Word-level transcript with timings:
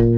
Hai 0.00 0.08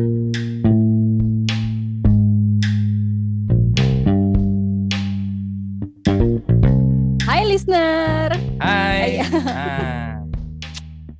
listener. 7.50 8.30
Hai. 8.62 9.26
Hai. 9.26 9.42
Nah. 9.42 10.22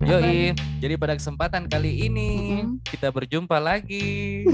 Yoi, 0.07 0.55
jadi 0.79 0.95
pada 0.95 1.19
kesempatan 1.19 1.67
kali 1.67 2.07
ini 2.07 2.63
Mm-mm. 2.63 2.79
kita 2.87 3.11
berjumpa 3.11 3.59
lagi. 3.59 4.47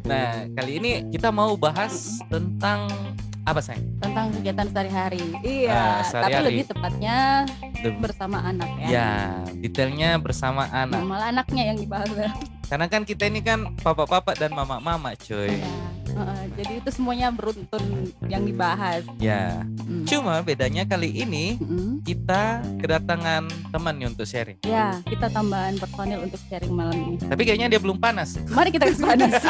nah, 0.04 0.44
kali 0.60 0.84
ini 0.84 1.08
kita 1.08 1.32
mau 1.32 1.56
bahas 1.56 2.20
tentang 2.28 2.92
apa 3.50 3.60
sayang? 3.60 3.84
Tentang 3.98 4.26
kegiatan 4.30 4.66
sehari-hari. 4.66 5.22
Ah, 5.34 5.42
Iya, 5.42 5.82
tapi 6.08 6.38
lebih 6.46 6.64
tepatnya 6.66 7.16
Lebih- 7.80 8.00
bersama 8.00 8.38
anak 8.40 8.70
ya. 8.78 8.86
Ya, 8.86 9.10
detailnya 9.54 10.10
bersama 10.16 10.64
Nah, 10.64 10.86
anak. 10.86 11.00
malah 11.02 11.28
anaknya 11.28 11.74
yang 11.74 11.78
dibahas. 11.78 12.08
Karena 12.70 12.86
kan 12.86 13.02
kita 13.02 13.26
ini 13.26 13.42
kan 13.42 13.74
papa-papa 13.76 14.38
dan 14.38 14.54
mama-mama, 14.54 15.18
cuy. 15.18 15.50
Ya. 15.50 15.89
Heeh, 16.06 16.42
jadi 16.54 16.72
itu 16.78 16.90
semuanya 16.90 17.28
beruntun 17.30 17.82
yang 18.26 18.42
dibahas. 18.42 19.04
Ya, 19.16 19.62
Mm. 19.80 20.04
cuma 20.04 20.38
bedanya 20.40 20.82
kali 20.84 21.10
ini 21.12 21.56
Mm-mm. 21.56 22.02
kita 22.02 22.60
kedatangan 22.78 23.44
teman 23.68 23.94
nih 23.96 24.06
untuk 24.06 24.24
sharing. 24.24 24.58
Ya, 24.62 24.98
kita 25.04 25.26
tambahan 25.28 25.76
personil 25.76 26.24
untuk 26.24 26.40
sharing 26.46 26.70
malam 26.70 26.94
ini. 26.96 27.16
Tapi 27.20 27.42
kayaknya 27.42 27.68
dia 27.68 27.80
belum 27.80 27.98
panas. 27.98 28.38
Mari 28.46 28.70
kita 28.70 28.86
ke 28.86 28.96
panas. 28.96 29.34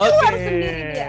Oke. 0.00 0.26
sendiri 0.32 0.82
dia. 0.94 1.08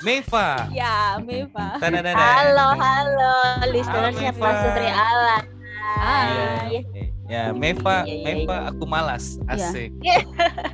Meva. 0.00 0.48
ya, 0.70 1.16
Meva. 1.18 1.78
Halo, 1.80 2.68
halo, 2.76 3.34
listenersnya. 3.68 4.30
Pak 4.32 4.52
Sutri 4.58 4.88
Alan. 4.88 5.44
Hai. 5.90 6.84
Ya, 7.30 7.54
Meva, 7.54 8.02
Iya, 8.02 8.10
iya, 8.10 8.24
Meva 8.26 8.56
aku 8.74 8.84
malas. 8.84 9.38
Iya. 9.46 9.70
Asik. 9.70 9.90
Iya. 10.02 10.18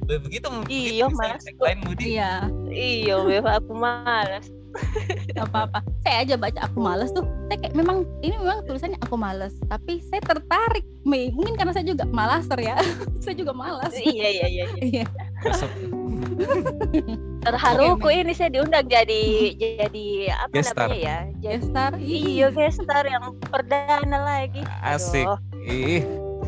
Begitu 0.09 0.49
Iya, 0.67 1.05
malas 1.05 1.13
misalnya 1.13 1.41
tagline 1.45 1.81
Budi. 1.85 2.05
Iya, 2.17 2.33
Iya, 2.73 3.15
Beva 3.23 3.51
aku 3.61 3.73
malas. 3.77 4.47
nggak 5.33 5.49
apa-apa. 5.49 5.81
Saya 6.05 6.17
aja 6.21 6.35
baca 6.37 6.61
aku 6.69 6.79
males 6.81 7.09
tuh. 7.09 7.25
Saya 7.49 7.57
kayak 7.65 7.75
memang 7.77 8.05
ini 8.21 8.37
memang 8.37 8.61
tulisannya 8.65 9.01
aku 9.01 9.17
males, 9.17 9.57
tapi 9.69 10.05
saya 10.05 10.21
tertarik, 10.21 10.85
Mei. 11.01 11.33
Mungkin 11.33 11.57
karena 11.57 11.73
saya 11.73 11.85
juga 11.85 12.05
malaser 12.09 12.61
ya. 12.61 12.77
saya 13.25 13.37
juga 13.37 13.53
malas. 13.53 13.93
Iya, 13.93 14.05
iya, 14.05 14.47
iya. 14.49 14.49
iya. 14.49 14.67
Iya. 14.81 15.05
Masuk 15.45 15.71
Terharu 17.41 17.97
Oke, 17.97 18.11
ini 18.11 18.35
saya 18.35 18.51
diundang 18.51 18.85
jadi 18.85 19.23
jadi 19.55 20.07
apa 20.35 20.51
Guest 20.53 20.73
star. 20.75 20.89
namanya 20.91 21.01
ya? 21.01 21.19
Jadi 21.31 21.41
Gestar. 21.47 21.93
Iya, 21.97 22.47
gestar 22.51 23.05
yang 23.07 23.25
perdana 23.47 24.19
lagi. 24.21 24.61
asik. 24.83 25.25
Aduh, 25.25 25.39
Ih, 25.65 26.03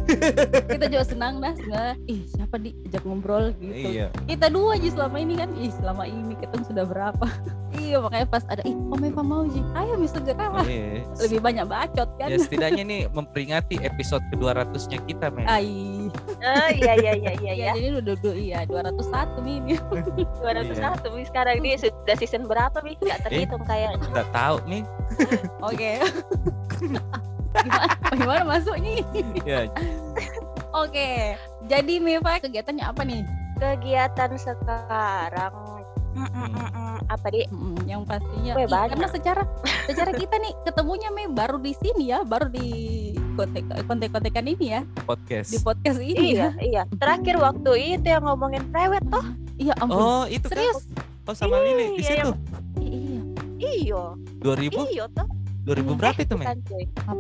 kita 0.72 0.86
juga 0.88 1.04
senang 1.04 1.40
dah 1.40 1.52
sebenarnya 1.56 1.96
ih 2.08 2.22
siapa 2.32 2.56
diajak 2.60 3.02
ngobrol 3.04 3.52
gitu 3.60 3.72
iya. 3.74 4.06
kita 4.24 4.48
dua 4.48 4.80
aja 4.80 4.88
selama 4.92 5.16
ini 5.20 5.34
kan 5.36 5.50
ih 5.56 5.72
selama 5.72 6.04
ini 6.08 6.34
ketemu 6.40 6.64
sudah 6.64 6.84
berapa 6.88 7.26
iya 7.82 7.96
makanya 8.00 8.26
pas 8.28 8.44
ada 8.48 8.62
ih 8.64 8.76
om 8.76 9.02
Eva 9.04 9.22
mau 9.22 9.44
Ji 9.48 9.60
ayo 9.76 9.94
segera 10.08 10.46
lah 10.50 10.64
Iya. 10.64 11.04
lebih 11.20 11.40
banyak 11.44 11.66
bacot 11.68 12.08
kan 12.16 12.28
Ya 12.28 12.36
setidaknya 12.40 12.84
nih 12.84 13.00
memperingati 13.12 13.76
episode 13.84 14.24
ke-200-nya 14.32 14.98
kita, 15.04 15.26
Men. 15.32 15.44
Ai. 15.48 16.08
oh, 16.08 16.68
iya, 16.72 16.92
iya, 16.96 17.12
iya, 17.16 17.32
iya, 17.40 17.52
ya 17.56 17.72
ya. 17.72 17.72
jadi 17.76 18.00
udah 18.00 18.16
dua 18.20 18.34
iya 18.34 18.58
201 18.64 19.44
mi 19.44 19.52
ini 19.60 19.74
201 20.44 21.14
Mi 21.14 21.22
sekarang 21.28 21.54
ini 21.60 21.76
sudah 21.76 22.16
season 22.16 22.48
berapa 22.48 22.80
Mi? 22.80 22.96
Gak 23.00 23.28
terhitung 23.28 23.62
kayaknya. 23.68 24.00
Enggak 24.08 24.28
tahu 24.32 24.56
nih. 24.68 24.82
oke 25.60 25.92
gimana? 27.54 27.94
Gimana 28.18 28.42
masuknya? 28.44 28.92
Ya, 29.42 29.60
oke 30.70 31.10
jadi 31.64 31.94
Meva 31.98 32.38
kegiatannya 32.38 32.84
apa 32.84 33.02
nih? 33.02 33.22
Kegiatan 33.56 34.30
sekarang. 34.34 35.52
Mm, 36.08 36.24
mm, 36.24 36.48
mm, 36.50 36.69
mm, 36.72 36.96
apa 37.06 37.26
di 37.28 37.47
Mm, 37.47 37.78
yang 37.84 38.03
pastinya. 38.03 38.53
Weh, 38.54 38.64
Ih, 38.64 38.66
banyak. 38.66 38.91
karena 38.92 39.06
secara 39.09 39.42
secara 39.88 40.10
kita 40.10 40.34
nih 40.36 40.53
ketemunya 40.64 41.10
Mei 41.10 41.28
baru 41.28 41.59
di 41.59 41.70
sini 41.72 42.09
ya 42.09 42.22
baru 42.22 42.48
di 42.48 42.69
kontek 43.34 43.62
kontek-kontekan 43.84 44.47
ini 44.47 44.66
ya. 44.69 44.80
Podcast. 45.04 45.53
di 45.53 45.59
podcast 45.59 46.00
ini 46.00 46.34
Iya, 46.34 46.50
ya. 46.50 46.50
iya. 46.59 46.82
Terakhir 46.92 47.38
waktu 47.38 47.70
itu 47.94 48.06
yang 48.09 48.25
ngomongin 48.25 48.65
prewed 48.69 49.04
toh. 49.06 49.26
iya 49.56 49.75
ampun. 49.76 49.94
Oh, 49.94 50.25
itu 50.25 50.47
kan. 50.47 50.59
serius? 50.59 50.88
Oh, 51.22 51.36
sama 51.36 51.60
Lili 51.60 51.92
di 51.94 52.03
Iya, 52.03 52.09
situ. 52.09 52.30
iya. 52.80 53.20
Iyo, 53.59 54.03
2000 54.41 54.86
iyo 54.88 55.04
toh. 55.12 55.26
2000 55.68 55.84
berapa 55.94 56.16
itu, 56.18 56.34
Men? 56.34 56.46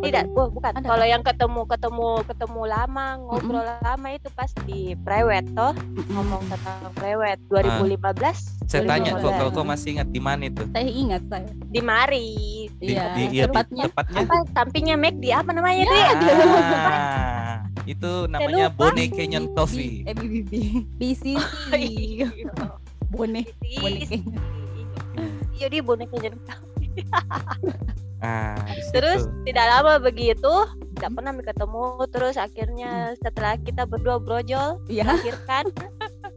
Tidak, 0.00 0.24
bu- 0.28 0.48
bukan. 0.50 0.72
Ada 0.72 0.86
Kalau 0.86 1.04
yang 1.04 1.20
ketemu 1.20 1.60
ketemu 1.64 2.08
ketemu 2.24 2.62
lama, 2.64 3.06
ngobrol 3.20 3.60
lama 3.78 4.08
itu 4.08 4.28
pas 4.30 4.48
di 4.64 4.80
prewed 4.98 5.44
toh, 5.52 5.76
ngomong 6.08 6.40
tentang 6.48 6.80
prewed 6.92 7.36
2015 7.46 8.64
Saya 8.64 8.82
tanya 8.86 9.10
kok 9.14 9.28
2015. 9.28 9.36
kalau 9.36 9.50
kau 9.52 9.66
masih 9.66 9.88
ingat 9.94 10.08
di 10.08 10.18
mana 10.18 10.42
itu? 10.44 10.64
saya 10.66 10.88
ingat 10.88 11.22
saya 11.26 11.44
di 11.62 11.80
Mari. 11.80 12.28
Di, 12.74 12.86
Iya, 12.88 13.04
di, 13.10 13.22
iya, 13.28 13.44
di- 13.44 13.50
tepatnya. 13.50 13.84
tepatnya. 13.86 14.18
Apa 14.22 14.34
sampingnya 14.50 14.96
Mac 14.96 15.14
di 15.14 15.28
apa 15.28 15.50
namanya 15.50 15.82
Ya, 15.82 15.84
tuh 15.84 15.96
ya? 15.96 16.08
Ah, 16.08 17.54
itu 17.92 18.10
namanya 18.26 18.66
lupa. 18.68 18.88
Bone 18.88 19.04
Canyon 19.08 19.44
Coffee. 19.52 20.02
eh 20.02 20.14
BBB 20.14 20.52
BCC 20.96 21.24
boneh 23.08 23.44
Iya 25.50 25.66
dia 25.66 25.80
bonekanya 25.80 26.30
Ah, 28.20 28.58
situ. 28.72 28.94
Terus 28.94 29.20
tidak 29.44 29.66
lama 29.68 29.94
begitu, 29.98 30.52
tidak 30.92 31.10
pernah 31.12 31.32
ketemu. 31.34 31.84
Terus 32.08 32.34
akhirnya 32.34 32.90
setelah 33.16 33.54
kita 33.56 33.82
berdua 33.84 34.18
brojol, 34.18 34.82
ya 34.86 35.06
akhirkan 35.08 35.70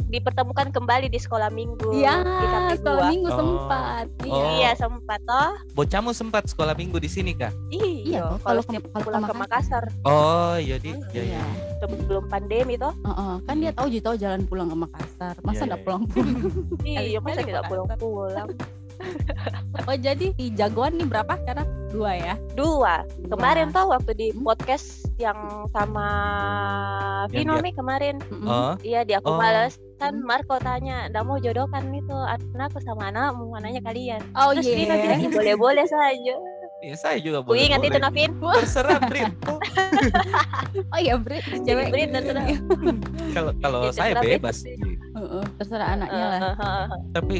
dipertemukan 0.08 0.70
kembali 0.70 1.08
di 1.08 1.16
sekolah 1.16 1.47
minggu 1.47 1.96
ya 1.96 2.20
di 2.20 2.46
sekolah 2.75 3.08
2. 3.08 3.14
minggu 3.16 3.30
Oh. 3.31 3.38
sempat 3.38 4.06
iya 4.22 4.36
Oh. 4.36 4.52
Iya 4.53 4.72
sempat 4.75 5.20
toh. 5.24 5.52
bocahmu 5.72 6.12
sempat 6.12 6.44
sekolah 6.46 6.75
minggu 6.75 7.00
di 7.00 7.08
sini 7.08 7.31
kah? 7.31 7.47
iya 7.72 8.20
Iya, 8.20 8.22
kalau 8.44 8.59
setiap 8.59 8.91
kalau 8.91 9.08
pulang 9.08 9.24
ke 9.24 9.31
Makassar 9.34 9.88
Oh, 10.03 10.59
iya 10.59 10.75
di. 10.75 10.91
Ya, 11.16 11.24
iya 11.24 11.40
ya. 11.40 11.44
sebelum 11.80 12.28
pandemi 12.28 12.75
toh. 12.75 12.91
Heeh, 13.02 13.34
kan 13.41 13.56
dia 13.56 13.72
tahu 13.72 13.88
jadi 13.88 14.03
tahu 14.03 14.16
jalan 14.20 14.41
pulang 14.44 14.68
ke 14.68 14.78
Makassar 14.78 15.34
masa 15.40 15.56
Iya, 15.56 15.64
enggak 15.64 15.80
iya. 15.80 15.86
pulang-pulang 15.88 16.36
Iya, 16.84 17.18
masa 17.18 17.40
tidak 17.40 17.47
Makassar. 17.56 17.70
pulang-pulang. 17.72 18.47
oh 19.88 19.97
jadi 19.97 20.25
di 20.31 20.51
jagoan 20.51 20.95
nih 20.95 21.07
berapa 21.07 21.34
sekarang 21.38 21.67
dua 21.89 22.12
ya 22.13 22.35
Dua. 22.51 23.03
Kemarin 23.28 23.67
Dua. 23.67 23.75
toh 23.75 23.85
waktu 23.89 24.12
di 24.13 24.28
Hmm. 24.31 24.44
podcast 24.44 24.88
yang 25.17 25.38
sama 25.69 26.07
Vino 27.28 27.53
nih 27.56 27.72
kemarin. 27.72 28.16
Oh, 28.41 28.73
Iya, 28.79 29.03
di 29.03 29.13
aku 29.13 29.29
Oh. 29.29 29.38
males 29.38 29.78
kan 29.95 30.13
Hmm. 30.13 30.25
Marco 30.25 30.57
tanya, 30.57 31.06
"Nggak 31.07 31.23
mau 31.23 31.38
jodohkan 31.38 31.84
itu 31.91 32.16
anakku 32.16 32.79
sama 32.81 33.09
anakmu, 33.09 33.50
mananya 33.50 33.81
kalian?" 33.81 34.23
oh 34.34 34.51
Terus 34.51 34.66
iya 34.66 34.75
Vino 34.75 34.94
bilang, 34.95 35.19
"Ih, 35.19 35.29
boleh-boleh 35.29 35.85
saja." 35.85 36.35
iya 36.81 36.95
saya 36.95 37.17
juga 37.19 37.45
boleh. 37.45 37.67
ingat 37.67 37.81
itu. 37.84 38.00
Navin. 38.00 38.31
Terserah, 38.57 38.97
Brin. 39.06 39.29
Oh, 39.45 39.59
oh 40.94 41.00
iya 41.00 41.13
Brit 41.16 41.45
cewek 41.61 41.94
Brit 41.94 42.09
terserah. 42.09 42.45
Kalau 43.31 43.51
kalau 43.59 43.79
Ya, 43.85 43.91
saya 43.94 44.11
terserah, 44.16 44.23
Brit. 44.41 44.41
Heeh, 45.31 45.46
terserah 45.56 45.88
anaknya 45.96 46.25
lah 46.28 46.40
Tapi 47.16 47.40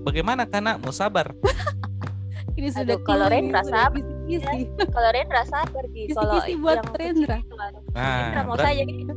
bagaimana 0.00 0.48
kan 0.48 0.64
mau 0.80 0.88
sabar? 0.88 1.28
ini 2.56 2.68
Aduh, 2.68 2.72
sudah 2.72 2.96
kalau 3.04 3.28
keluar, 3.28 3.32
Rendra 3.32 3.62
sabar. 3.64 4.00
kisi-kisi. 4.28 4.60
Kalau 4.88 5.08
Rendra 5.12 5.42
sabar 5.44 5.84
Gi. 5.88 6.02
Kisi-kisi 6.08 6.16
Kalau 6.16 6.60
buat 6.60 6.76
yang 6.76 6.88
Rendra. 6.96 7.36
aduh, 7.36 7.82
Nah, 7.92 8.16
Rendra 8.16 8.40
mau 8.44 8.56
saya 8.56 8.82
gitu. 8.88 9.12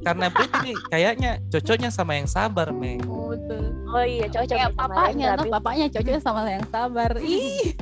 karena 0.00 0.26
Brit 0.32 0.52
ini 0.58 0.72
kayaknya 0.88 1.30
cocoknya 1.48 1.90
sama 1.92 2.12
yang 2.16 2.28
sabar, 2.28 2.72
Mei. 2.72 2.96
Oh, 3.04 3.32
betul. 3.32 3.64
Oh 3.88 4.04
iya, 4.04 4.26
cocok 4.28 4.56
kayak 4.56 4.72
sama 4.72 4.80
papanya 4.88 5.26
Rendra, 5.36 5.52
papanya 5.52 5.86
cocoknya 5.88 6.20
sama 6.20 6.40
yang 6.44 6.64
sabar 6.68 7.10
ih 7.20 7.72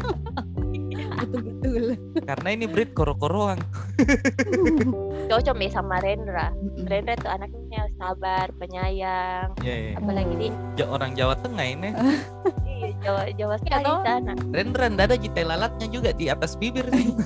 betul 1.19 1.41
betul 1.43 1.85
Karena 2.23 2.49
ini 2.51 2.67
Brit 2.67 2.91
koro-koroan. 2.95 3.59
Cocok 5.27 5.57
nih 5.57 5.69
sama 5.69 5.99
Rendra. 5.99 6.55
Rendra 6.83 7.15
tuh 7.17 7.29
anaknya 7.29 7.83
sabar, 7.97 8.47
penyayang. 8.57 9.51
Ya, 9.61 9.75
ya. 9.75 9.93
Apalagi 9.99 10.35
di 10.37 10.49
Ja- 10.75 10.87
orang 10.87 11.13
Jawa 11.13 11.35
Tengah 11.37 11.67
ini. 11.67 11.91
iya, 12.71 12.89
Jawa 13.03 13.23
Jawa 13.33 13.55
Iya, 13.55 13.63
sekali 13.63 13.85
toh. 13.85 14.01
sana. 14.03 14.33
Rendra 14.51 14.87
ndak 14.87 15.05
ada 15.05 15.17
jitai 15.19 15.45
lalatnya 15.45 15.87
juga 15.91 16.11
di 16.13 16.27
atas 16.27 16.55
bibir 16.55 16.87
nih. 16.89 17.09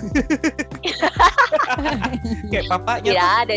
Kayak 2.50 2.64
papanya. 2.68 3.10
Tidak 3.10 3.28
tuh. 3.28 3.36
ada. 3.36 3.54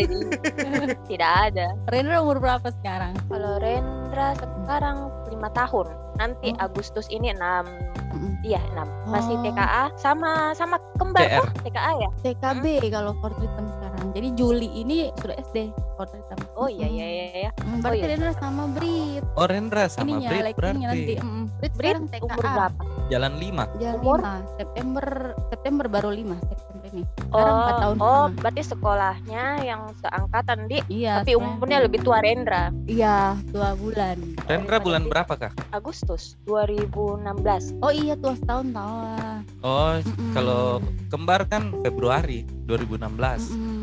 Tidak 1.08 1.32
ada. 1.50 1.66
Rendra 1.88 2.16
umur 2.20 2.38
berapa 2.38 2.68
sekarang 2.74 3.14
Kalau 3.26 3.58
Rendra 3.58 4.28
sekarang 4.36 4.96
lima 5.30 5.48
tahun. 5.50 5.86
Nanti 6.14 6.48
Oh. 6.52 6.64
Agustus 6.64 7.06
ini 7.08 7.30
enam. 7.30 7.66
Mm-mm. 8.10 8.38
Iya 8.40 8.62
enam. 8.70 8.86
Masih 9.06 9.34
Oh. 9.34 9.42
TKA 9.42 9.90
sama 9.96 10.54
sama 10.54 10.78
kembar 10.94 11.26
toh 11.26 11.48
TKA 11.60 11.92
ya. 11.98 12.10
TKB 12.22 12.64
kalau 12.88 13.12
Fort 13.18 13.34
Rhythm 13.36 13.66
sekarang 13.68 14.04
jadi 14.10 14.28
Juli 14.32 14.70
ini 14.72 15.10
sudah 15.18 15.34
SD 15.42 15.74
Fort 15.94 16.08
Rhythm 16.08 16.38
Oh 16.54 16.70
iya 16.70 16.86
iya 16.86 17.02
iya. 17.04 17.26
iya. 17.34 17.50
Mm, 17.58 17.82
berarti 17.82 17.98
iya. 17.98 18.06
Rendra 18.08 18.32
sama 18.32 18.62
Brit 18.68 19.24
Oh 19.34 19.44
Rendra 19.44 19.84
sama 19.86 20.06
ininya 20.08 20.30
Brit 20.30 20.44
leggingnya 20.44 20.54
berarti 20.54 20.86
nanti 20.86 21.14
mm, 21.18 21.44
Brit 21.58 21.72
Brit 21.74 21.90
sekarang 21.90 22.06
TKA 22.06 22.22
umur 22.24 22.44
berapa? 22.46 22.82
jalan 23.04 23.32
lima. 23.36 23.64
Jalan 23.76 23.98
Umur? 23.98 24.18
lima. 24.18 24.34
September 24.54 25.06
September 25.50 25.84
baru 25.90 26.10
5 26.10 26.48
September 26.48 26.83
nih. 26.94 27.06
Sekarang 27.24 27.54
empat 27.56 27.74
Oh, 27.74 27.80
tahun 27.80 27.96
oh, 27.96 28.06
setengah. 28.06 28.38
berarti 28.38 28.62
sekolahnya 28.64 29.44
yang 29.60 29.82
seangkatan 29.98 30.58
di, 30.64 30.78
Iya. 30.88 31.12
tapi 31.20 31.32
umurnya 31.34 31.78
lebih 31.80 32.00
tua 32.00 32.18
Rendra. 32.18 32.70
Iya, 32.84 33.18
dua 33.48 33.74
bulan. 33.74 34.16
Rendra 34.44 34.78
bulan 34.78 35.02
berapa 35.04 35.34
kak? 35.34 35.52
Agustus 35.70 36.38
2016. 36.44 37.74
Oh 37.80 37.90
iya, 37.90 38.14
tua 38.14 38.34
setahun 38.34 38.70
tahu. 38.70 38.94
Oh 39.60 39.92
Mm-mm. 39.96 40.32
kalau 40.32 40.78
kembar 41.08 41.44
kan 41.44 41.74
Februari 41.80 42.46
2016. 42.64 43.50
Mm-mm. 43.50 43.73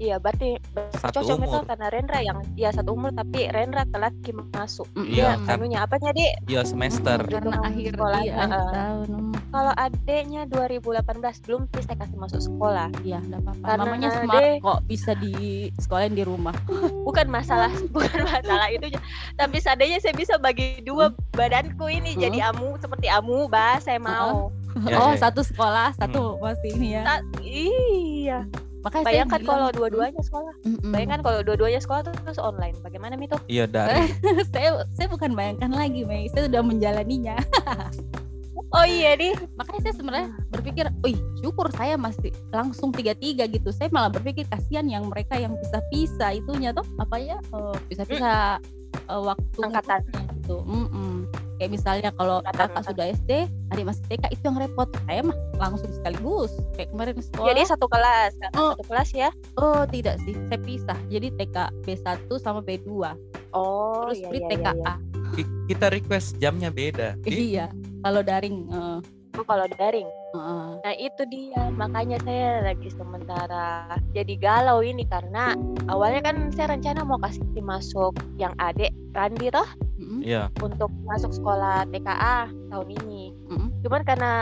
Iya, 0.00 0.16
berarti 0.16 0.56
Satu 0.96 1.20
cocok 1.20 1.36
itu 1.36 1.44
umur. 1.46 1.62
karena 1.68 1.86
Rendra 1.86 2.18
yang 2.18 2.40
ya 2.56 2.72
satu 2.72 2.96
umur 2.96 3.12
tapi 3.12 3.44
Rendra 3.46 3.84
telat 3.84 4.16
ki 4.18 4.32
masuk. 4.32 4.88
Iya, 4.96 5.36
Dia 5.36 5.44
kan. 5.44 5.60
anunya 5.60 5.78
apanya, 5.84 6.10
Dik? 6.10 6.32
Iya 6.48 6.64
semester. 6.64 7.20
Karena 7.22 7.60
akhir 7.60 7.92
sekolah, 7.92 8.20
iya, 8.22 8.34
akhir 8.38 8.62
tahun. 8.72 9.08
mm. 9.10 9.32
Kalau 9.50 9.72
adeknya 9.76 10.42
2018 10.46 11.04
belum 11.44 11.60
saya 11.76 11.96
kasih 11.98 12.16
masuk 12.16 12.40
sekolah. 12.40 12.88
Iya, 13.02 13.18
enggak 13.20 13.40
apa-apa. 13.42 13.64
Karena 13.66 13.82
Mamanya 13.84 14.08
Ade- 14.08 14.18
smart 14.18 14.44
kok 14.58 14.78
bisa 14.88 15.10
di 15.14 15.34
sekolahin 15.76 16.14
di 16.14 16.24
rumah. 16.24 16.56
Bukan 17.06 17.26
masalah 17.28 17.68
bukan 17.94 18.20
masalah 18.22 18.68
itu 18.68 18.88
tapi 19.34 19.56
seandainya 19.58 19.98
saya 19.98 20.14
bisa 20.14 20.38
bagi 20.38 20.80
dua 20.80 21.12
badanku 21.30 21.86
ini 21.86 22.12
Hmm. 22.12 22.22
jadi 22.22 22.38
amu 22.48 22.74
seperti 22.76 23.06
amu, 23.06 23.46
bah 23.46 23.76
saya 23.78 24.00
mau. 24.00 24.48
Ya, 24.80 24.96
oh, 24.96 25.10
ya. 25.10 25.18
satu 25.20 25.42
sekolah, 25.42 25.90
satu 25.92 26.38
masih 26.38 26.70
ini 26.72 26.94
ya. 26.94 27.02
Ta- 27.02 27.26
iya. 27.42 28.46
Makanya 28.80 29.04
saya 29.04 29.12
Bayangkan 29.12 29.40
kalau 29.44 29.68
dua-duanya 29.76 30.22
sekolah. 30.24 30.54
Mm-mm. 30.64 30.92
Bayangkan 30.92 31.20
kalau 31.20 31.40
dua-duanya 31.44 31.80
sekolah 31.80 32.00
tuh 32.08 32.14
terus 32.24 32.40
online. 32.40 32.76
Bagaimana 32.80 33.14
Mito? 33.20 33.36
Iya 33.46 33.68
dari. 33.74 34.08
saya 34.52 34.84
saya 34.96 35.06
bukan 35.12 35.36
bayangkan 35.36 35.72
lagi, 35.72 36.04
Mei. 36.08 36.28
Saya 36.32 36.48
sudah 36.48 36.62
menjalaninya. 36.64 37.36
Oh 38.70 38.86
iya 38.86 39.18
nih. 39.18 39.34
Makanya 39.58 39.80
saya 39.82 39.94
sebenarnya 39.98 40.28
berpikir, 40.46 40.86
"Wih, 41.02 41.18
syukur 41.42 41.66
saya 41.74 41.98
masih 41.98 42.30
langsung 42.54 42.94
tiga-tiga 42.94 43.50
gitu." 43.50 43.74
Saya 43.74 43.90
malah 43.90 44.14
berpikir 44.14 44.46
kasihan 44.46 44.86
yang 44.86 45.10
mereka 45.10 45.34
yang 45.34 45.58
pisah-pisah 45.58 46.38
itunya 46.38 46.70
tuh 46.70 46.86
apa 47.02 47.18
ya? 47.18 47.34
eh, 47.50 47.76
pisah-pisah 47.90 48.62
eh, 49.10 49.22
waktu 49.26 49.58
Angkatan. 49.58 50.00
gitu. 50.38 50.62
Mm-mm. 50.62 51.09
Kayak 51.60 51.76
misalnya 51.76 52.08
kalau 52.16 52.40
kakak 52.40 52.80
sudah 52.82 53.04
SD, 53.12 53.30
adik 53.68 53.84
masih 53.84 54.00
TK 54.08 54.32
itu 54.32 54.42
yang 54.42 54.56
repot. 54.56 54.88
Saya 55.04 55.20
mah 55.20 55.36
langsung 55.60 55.92
sekaligus. 55.92 56.56
Kayak 56.72 56.88
kemarin 56.90 57.14
sekolah. 57.20 57.48
Jadi 57.52 57.60
satu 57.68 57.86
kelas, 57.86 58.32
kan? 58.40 58.50
Oh. 58.56 58.72
satu 58.72 58.84
kelas 58.88 59.08
ya. 59.12 59.28
Oh 59.54 59.84
tidak 59.84 60.16
sih, 60.24 60.32
saya 60.48 60.56
pisah. 60.58 60.98
Jadi 61.06 61.28
TK 61.36 61.56
B1 61.84 62.08
sama 62.40 62.64
B2. 62.64 62.88
Oh 63.52 64.08
Terus 64.08 64.18
iya, 64.18 64.28
iya, 64.32 64.48
TKA. 64.48 64.56
iya, 64.56 64.72
iya. 64.72 64.94
Ki- 65.30 65.50
Kita 65.68 65.86
request 65.86 66.40
jamnya 66.40 66.72
beda. 66.72 67.20
Iya. 67.22 67.68
Kalau 68.00 68.24
daring, 68.24 68.56
eh, 68.66 68.98
Oh, 69.30 69.44
kalau 69.46 69.68
daring. 69.70 70.08
Eh, 70.34 70.70
Nah 70.80 70.94
itu 70.96 71.22
dia 71.28 71.68
makanya 71.74 72.18
saya 72.22 72.62
lagi 72.64 72.88
sementara 72.90 73.94
jadi 74.14 74.34
galau 74.38 74.80
ini 74.80 75.04
karena 75.06 75.54
awalnya 75.90 76.32
kan 76.32 76.50
saya 76.54 76.74
rencana 76.76 77.02
mau 77.02 77.18
kasih 77.20 77.42
masuk 77.60 78.14
yang 78.38 78.54
adik 78.62 78.90
Randi 79.10 79.50
toh 79.50 79.66
mm-mm, 79.98 80.22
Iya. 80.22 80.48
untuk 80.62 80.90
masuk 81.04 81.34
sekolah 81.34 81.86
TKA 81.90 82.46
tahun 82.70 82.88
ini. 83.04 83.34
mm-mm. 83.50 83.68
Cuman 83.82 84.02
karena 84.06 84.32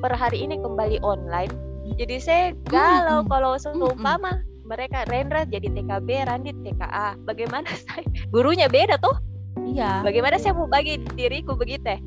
per 0.00 0.16
hari 0.16 0.40
ini 0.48 0.56
kembali 0.56 1.04
online, 1.04 1.52
jadi 2.00 2.16
saya 2.16 2.44
galau 2.72 3.20
Mm-mm. 3.20 3.30
kalau 3.30 3.52
seumpama 3.60 4.40
mereka 4.64 5.02
Rendra 5.10 5.42
jadi 5.44 5.66
TKB, 5.66 6.08
Randi 6.30 6.54
TKA. 6.62 7.18
Bagaimana 7.26 7.66
saya? 7.84 8.06
Gurunya 8.30 8.70
beda 8.70 8.96
tuh. 9.02 9.18
Iya. 9.66 10.00
Bagaimana 10.06 10.38
saya 10.38 10.54
mau 10.54 10.70
bagi 10.70 10.96
diriku 11.18 11.58
begitu? 11.58 11.98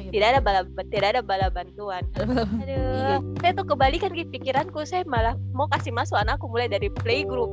Iya. 0.00 0.10
Tidak 0.10 0.28
ada 0.32 0.40
bala 0.40 0.60
tidak 0.88 1.08
ada 1.12 1.22
bala 1.22 1.46
bantuan. 1.52 2.02
Aduh, 2.64 3.20
saya 3.38 3.52
tuh 3.52 3.66
kebalikan 3.68 4.10
di 4.10 4.24
pikiranku. 4.24 4.80
Saya 4.82 5.04
malah 5.04 5.36
mau 5.52 5.68
kasih 5.68 5.92
masuk 5.92 6.16
anakku 6.16 6.48
mulai 6.48 6.66
dari 6.66 6.88
playgroup 6.90 7.52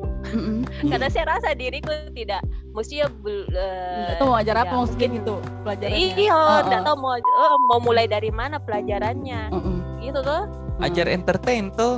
karena 0.84 1.08
saya 1.08 1.28
rasa 1.28 1.52
diriku 1.54 1.92
tidak 2.12 2.44
mestinya 2.72 3.08
bel- 3.22 3.48
eh, 3.50 4.12
Nggak 4.12 4.18
tahu 4.20 4.28
mau 4.28 4.38
ajar 4.38 4.56
apa 4.58 4.74
maksudnya 4.76 5.08
mungkin- 5.08 5.18
gitu 5.20 5.36
pelajarannya. 5.64 6.00
Iya, 6.16 6.36
Oh, 6.36 6.60
tidak 6.64 6.82
oh. 6.82 6.86
tahu 6.86 6.96
mau 6.98 7.14
eh, 7.16 7.58
mau 7.68 7.80
mulai 7.80 8.06
dari 8.08 8.32
mana 8.32 8.58
pelajarannya. 8.58 9.42
Mm-mm. 9.52 9.78
Gitu 10.00 10.20
tuh. 10.22 10.44
Ajar 10.80 11.06
entertain 11.10 11.74
tuh. 11.74 11.98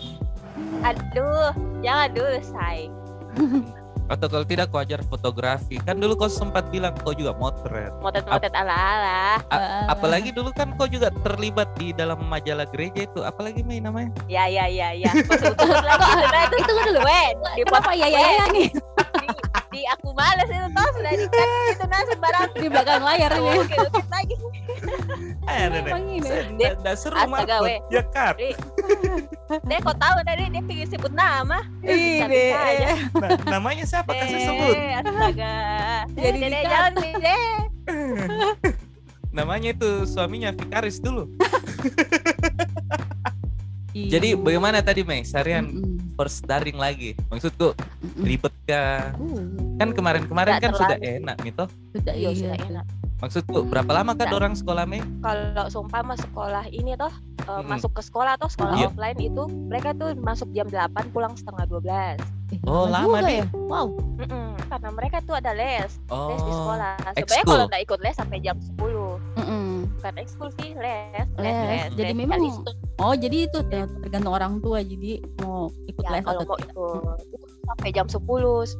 Aduh, 0.88 1.52
jangan 1.84 2.08
dulu, 2.16 2.38
say. 2.40 2.88
Atau 4.10 4.26
kalau 4.26 4.42
tidak 4.42 4.74
kau 4.74 4.82
ajar 4.82 5.00
fotografi. 5.06 5.78
Kan 5.86 6.02
dulu 6.02 6.18
kau 6.18 6.30
sempat 6.30 6.66
bilang 6.74 6.90
kau 6.98 7.14
juga 7.14 7.30
motret. 7.38 7.94
Motet-motet 8.02 8.50
ala-ala. 8.50 9.38
Ah, 9.54 9.86
Apalagi 9.94 10.34
dulu 10.34 10.50
kan 10.50 10.74
kau 10.74 10.90
juga 10.90 11.14
terlibat 11.22 11.70
di 11.78 11.94
dalam 11.94 12.18
majalah 12.26 12.66
gereja 12.74 13.06
itu. 13.06 13.22
Apalagi 13.22 13.62
main 13.62 13.86
namanya? 13.86 14.10
Ya, 14.26 14.50
ya, 14.50 14.66
ya, 14.66 14.90
ya. 14.98 15.14
Lagi 15.88 16.10
sudah 16.26 16.42
itu. 16.42 16.56
Tunggu 16.66 16.82
dulu. 16.90 17.00
Weh, 17.06 17.28
di, 17.38 17.62
Kenapa 17.64 17.92
ya 17.94 18.06
ya 18.10 18.20
ya 18.20 18.44
nih 18.50 18.68
di, 19.70 19.80
aku 19.86 20.08
males 20.14 20.50
itu 20.50 20.68
toh 20.74 20.88
sudah 20.98 21.12
di 21.14 21.24
itu 21.26 21.84
nah 21.86 22.02
sembarang. 22.06 22.50
di 22.58 22.66
belakang 22.66 23.02
layar 23.06 23.30
ini? 23.38 23.50
Oke, 23.54 23.76
oke 23.78 24.02
lagi. 24.10 24.34
Eh, 25.46 25.64
ini. 26.18 26.30
Tidak 26.58 26.94
seru 26.98 27.16
weh. 27.16 27.78
Ya 27.90 28.02
kan. 28.10 28.34
Dek, 28.34 28.54
Dek, 29.66 29.78
kau 29.82 29.94
tahu 29.94 30.16
tadi 30.26 30.50
dia 30.50 30.62
pengen 30.62 30.86
sebut 30.90 31.12
nama. 31.14 31.62
Ini. 31.82 32.44
Aja. 32.54 32.94
Nah, 33.18 33.30
namanya 33.46 33.84
siapa 33.86 34.10
kasih 34.14 34.38
Dek, 34.38 34.46
sebut? 34.46 34.74
Astaga. 34.74 35.54
Jadi 36.18 36.38
dikat. 36.38 36.66
jangan 36.66 36.92
nih, 36.98 37.12
Dek. 37.18 37.62
Namanya 39.30 39.70
itu 39.70 39.90
suaminya 40.10 40.50
Vikaris 40.50 40.98
dulu. 40.98 41.30
Jadi 43.94 44.38
bagaimana 44.38 44.82
tadi 44.82 45.02
Mei? 45.02 45.22
Seharian 45.26 45.66
Mm-mm. 45.66 45.99
First 46.20 46.44
daring 46.44 46.76
lagi. 46.76 47.16
Maksudku 47.32 47.72
ribet? 48.20 48.52
Uh, 48.68 49.10
Kan 49.80 49.96
kemarin-kemarin 49.96 50.60
kan 50.60 50.76
sudah 50.76 51.00
enak 51.00 51.36
gitu. 51.42 51.64
sudah 51.96 52.14
Iya, 52.14 52.30
iya. 52.30 52.38
sudah 52.38 52.58
enak. 52.68 52.84
Maksudku 53.18 53.58
berapa 53.66 53.90
lama 53.90 54.12
kan 54.14 54.28
orang 54.30 54.52
sekolah 54.54 54.84
Mei? 54.84 55.00
Kalau 55.24 55.66
seumpama 55.66 56.14
sekolah 56.14 56.68
ini 56.68 56.94
toh 56.94 57.10
Mm-mm. 57.48 57.66
masuk 57.66 57.96
ke 57.96 58.02
sekolah 58.04 58.36
atau 58.36 58.46
sekolah 58.46 58.76
Iya. 58.76 58.88
offline 58.92 59.18
itu 59.18 59.42
mereka 59.66 59.96
tuh 59.96 60.12
masuk 60.20 60.48
jam 60.52 60.68
8 60.68 61.10
pulang 61.10 61.32
setengah 61.34 61.66
12. 61.66 62.20
Eh, 62.50 62.58
Oh, 62.66 62.86
lama, 62.86 63.18
juga 63.18 63.30
Di. 63.30 63.38
ya. 63.38 63.46
Wow. 63.54 63.86
Mm-mm, 64.18 64.48
karena 64.66 64.88
mereka 64.90 65.16
tuh 65.22 65.34
ada 65.34 65.52
les, 65.52 65.90
Oh. 66.08 66.28
les 66.28 66.40
di 66.40 66.52
sekolah. 66.52 66.94
Sebenarnya 67.14 67.44
kalau 67.46 67.64
nggak 67.66 67.82
ikut 67.82 67.98
les 68.00 68.14
sampai 68.14 68.38
jam 68.38 68.56
10. 68.58 69.16
Mm-mm. 69.38 69.66
Bukan 69.96 70.14
ekskul 70.16 70.48
sih, 70.56 70.74
les. 70.74 71.24
Les. 71.36 71.88
Jadi 71.94 72.12
memang 72.12 72.36
Kali 72.36 72.50
itu. 72.50 72.70
Oh 72.98 73.14
jadi 73.14 73.36
itu 73.46 73.58
ter- 73.64 73.88
tergantung 74.00 74.34
orang 74.34 74.58
tua. 74.58 74.80
Jadi 74.80 75.22
mau 75.40 75.68
ikut 75.86 76.04
ya 76.04 76.10
les 76.12 76.22
kalau 76.22 76.40
atau 76.40 76.46
mau 76.46 76.58
tidak. 76.58 76.68
ikut 76.68 77.18
itu 77.22 77.40
sampai 77.64 77.90
jam 77.92 78.06
10 78.10 78.18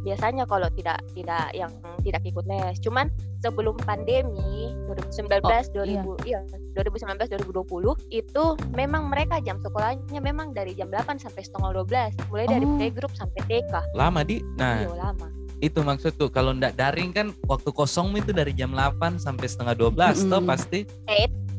biasanya 0.03 0.45
kalau 0.45 0.69
tidak 0.71 0.99
tidak 1.15 1.47
yang 1.53 1.71
tidak 2.03 2.21
ikut 2.21 2.43
les 2.45 2.75
cuman 2.81 3.07
sebelum 3.41 3.77
pandemi 3.79 4.73
2019 4.87 5.41
Oh, 5.41 5.85
iya. 5.85 6.03
2000 6.03 6.29
iya 6.29 6.41
2019 6.75 7.33
2020 7.43 7.97
itu 8.11 8.45
memang 8.71 9.09
mereka 9.09 9.41
jam 9.41 9.59
sekolahnya 9.59 10.21
memang 10.21 10.53
dari 10.53 10.73
jam 10.73 10.89
8 10.89 11.19
sampai 11.19 11.41
setengah 11.41 11.73
12 11.81 12.15
mulai 12.29 12.47
dari 12.47 12.63
Oh. 12.63 12.77
playgroup 12.77 13.13
sampai 13.13 13.41
TK 13.45 13.73
Lama 13.93 14.21
di. 14.23 14.39
Nah, 14.55 14.81
iya 14.81 14.91
lama 14.91 15.29
itu 15.59 15.77
maksudku 15.79 16.29
kalau 16.29 16.57
ndak 16.57 16.73
daring 16.73 17.13
kan 17.13 17.37
waktu 17.45 17.69
kosong 17.69 18.17
itu 18.17 18.33
dari 18.33 18.49
jam 18.51 18.73
8 18.73 19.21
sampai 19.21 19.45
setengah 19.45 19.77
12 19.77 19.93
toh 20.27 20.41
Mm-mm. 20.41 20.49
pasti. 20.49 20.89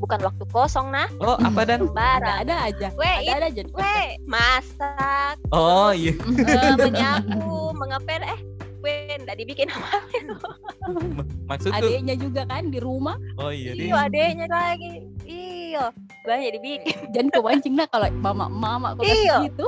bukan 0.02 0.18
waktu 0.20 0.42
kosong 0.50 0.90
nah 0.90 1.06
Oh, 1.22 1.38
apa 1.38 1.62
dan? 1.62 1.86
Barang 1.86 2.42
ada 2.42 2.66
aja. 2.66 2.90
Weh, 2.98 3.22
Ada 3.22 3.38
ada 3.38 3.48
aja. 3.54 3.62
Weh, 3.70 4.08
masak, 4.26 5.38
Oh, 5.54 5.94
iya. 5.94 6.18
eh, 6.18 6.74
menyapu, 6.82 7.70
mengepel, 7.72 8.26
eh, 8.26 8.42
weh, 8.82 9.14
nggak 9.16 9.38
dibikin 9.38 9.70
apa 9.70 10.02
Maksudku 11.52 11.76
Adiknya 11.78 12.16
juga 12.16 12.42
kan 12.48 12.72
di 12.72 12.80
rumah. 12.80 13.20
Oh 13.36 13.52
iya 13.52 13.76
di. 13.76 13.92
Iya, 13.92 14.08
adeknya 14.08 14.48
lagi. 14.48 14.92
Iya, 15.28 15.84
banyak 16.24 16.52
dibikin. 16.56 16.96
Jangan 17.12 17.30
kepancing 17.30 17.74
dah 17.76 17.88
kalau 17.88 18.08
mama 18.16 18.46
mama 18.48 18.88
kok 18.96 19.04
Iya. 19.04 19.52
gitu. 19.52 19.68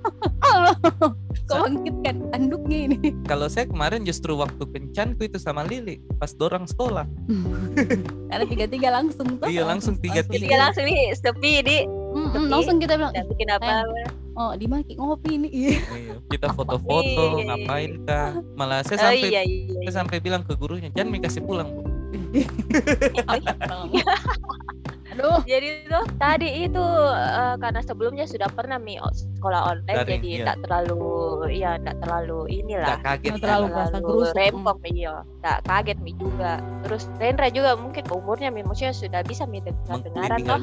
Allah. 0.46 0.76
Kau 1.44 1.66
bangkitkan 1.66 2.16
anduknya 2.30 2.78
ini. 2.88 2.98
Kalau 3.26 3.50
saya 3.50 3.66
kemarin 3.66 4.06
justru 4.06 4.32
waktu 4.32 4.62
kencanku 4.64 5.26
itu 5.26 5.36
sama 5.36 5.66
Lili 5.66 5.98
pas 6.16 6.30
dorang 6.32 6.64
sekolah. 6.64 7.04
Karena 8.30 8.44
tiga-tiga 8.46 8.88
langsung 8.88 9.26
tuh. 9.36 9.50
Iya, 9.50 9.66
langsung 9.66 9.98
tiga-tiga. 9.98 10.46
Dia 10.46 10.58
langsung 10.60 10.86
nih 10.86 11.12
sepi 11.12 11.52
di 11.60 11.78
Tapi- 11.84 12.46
langsung 12.46 12.76
kita 12.78 12.94
bilang, 12.94 13.10
bikin 13.10 13.50
apa. 13.50 13.82
Oh 14.34 14.52
di 14.54 14.66
maki 14.66 14.94
ngopi 14.98 15.38
nih. 15.38 15.50
Iya. 15.50 15.78
Iya, 15.94 16.14
kita 16.30 16.48
foto-foto, 16.52 17.38
Iya. 17.38 17.44
ngapain 17.50 17.92
kah? 18.04 18.30
Malah 18.58 18.82
saya 18.82 18.96
Oh 18.98 19.02
sampai 19.10 19.30
iya 19.30 19.42
iya. 19.46 19.74
saya 19.86 19.92
sampai 20.04 20.16
bilang 20.18 20.42
ke 20.42 20.54
gurunya, 20.58 20.90
jangan 20.92 21.08
Mi 21.10 21.18
kasih 21.22 21.42
pulang, 21.42 21.68
Bu. 21.70 21.82
Iya, 25.14 25.22
Aduh. 25.22 25.40
Jadi 25.46 25.68
tuh 25.86 26.04
tadi 26.18 26.48
itu 26.66 26.84
eh, 27.14 27.54
karena 27.62 27.80
sebelumnya 27.86 28.24
sudah 28.26 28.48
pernah 28.50 28.78
mi 28.82 28.98
sekolah 28.98 29.60
online 29.70 29.96
Daring, 30.02 30.20
jadi 30.20 30.28
iya. 30.28 30.38
tidak 30.42 30.56
terlalu 30.66 31.02
ya 31.54 31.70
tidak 31.78 31.96
terlalu 32.02 32.38
inilah. 32.50 32.88
Nggak 32.98 33.02
kaget 33.06 33.30
kan? 33.30 33.40
terlalu 33.40 33.66
gerusuk. 34.02 34.34
rempong 34.34 34.78
iya 34.90 35.14
tak 35.44 35.58
kaget 35.68 35.98
mi 36.00 36.12
juga 36.16 36.52
terus 36.84 37.04
Rendra 37.20 37.48
juga 37.52 37.76
mungkin 37.76 38.04
umurnya 38.08 38.48
mi 38.48 38.64
maksudnya 38.64 38.96
sudah 38.96 39.20
bisa 39.24 39.44
mi 39.44 39.60
dengar 39.60 40.00
dengaran 40.00 40.40
toh 40.44 40.58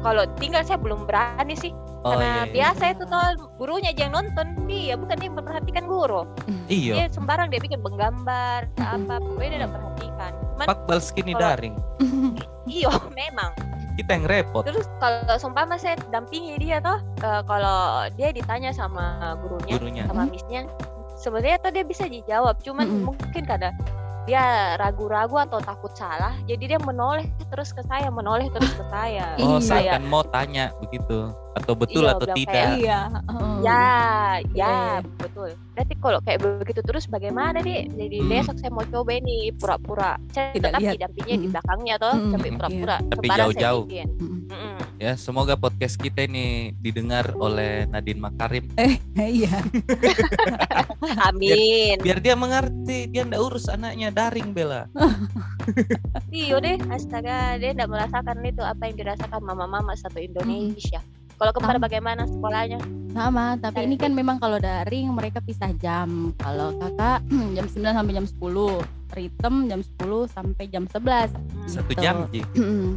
kalau 0.00 0.24
tinggal 0.40 0.62
saya 0.64 0.78
belum 0.80 1.04
berani 1.04 1.54
sih 1.56 1.72
Oh, 2.06 2.14
karena 2.14 2.22
iya, 2.22 2.42
iya. 2.46 2.52
biasa 2.54 2.84
itu 2.94 3.02
toh 3.10 3.50
gurunya 3.58 3.90
aja 3.90 4.06
yang 4.06 4.14
nonton 4.14 4.46
dia 4.70 4.94
bukan 4.94 5.16
dia 5.18 5.26
memperhatikan 5.26 5.84
guru 5.90 6.22
Iya. 6.70 6.92
dia 6.94 7.04
sembarang 7.10 7.50
dia 7.50 7.58
bikin 7.58 7.82
Mm-mm. 8.78 9.10
apa 9.10 9.18
pokoknya 9.18 9.50
dia 9.50 9.58
tidak 9.58 9.72
perhatikan 9.74 10.32
Pak 10.58 10.86
bal 10.86 10.98
skinny 10.98 11.32
Kalau- 11.32 11.44
daring. 11.44 11.74
iyo 12.66 12.88
memang 13.12 13.52
Kita 13.94 14.12
yang 14.12 14.24
repot. 14.24 14.60
terus 14.62 14.84
kalau 14.96 15.36
seumpama 15.36 15.76
saya 15.76 15.96
dampingi 16.06 16.56
dia 16.58 16.78
toh 16.78 16.96
eh, 17.18 17.42
kalau 17.42 17.78
dia 18.12 18.28
ditanya 18.28 18.68
sama 18.70 19.04
gurunya 19.38 19.72
Gurunya. 19.72 20.04
sama 20.04 20.22
Hmm. 20.22 20.30
missnya 20.30 20.60
sebenarnya 21.14 21.56
tuh 21.58 21.70
dia 21.70 21.80
bisa 21.80 22.04
dijawab 22.04 22.60
cuman 22.60 22.84
Mm-mm. 22.86 23.04
mungkin 23.06 23.42
karena 23.42 23.72
dia 24.26 24.44
ragu-ragu 24.76 25.36
atau 25.40 25.58
takut 25.58 25.90
salah 25.92 26.34
jadi 26.44 26.74
dia 26.74 26.78
menoleh 26.78 27.24
terus 27.46 27.70
ke 27.70 27.80
saya 27.82 28.10
menoleh 28.10 28.50
terus 28.50 28.68
ke 28.68 28.84
saya 28.86 29.32
Oh, 29.40 29.56
Iya. 29.56 29.94
seakan 29.94 30.02
mau 30.04 30.22
tanya 30.24 30.74
begitu 30.78 31.30
atau 31.54 31.72
betul 31.72 32.04
Iya, 32.04 32.12
atau 32.12 32.26
tidak. 32.28 32.52
kayak, 32.52 32.70
Iya. 32.76 33.00
heeh. 33.14 33.54
ya 33.62 33.86
Iya, 34.42 34.52
ya 34.52 34.66
iya. 34.66 34.94
betul 35.16 35.50
berarti 35.72 35.94
kalau 35.96 36.18
kayak 36.20 36.38
begitu 36.58 36.80
terus 36.82 37.04
bagaimana 37.06 37.58
deh 37.58 37.86
jadi 37.86 38.18
Hmm. 38.18 38.28
besok 38.28 38.56
saya 38.58 38.70
mau 38.70 38.84
coba 38.84 39.10
ini 39.14 39.54
pura-pura 39.54 40.18
saya 40.28 40.50
Tidak 40.50 40.68
tetap 40.68 40.80
lihat. 40.80 40.94
didampingnya 40.96 41.36
di 41.36 41.48
belakangnya 41.48 41.94
toh 41.96 42.12
Mm-mm, 42.12 42.32
tapi 42.32 42.46
iya. 42.46 42.56
pura-pura 42.56 42.96
Tapi 42.98 43.14
sembarang 43.22 43.38
saya 43.48 43.62
jauh-jauh. 43.62 43.84
Ya, 44.96 45.12
semoga 45.12 45.60
podcast 45.60 46.00
kita 46.00 46.24
ini 46.24 46.72
didengar 46.80 47.36
oleh 47.36 47.84
Nadine 47.84 48.16
Makarim. 48.16 48.64
Iya. 49.16 49.64
amin 51.28 51.96
Biar 52.00 52.20
dia 52.20 52.36
mengerti, 52.36 53.08
dia 53.08 53.24
ndak 53.24 53.40
urus 53.40 53.68
anaknya 53.68 54.08
daring 54.08 54.56
Bella. 54.56 54.88
Iya 56.32 56.62
deh, 56.62 56.78
astaga, 56.88 57.60
dia 57.60 57.76
tidak 57.76 57.92
merasakan 57.92 58.40
itu 58.44 58.62
apa 58.64 58.88
yang 58.88 58.96
dirasakan 58.96 59.40
mama-mama 59.44 59.92
satu 59.98 60.16
Indonesia. 60.16 61.02
Kalau 61.36 61.52
kembar 61.52 61.76
Sama. 61.76 61.84
bagaimana 61.84 62.22
sekolahnya? 62.24 62.80
Sama, 63.12 63.60
tapi 63.60 63.84
ini 63.84 64.00
kan 64.00 64.16
memang 64.16 64.40
kalau 64.40 64.56
daring 64.56 65.12
mereka 65.12 65.44
pisah 65.44 65.72
jam. 65.76 66.32
Kalau 66.40 66.72
kakak 66.80 67.20
jam 67.56 67.66
9 67.68 67.84
sampai 67.84 68.12
jam 68.16 68.24
10, 68.24 69.05
Ritem 69.16 69.64
jam 69.66 69.80
10 69.80 69.96
sampai 70.28 70.64
jam 70.68 70.84
11. 70.84 71.32
Hmm. 71.32 71.64
Satu 71.66 71.88
Gitu. 71.88 71.98
jam 71.98 72.28
Ji. 72.28 72.44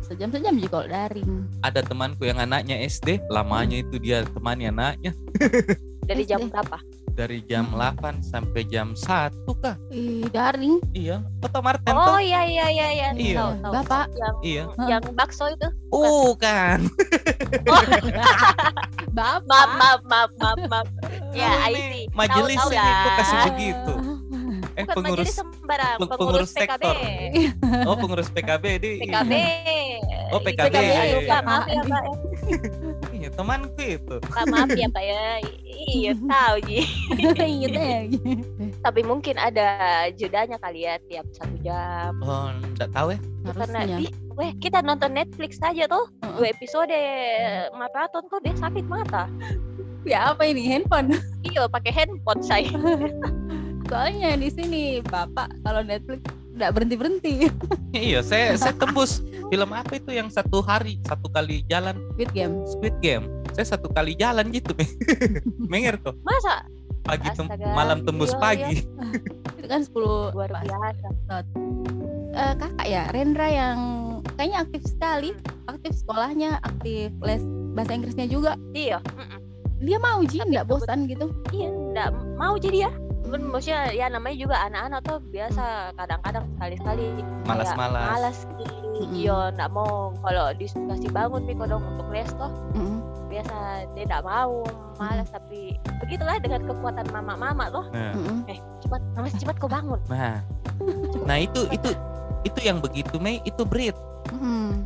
Sejam 0.03 0.27
sejam 0.27 0.53
juga 0.53 0.69
kalau 0.75 0.87
daring. 0.89 1.31
Ada 1.61 1.79
temanku 1.81 2.23
yang 2.23 2.37
anaknya 2.37 2.75
SD, 2.81 3.23
lamanya 3.27 3.79
itu 3.79 3.95
dia 3.97 4.21
temani 4.25 4.67
anaknya 4.67 5.15
Dari 6.09 6.23
jam 6.23 6.45
berapa? 6.45 6.75
dari 7.09 7.43
jam 7.43 7.67
Hmm. 7.67 7.99
8 7.99 8.23
sampai 8.23 8.63
jam 8.63 8.95
1 8.95 9.31
kah? 9.53 9.75
Ih, 9.89 10.23
daring. 10.29 10.79
Iya, 10.93 11.19
Oto 11.39 11.59
Martin 11.59 11.91
Oh 11.91 12.15
tuh. 12.15 12.19
iya 12.19 12.47
iya 12.47 12.67
iya 12.67 12.87
iya. 12.89 13.07
Iya. 13.11 13.35
Tahu, 13.35 13.51
tahu. 13.59 13.71
Bapak. 13.75 14.05
Yang 14.13 14.35
Iya. 14.41 14.63
yang 14.87 15.03
bakso 15.13 15.45
itu. 15.47 15.67
Oh, 15.91 16.31
kan. 16.33 16.87
Bapak. 19.11 19.43
Maaf 19.49 19.71
maaf 19.75 20.01
maaf 20.05 20.31
maaf 20.37 20.59
maaf. 20.69 20.87
Ya, 21.31 21.51
I 21.65 21.73
see. 21.75 22.05
majelis 22.13 22.55
Tahu, 22.55 22.71
tahu 22.71 22.77
ini 22.77 22.87
kok 22.89 23.03
lah. 23.03 23.15
kasih 23.17 23.37
begitu. 23.45 23.93
Eh, 24.79 24.87
Bukan 24.87 24.95
pengurus 24.95 25.27
majelis 25.27 25.35
sembarang, 25.35 25.97
peng- 25.99 26.07
pengurus, 26.07 26.23
pengurus 26.23 26.49
PKB. 26.49 26.71
sektor. 26.79 26.95
Oh, 27.83 27.95
pengurus 27.99 28.27
PKB 28.31 28.65
di. 28.79 28.91
PKB. 29.03 29.33
Oh, 30.29 30.39
PKB. 30.39 30.71
Iya, 30.71 31.19
Pak, 31.27 31.41
maaf 31.43 31.65
ya, 31.67 31.81
Pak. 31.83 32.03
Iya, 33.19 33.29
temanku 33.35 33.75
itu. 33.83 34.15
Pak, 34.23 34.45
maaf 34.47 34.71
ya, 34.71 34.87
Pak 34.87 35.03
ya. 35.03 35.23
Iya, 35.67 36.11
tahu, 36.15 36.55
Ji. 36.63 36.79
Iya. 37.59 38.07
Tapi 38.79 39.01
mungkin 39.03 39.35
ada 39.35 39.67
jedanya 40.09 40.55
kali 40.55 40.87
ya 40.87 40.95
tiap 41.05 41.27
satu 41.33 41.59
jam. 41.59 42.15
Oh, 42.23 42.47
enggak 42.71 42.87
tahu 42.89 43.11
ya. 43.11 43.19
karena 43.49 43.79
weh 44.35 44.51
kita 44.57 44.79
nonton 44.79 45.11
Netflix 45.11 45.57
saja 45.57 45.83
tuh 45.83 46.05
dua 46.37 46.47
episode 46.47 46.91
maraton 47.73 48.23
tuh 48.27 48.39
dia 48.39 48.53
sakit 48.53 48.85
mata 48.85 49.25
Ya 50.03 50.31
apa 50.31 50.43
ini 50.43 50.63
handphone? 50.63 51.17
iya 51.41 51.65
pakai 51.65 51.91
handphone 51.91 52.39
saya 52.39 52.67
Soalnya 53.89 54.37
di 54.37 54.49
sini 54.49 54.83
Bapak 55.01 55.49
kalau 55.59 55.81
Netflix 55.81 56.21
nggak 56.53 56.71
berhenti 56.71 56.95
berhenti. 56.95 57.33
Iya, 57.89 58.21
saya 58.21 58.53
saya 58.53 58.77
tembus 58.77 59.17
film 59.49 59.73
apa 59.73 59.97
itu 59.97 60.13
yang 60.13 60.29
satu 60.29 60.61
hari 60.61 61.01
satu 61.01 61.25
kali 61.25 61.65
jalan? 61.65 61.97
Squid 62.13 62.29
Game. 62.31 62.53
Squid 62.63 62.95
Game. 63.01 63.25
Saya 63.51 63.73
satu 63.73 63.89
kali 63.89 64.13
jalan 64.13 64.53
gitu, 64.53 64.77
Menger 65.57 65.97
tuh. 66.05 66.13
masa? 66.21 66.61
Pagi 67.01 67.25
tem- 67.33 67.49
Astaga, 67.49 67.73
malam 67.73 68.05
tembus 68.05 68.29
iya, 68.29 68.37
pagi. 68.37 68.75
Itu 69.57 69.65
kan 69.65 69.81
10 69.81 70.37
luar 70.37 70.49
biasa 70.53 71.35
Eh, 72.29 72.53
kakak 72.55 72.85
ya 72.85 73.09
Rendra 73.09 73.49
yang 73.49 73.77
kayaknya 74.37 74.57
aktif 74.61 74.85
sekali 74.85 75.33
aktif 75.65 75.91
sekolahnya 75.97 76.61
aktif 76.61 77.09
les 77.25 77.41
bahasa 77.73 77.97
Inggrisnya 77.97 78.29
juga. 78.29 78.53
Iya. 78.71 79.01
Dia 79.81 79.97
mau 79.97 80.21
Ji 80.21 80.45
nggak? 80.45 80.69
bosan 80.69 81.09
gitu? 81.09 81.33
Iya 81.49 81.73
nggak 81.89 82.09
mau 82.37 82.53
jadi 82.53 82.85
ya 82.85 82.91
Cuman 83.29 83.41
maksudnya 83.47 83.93
ya 83.93 84.09
namanya 84.09 84.35
juga 84.35 84.55
anak-anak 84.59 84.99
tuh 85.05 85.17
biasa 85.23 85.63
kadang-kadang 85.93 86.49
sekali-sekali 86.49 87.05
Malas-malas. 87.45 88.05
malas 88.09 88.37
gitu 88.57 88.73
Mm-mm. 88.99 89.15
iya 89.15 89.53
nggak 89.53 89.69
mau 89.69 90.11
kalau 90.19 90.49
dikasih 90.51 91.07
bangun 91.09 91.45
nih 91.45 91.55
kodong 91.55 91.83
untuk 91.87 92.09
les 92.09 92.27
tuh 92.31 92.51
Mm-mm. 92.73 92.99
biasa 93.27 93.55
dia 93.93 94.03
nggak 94.03 94.25
mau 94.25 94.65
malas 94.97 95.29
tapi 95.29 95.77
begitulah 96.01 96.35
dengan 96.35 96.65
kekuatan 96.65 97.05
mama-mama 97.07 97.69
tuh 97.69 97.85
Nah, 97.89 98.11
Mm-mm. 98.11 98.37
eh 98.45 98.57
cepat 98.81 98.99
mama 99.13 99.29
cepat 99.29 99.55
kau 99.55 99.69
bangun 99.69 99.99
nah, 100.09 100.41
nah 101.23 101.37
itu 101.37 101.69
itu 101.69 101.89
itu 102.43 102.59
yang 102.59 102.81
begitu 102.81 103.15
Mei 103.17 103.39
itu 103.41 103.61
Brit. 103.63 103.93
Mm-mm. 104.29 104.83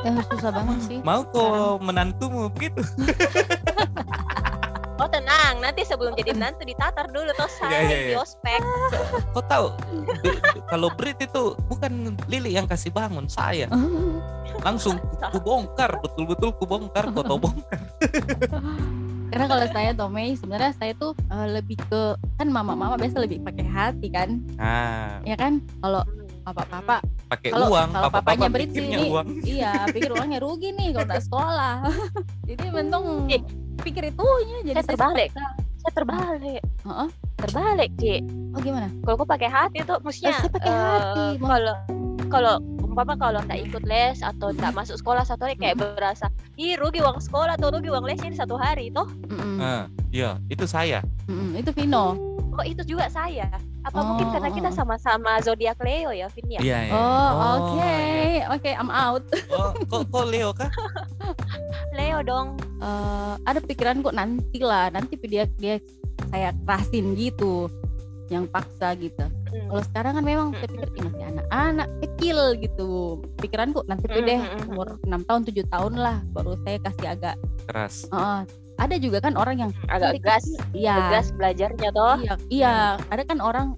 ya 0.00 0.10
susah 0.32 0.50
banget 0.50 0.78
sih 0.82 0.98
Mau 1.02 1.22
kok 1.22 1.78
menantumu 1.78 2.48
begitu? 2.48 2.80
Oh 5.00 5.08
tenang, 5.08 5.58
nanti 5.58 5.80
sebelum 5.80 6.12
jadi 6.12 6.36
menantu 6.36 6.60
ditatar 6.62 7.08
dulu 7.08 7.32
tuh 7.32 7.48
saya 7.48 7.72
Iya, 7.72 7.80
iya, 7.80 7.96
di 7.98 8.12
iya. 8.12 8.20
ospek. 8.20 8.60
Kau 9.32 9.40
tahu? 9.48 9.66
Kalau 10.68 10.92
Brit 10.92 11.16
itu 11.18 11.42
bukan 11.66 11.92
Lili 12.28 12.52
yang 12.52 12.68
kasih 12.68 12.92
bangun 12.92 13.24
saya. 13.24 13.64
Langsung 14.66 15.00
ku 15.32 15.40
bongkar 15.40 15.96
betul-betul 15.98 16.52
ku 16.52 16.68
bongkar 16.68 17.08
kau 17.10 17.40
bongkar 17.40 17.80
karena 19.30 19.46
kalau 19.46 19.66
saya 19.70 19.90
Tomei 19.94 20.34
sebenarnya 20.34 20.74
saya 20.74 20.92
tuh 20.92 21.14
eh, 21.30 21.48
lebih 21.54 21.78
ke 21.80 22.02
kan 22.34 22.50
mama-mama 22.50 22.98
biasa 22.98 23.22
lebih 23.22 23.38
pakai 23.40 23.62
hati 23.64 24.10
kan? 24.10 24.42
Nah. 24.58 25.22
Ya 25.22 25.38
kan? 25.38 25.62
Kalau 25.78 26.02
papa-papa 26.42 26.98
pakai 27.30 27.54
Kalau- 27.54 27.70
uang 27.70 27.88
kalau 27.94 28.10
papa 28.10 28.18
papanya 28.26 28.50
papa 28.50 28.66
sini, 28.66 29.06
uang. 29.06 29.28
iya 29.46 29.86
pikir 29.86 30.10
uangnya 30.10 30.42
rugi 30.42 30.74
nih 30.74 30.90
kalau 30.92 31.06
nggak 31.06 31.22
sekolah. 31.22 31.74
Jadi 32.42 32.64
Eh, 33.30 33.40
pikir 33.80 34.10
itunya 34.10 34.58
jadi 34.66 34.76
Saya 34.80 34.88
terbalik. 34.90 35.30
Saya 35.80 35.92
terbalik. 35.96 36.60
Heeh. 36.84 37.08
Terbalik, 37.40 37.90
Ci. 37.96 38.14
oh 38.52 38.60
gimana 38.60 38.88
Kalau 39.00 39.14
aku 39.16 39.24
pakai 39.24 39.48
hati 39.48 39.78
tuh 39.82 39.96
maksudnya 40.02 40.36
saya 40.36 40.50
pakai 40.52 40.68
eh, 40.68 40.76
hati, 40.76 41.24
Mau- 41.38 41.48
Kalau 41.48 41.74
kalau 42.30 42.54
umpama 42.84 43.14
kalau 43.14 43.38
nggak 43.42 43.70
ikut 43.70 43.82
les 43.86 44.18
atau 44.18 44.50
nggak 44.50 44.74
masuk 44.74 44.98
sekolah 44.98 45.22
satu 45.22 45.46
hari 45.46 45.54
kayak 45.54 45.78
berasa 45.78 46.26
ih 46.54 46.74
rugi 46.74 46.98
uang 46.98 47.22
sekolah 47.22 47.54
atau 47.54 47.70
rugi 47.70 47.86
uang 47.86 48.02
lesnya 48.02 48.30
ini 48.30 48.38
satu 48.38 48.58
hari 48.58 48.90
toh 48.90 49.06
Mm-mm. 49.30 49.58
nah, 49.58 49.86
iya 50.10 50.38
itu 50.46 50.66
saya 50.66 50.98
Mm-mm. 51.30 51.54
itu 51.54 51.70
Vino 51.70 52.18
oh 52.54 52.64
itu 52.66 52.82
juga 52.82 53.06
saya 53.06 53.46
apa 53.80 53.98
mungkin 54.04 54.26
Oh, 54.28 54.32
karena 54.36 54.48
oh, 54.50 54.54
kita 54.54 54.70
oh. 54.70 54.74
sama-sama 54.74 55.38
zodiak 55.40 55.78
Leo 55.80 56.10
ya 56.12 56.26
Vin 56.34 56.50
ya 56.50 56.60
iya 56.60 56.78
iya 56.86 56.92
oh 56.94 57.30
oke 57.56 57.78
iya. 57.78 58.44
oke 58.50 58.70
I'm 58.74 58.90
out 58.90 59.22
oh 59.54 59.70
kok 59.86 60.02
kok 60.10 60.26
Leo 60.26 60.50
kah 60.50 60.70
Leo 61.94 62.20
dong 62.22 62.58
Eh, 62.80 63.34
ada 63.42 63.60
pikiran 63.60 64.00
kok 64.00 64.12
nanti 64.12 64.58
lah 64.58 64.88
nanti 64.88 65.14
dia 65.22 65.44
dia 65.54 65.76
saya 66.28 66.56
kerasin 66.58 67.12
gitu 67.12 67.68
yang 68.26 68.46
paksa 68.46 68.94
gitu. 68.94 69.20
Hmm. 69.50 69.66
kalau 69.66 69.82
sekarang 69.82 70.12
kan 70.14 70.24
memang 70.24 70.48
saya 70.54 70.70
pikir 70.70 70.88
"Ih, 70.88 71.02
masih 71.04 71.24
anak-anak 71.28 71.88
kecil 72.00 72.38
gitu. 72.56 72.90
Pikiranku 73.36 73.82
nanti 73.84 74.06
tuh 74.06 74.22
deh 74.22 74.38
Mm, 74.38 74.46
mm, 74.46 74.56
mm, 74.56 74.70
umur 74.70 74.88
6 75.02 75.22
tahun 75.24 75.40
7 75.44 75.66
tahun 75.66 75.92
lah 75.94 76.16
baru 76.30 76.54
saya 76.62 76.78
kasih 76.80 77.06
agak 77.10 77.34
keras. 77.66 78.06
Eh, 78.06 78.40
ada 78.78 78.96
juga 78.96 79.18
kan 79.18 79.34
orang 79.34 79.56
yang 79.58 79.70
agak 79.90 80.22
gas. 80.22 80.46
kecil- 80.46 80.62
iya. 80.72 80.96
Gas 81.10 81.28
belajarnya 81.32 81.88
toh. 81.90 82.16
Iya 82.16 82.34
iya. 82.48 82.74
Ada 83.10 83.22
kan 83.24 83.38
orang 83.40 83.74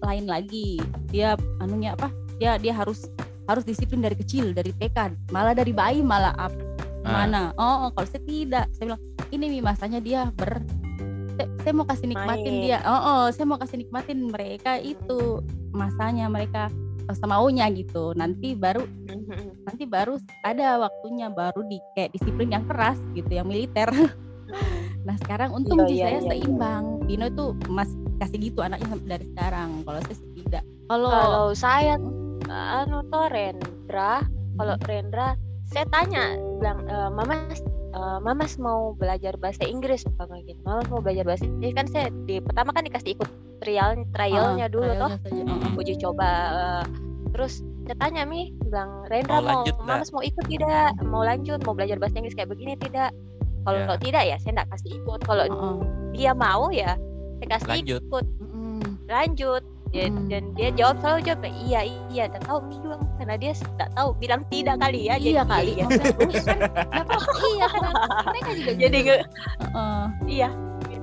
lain 0.00 0.26
lagi. 0.26 0.82
Dia 1.08 1.32
anunya 1.58 1.94
apa? 1.94 2.10
Dia 2.36 2.58
dia 2.58 2.74
harus 2.74 3.06
harus 3.46 3.62
disiplin 3.62 3.98
dari 3.98 4.14
kecil 4.14 4.50
dari 4.50 4.70
TK 4.72 5.10
malah 5.28 5.50
dari 5.52 5.70
bayi 5.70 6.00
malah 6.00 6.30
up 6.36 6.54
Ah. 7.00 7.24
mana 7.24 7.42
oh, 7.56 7.88
oh, 7.88 7.90
kalau 7.96 8.06
saya 8.08 8.22
tidak 8.24 8.66
saya 8.76 8.92
bilang 8.92 9.02
ini 9.30 9.44
nih 9.58 9.62
masanya 9.64 10.00
dia 10.00 10.20
ber 10.34 10.60
saya, 11.36 11.46
saya 11.64 11.72
mau 11.72 11.86
kasih 11.88 12.06
nikmatin 12.12 12.54
Main. 12.60 12.64
dia 12.66 12.78
oh, 12.84 13.00
oh 13.00 13.24
saya 13.32 13.46
mau 13.48 13.56
kasih 13.56 13.76
nikmatin 13.80 14.28
mereka 14.28 14.76
itu 14.76 15.40
masanya 15.72 16.28
mereka 16.28 16.68
semaunya 17.10 17.66
gitu 17.74 18.14
nanti 18.14 18.54
baru 18.54 18.86
Mhm. 19.10 19.66
nanti 19.66 19.82
baru 19.82 20.14
ada 20.46 20.78
waktunya 20.78 21.26
baru 21.26 21.66
di 21.66 21.82
kayak 21.94 22.14
disiplin 22.14 22.54
yang 22.54 22.62
keras 22.66 22.98
gitu 23.14 23.30
yang 23.30 23.46
militer 23.50 23.86
nah 25.06 25.16
sekarang 25.26 25.50
untung 25.50 25.82
Iya, 25.82 25.88
sih 25.88 25.96
iya, 25.96 26.04
saya 26.04 26.10
iya, 26.10 26.20
iya. 26.20 26.30
seimbang 26.30 26.84
Pino 27.08 27.24
itu 27.26 27.44
masih 27.66 27.98
kasih 28.20 28.38
gitu 28.38 28.60
anaknya 28.62 28.94
dari 29.06 29.26
sekarang 29.34 29.82
kalau 29.82 30.00
saya 30.06 30.16
tidak 30.36 30.62
kalau 30.86 31.10
Kalau 31.10 31.46
saya 31.54 31.94
anu 32.50 32.98
toh 33.06 33.26
Rendra, 33.30 34.26
kalau 34.58 34.74
Hmm. 34.74 34.86
Rendra 34.86 35.28
saya 35.70 35.86
tanya 35.88 36.24
bilang 36.58 36.82
e, 36.84 36.96
Mamas 37.10 37.58
e, 37.90 38.00
Mamas 38.20 38.52
mau 38.56 38.92
belajar 38.92 39.34
bahasa 39.36 39.62
Inggris 39.62 40.02
apa 40.18 40.42
gitu. 40.44 40.58
Mamas 40.62 40.86
mau 40.88 40.98
belajar 40.98 41.24
bahasa 41.24 41.46
Inggris 41.46 41.72
kan 41.72 41.86
saya 41.86 42.06
di 42.24 42.42
pertama 42.42 42.70
kan 42.70 42.82
dikasih 42.82 43.14
ikut 43.14 43.28
trial 43.60 43.94
trialnya 44.10 44.66
Ah, 44.66 44.72
dulu 44.72 44.90
toh. 44.96 45.12
Mm-mm. 45.30 45.76
uji 45.76 45.94
coba 45.96 46.28
eh, 46.50 46.84
terus 47.30 47.60
saya 47.86 47.96
tanya 47.98 48.22
mi 48.24 48.50
bilang 48.62 49.06
Rendra 49.06 49.38
Mau 49.38 49.42
mau, 49.42 49.50
lanjut? 49.62 49.74
Mamas 49.82 50.10
mau 50.10 50.22
ikut 50.22 50.46
tidak 50.46 50.94
mau 51.02 51.22
lanjut 51.22 51.58
mau 51.62 51.74
belajar 51.74 51.96
bahasa 51.96 52.18
Inggris 52.18 52.34
kayak 52.34 52.50
begini 52.50 52.74
tidak 52.76 53.10
kalau 53.60 53.76
Ya. 53.76 54.00
tidak 54.00 54.22
ya 54.24 54.36
saya 54.40 54.52
nggak 54.56 54.70
kasih 54.72 54.90
ikut 54.96 55.20
kalau 55.22 55.44
Heeh. 55.44 55.76
dia 56.16 56.32
mau 56.32 56.72
ya 56.72 56.96
saya 57.38 57.48
kasih 57.54 57.68
Lanjut. 57.68 58.00
ikut 58.02 58.26
lanjut 59.06 59.62
Ya, 59.90 60.06
Hmm. 60.06 60.30
dan 60.30 60.54
dia 60.54 60.70
jawab 60.70 61.02
selalu 61.02 61.18
jawab 61.24 61.40
iya 61.60 61.80
iya 62.08 62.24
dan 62.26 62.38
tahu 62.42 62.62
mi 62.62 62.78
bilang 62.78 63.02
karena 63.18 63.34
dia 63.34 63.52
tidak 63.52 63.90
tahu 63.90 64.08
bilang 64.14 64.42
tidak 64.46 64.78
kali 64.78 65.00
ya 65.02 65.14
iya 65.14 65.42
jadi 65.42 65.42
kali. 65.44 65.72
iya, 65.74 65.84
kan, 65.84 66.58
kenapa- 66.86 67.22
iya 67.50 67.66
kan 67.66 67.82
mereka 68.24 68.50
juga 68.54 68.72
jadi 68.76 68.98
gitu. 69.00 69.16
Heeh. 69.60 70.04
iya. 70.28 70.48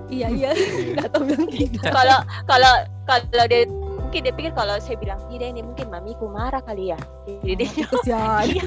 Iya 0.08 0.28
iya. 0.32 0.50
Nggak 0.96 1.08
tahu 1.12 1.22
bilang 1.26 1.48
tidak. 1.52 1.92
Kalau 2.00 2.18
kalau 2.46 2.74
kalau 3.04 3.46
dia 3.46 3.68
mungkin 3.68 4.24
dia 4.24 4.32
pikir 4.32 4.52
kalau 4.56 4.80
saya 4.80 4.96
bilang 4.96 5.20
tidak 5.28 5.52
ini 5.52 5.62
mungkin 5.62 5.92
mamiku 5.92 6.32
marah 6.32 6.64
kali 6.64 6.96
ya. 6.96 7.00
Jadi 7.44 7.68
dia 7.68 7.86
kesian 7.86 8.48
Iya. 8.48 8.66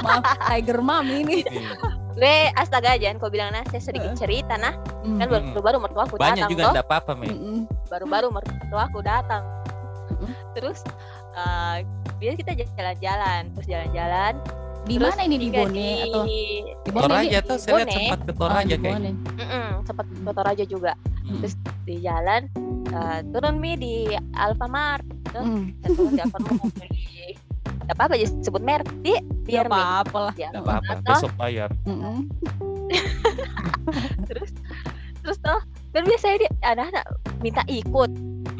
maaf 0.00 0.24
tiger 0.48 0.80
mom 0.80 1.04
ini. 1.04 1.44
Iya. 1.44 1.76
Gue 2.12 2.34
astaga 2.54 2.94
jangan 2.94 3.16
kau 3.16 3.28
bilang 3.28 3.50
nah 3.50 3.64
saya 3.66 3.80
sedikit 3.82 4.12
cerita 4.14 4.54
nah 4.54 4.76
kan 5.02 5.26
Mm. 5.26 5.52
baru-baru 5.52 5.78
mertuaku 5.80 6.14
Banyak 6.14 6.36
datang 6.38 6.50
juga 6.50 6.62
enggak 6.70 6.86
apa-apa, 6.86 7.12
Mei. 7.14 7.28
Mm-mm. 7.28 7.58
baru-baru 7.86 8.28
mertuaku 8.30 8.98
datang 9.00 9.42
Mm-mm. 10.12 10.30
terus 10.52 10.78
eh 11.32 11.78
biasa 12.16 12.36
kita 12.38 12.52
jalan-jalan 12.70 13.42
terus 13.50 13.66
jalan-jalan 13.66 14.32
di 14.82 14.94
terus 14.94 15.10
mana 15.10 15.22
ini 15.24 15.36
di 15.36 15.48
Bone 15.48 15.72
di- 15.72 16.02
atau 16.04 16.22
di 16.22 16.40
Bone 16.86 17.02
Toraja 17.04 17.38
tuh 17.40 17.56
saya 17.56 17.72
lihat 17.74 17.88
Bone. 17.88 17.96
sempat 17.96 18.18
ke 18.20 18.30
Oh, 18.30 18.38
Toraja 18.38 18.74
kayak. 18.76 18.98
Mm-mm, 19.32 19.68
sempat 19.82 20.06
ke 20.06 20.30
Toraja 20.32 20.64
juga 20.66 20.92
Hmm. 21.22 21.38
terus 21.38 21.54
di 21.82 21.96
jalan 21.98 22.42
eh, 22.88 23.18
turun 23.26 23.56
mi 23.56 23.72
di 23.74 23.94
Alfamart 24.34 25.06
Mm. 25.32 25.80
Saya 25.80 25.90
turun 25.90 26.12
di 26.12 26.20
Alfamart 26.20 26.60
Gak 27.82 27.94
apa-apa 27.94 28.14
aja 28.14 28.26
sebut 28.40 28.60
merek 28.60 28.88
di 29.00 29.12
biar 29.42 29.64
Nggak 29.64 29.68
mi 29.68 29.82
apa-apa 29.82 30.18
lah 30.20 30.34
ya 30.34 30.48
Nggak 30.50 30.62
apa-apa, 30.62 30.92
toh. 30.94 31.04
besok 31.08 31.32
bayar. 31.34 31.68
Mm-mm. 31.84 32.18
terus 34.28 34.50
terus 35.20 35.38
toh 35.38 35.60
kan 35.90 36.02
biasanya 36.02 36.36
dia 36.38 36.50
anak-anak 36.64 37.04
minta 37.38 37.62
ikut 37.66 38.10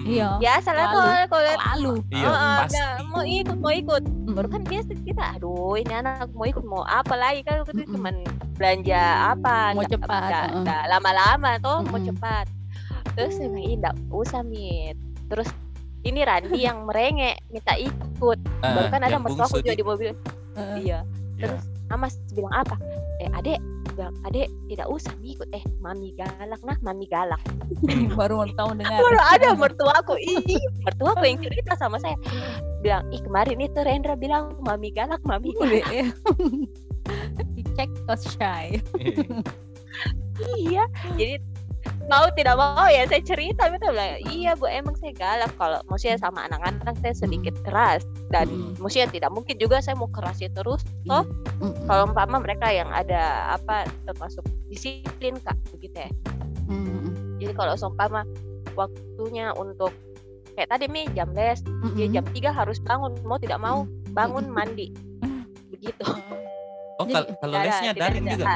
iya 0.02 0.36
biasa 0.36 0.70
lah 0.70 0.86
Lalu. 0.86 0.94
kalau 0.94 1.14
kalau 1.28 1.52
lalu 1.56 1.92
Iya, 2.12 2.28
Ah, 2.28 2.56
pasti. 2.60 2.76
nah, 2.76 2.90
mau 3.06 3.22
ikut 3.24 3.56
mau 3.56 3.72
ikut 3.72 4.02
Mm. 4.02 4.34
baru 4.34 4.48
kan 4.48 4.62
biasa 4.62 4.90
kita 5.00 5.24
aduh 5.32 5.74
ini 5.74 5.92
anak 5.92 6.28
mau 6.30 6.44
ikut 6.44 6.62
mau 6.62 6.82
apa 6.82 7.14
lagi 7.14 7.40
kan 7.42 7.62
itu 7.62 7.72
Mm-mm. 7.74 7.90
cuman 7.90 8.14
belanja 8.54 9.00
apa 9.30 9.72
Mau 9.72 9.84
cepat, 9.84 10.08
nggak- 10.22 10.48
uh-uh. 10.50 10.62
nggak 10.62 10.82
lama-lama 10.88 11.50
toh 11.58 11.78
mau 11.82 12.00
cepat 12.00 12.46
terus 13.12 13.32
saya 13.34 13.48
bilang 13.48 13.66
"Ih, 13.66 13.76
nggak 13.78 13.94
usah 14.10 14.40
mit 14.42 14.96
terus 15.26 15.48
ini 16.02 16.20
Randi 16.26 16.58
yang 16.58 16.84
merengek 16.86 17.38
minta 17.48 17.74
ikut. 17.78 18.38
Ah, 18.62 18.74
baru 18.74 18.88
kan 18.90 19.00
ada 19.06 19.18
mertuaku 19.22 19.58
bungsu 19.58 19.62
juga 19.62 19.74
di- 19.74 19.86
mobil. 19.86 20.10
Heeh. 20.58 20.76
iya. 20.82 21.00
Ya. 21.38 21.48
terus 21.48 21.64
Amas 21.90 22.14
bilang 22.32 22.54
apa? 22.54 22.76
Eh 23.20 23.28
adek 23.34 23.58
bilang 23.94 24.14
adek 24.24 24.48
tidak 24.66 24.86
usah 24.90 25.14
ikut. 25.22 25.48
Eh 25.54 25.62
mami 25.78 26.10
galak 26.14 26.60
nah 26.66 26.76
mami 26.82 27.06
galak. 27.06 27.40
Baru 28.18 28.42
mau 28.42 28.48
tahu 28.50 28.74
dengar. 28.74 28.98
Baru 28.98 29.20
ada 29.20 29.48
mertuaku 29.54 30.14
ih 30.18 30.42
mertuaku 30.82 31.22
yang 31.22 31.38
cerita 31.42 31.72
sama 31.78 31.98
saya. 32.02 32.18
Bilang 32.82 33.06
ih 33.14 33.22
kemarin 33.22 33.58
itu 33.62 33.78
Rendra 33.82 34.14
bilang 34.18 34.58
mami 34.62 34.90
galak 34.90 35.22
mami 35.22 35.54
Udah, 35.54 35.70
galak. 35.70 35.86
Ya. 35.90 36.06
dicek 37.56 37.90
cause 38.06 38.26
shy. 38.38 38.78
Iya. 40.42 40.84
Jadi 41.14 41.36
mau 42.12 42.28
tidak 42.30 42.54
mau 42.54 42.84
ya 42.86 43.02
saya 43.04 43.22
cerita 43.22 43.66
gitu 43.66 43.88
bilang 43.88 44.20
iya 44.28 44.52
bu 44.52 44.68
emang 44.68 44.92
saya 44.94 45.12
galak 45.12 45.48
kalau 45.56 45.80
maksudnya 45.86 46.20
sama 46.20 46.44
anak-anak 46.44 46.92
saya 47.00 47.16
sedikit 47.16 47.56
keras 47.62 48.04
dan 48.28 48.44
Hmm. 48.44 48.76
maksudnya 48.76 49.08
tidak 49.08 49.30
mungkin 49.30 49.56
juga 49.56 49.80
saya 49.80 49.94
mau 49.94 50.06
kerasnya 50.06 50.52
terus 50.52 50.84
toh 51.02 51.24
Mm-mm. 51.58 51.86
kalau 51.86 52.04
umpama 52.06 52.36
mereka 52.36 52.68
yang 52.68 52.88
ada 52.88 53.22
apa 53.50 53.88
termasuk 54.04 54.44
disiplin 54.68 55.40
kak 55.40 55.56
begitu 55.70 55.96
ya 55.98 56.10
Mm-mm. 56.66 57.38
jadi 57.38 57.52
kalau 57.54 57.74
seumpama 57.74 58.28
waktunya 58.72 59.52
untuk 59.54 59.96
kayak 60.52 60.68
tadi 60.68 60.84
mi 60.86 61.08
jam 61.10 61.32
les 61.32 61.64
dia 61.96 62.04
Mm-mm. 62.04 62.12
jam 62.12 62.24
3 62.26 62.52
harus 62.54 62.76
bangun 62.78 63.16
mau 63.22 63.36
tidak 63.36 63.56
mau 63.56 63.84
bangun 64.12 64.46
mandi 64.46 64.92
begitu 65.70 66.04
Oh, 67.00 67.08
kalau 67.08 67.56
ada- 67.56 67.66
lesnya 67.66 67.92
daring 67.92 68.22
ada- 68.22 68.36
juga. 68.36 68.46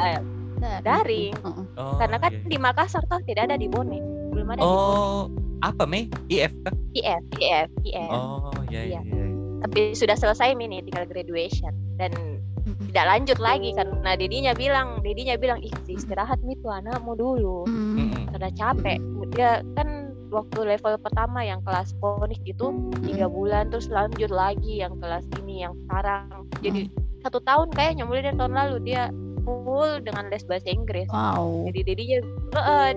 Ah, 0.66 0.81
daring. 0.83 1.35
Mm-mm. 1.40 1.66
Oh, 1.79 1.96
karena 1.96 2.16
kan 2.18 2.33
iya. 2.35 2.48
di 2.50 2.57
Makassar 2.59 3.02
toh 3.07 3.22
tidak 3.24 3.48
ada 3.50 3.57
di 3.57 3.70
Bone 3.70 3.98
belum 4.35 4.48
ada 4.52 4.61
di 4.61 4.66
Bone 4.66 4.98
Oh, 4.98 5.22
apa 5.62 5.87
Mei? 5.87 6.11
IF 6.29 6.52
kah? 6.66 6.74
IF 6.92 7.22
IF 7.38 7.70
IF 7.87 8.11
Oh, 8.11 8.50
iya 8.68 8.83
iya. 8.83 9.00
Iya. 9.00 9.14
iya. 9.14 9.26
tapi 9.64 9.96
sudah 9.96 10.14
selesai 10.14 10.52
mi 10.52 10.68
nih 10.68 10.85
tinggal 10.85 11.09
graduation 11.09 11.72
dan 11.96 12.12
tidak 12.92 13.07
lanjut 13.09 13.38
lagi 13.40 13.72
karena 13.72 14.12
dedinya 14.14 14.52
bilang 14.52 15.00
dedinya 15.00 15.35
bilang 15.40 15.59
ih 15.64 15.72
istirahat 15.88 16.38
mi 16.44 16.55
tuh 16.61 16.70
anakmu 16.70 17.16
dulu. 17.16 17.64
Mm-mm. 17.66 18.31
karena 18.37 18.50
capek 18.52 18.98
dia 19.33 19.64
kan 19.74 20.12
waktu 20.31 20.76
level 20.76 20.94
pertama 21.00 21.40
yang 21.42 21.62
kelas 21.62 21.94
ponik 22.02 22.38
itu 22.44 22.74
tiga 23.07 23.31
bulan 23.31 23.70
terus 23.70 23.87
lanjut 23.88 24.31
lagi 24.31 24.83
yang 24.83 24.98
kelas 24.98 25.24
ini 25.40 25.64
yang 25.64 25.74
sekarang 25.87 26.46
jadi 26.61 26.90
satu 27.22 27.42
tahun 27.42 27.72
kayaknya 27.74 28.05
mulai 28.07 28.22
dari 28.22 28.37
tahun 28.38 28.55
lalu 28.55 28.76
dia 28.87 29.11
full 29.47 30.03
dengan 30.03 30.27
les 30.27 30.43
bahasa 30.43 30.67
Inggris. 30.67 31.07
Wow. 31.15 31.71
Jadi 31.71 31.81
dedinya 31.95 32.19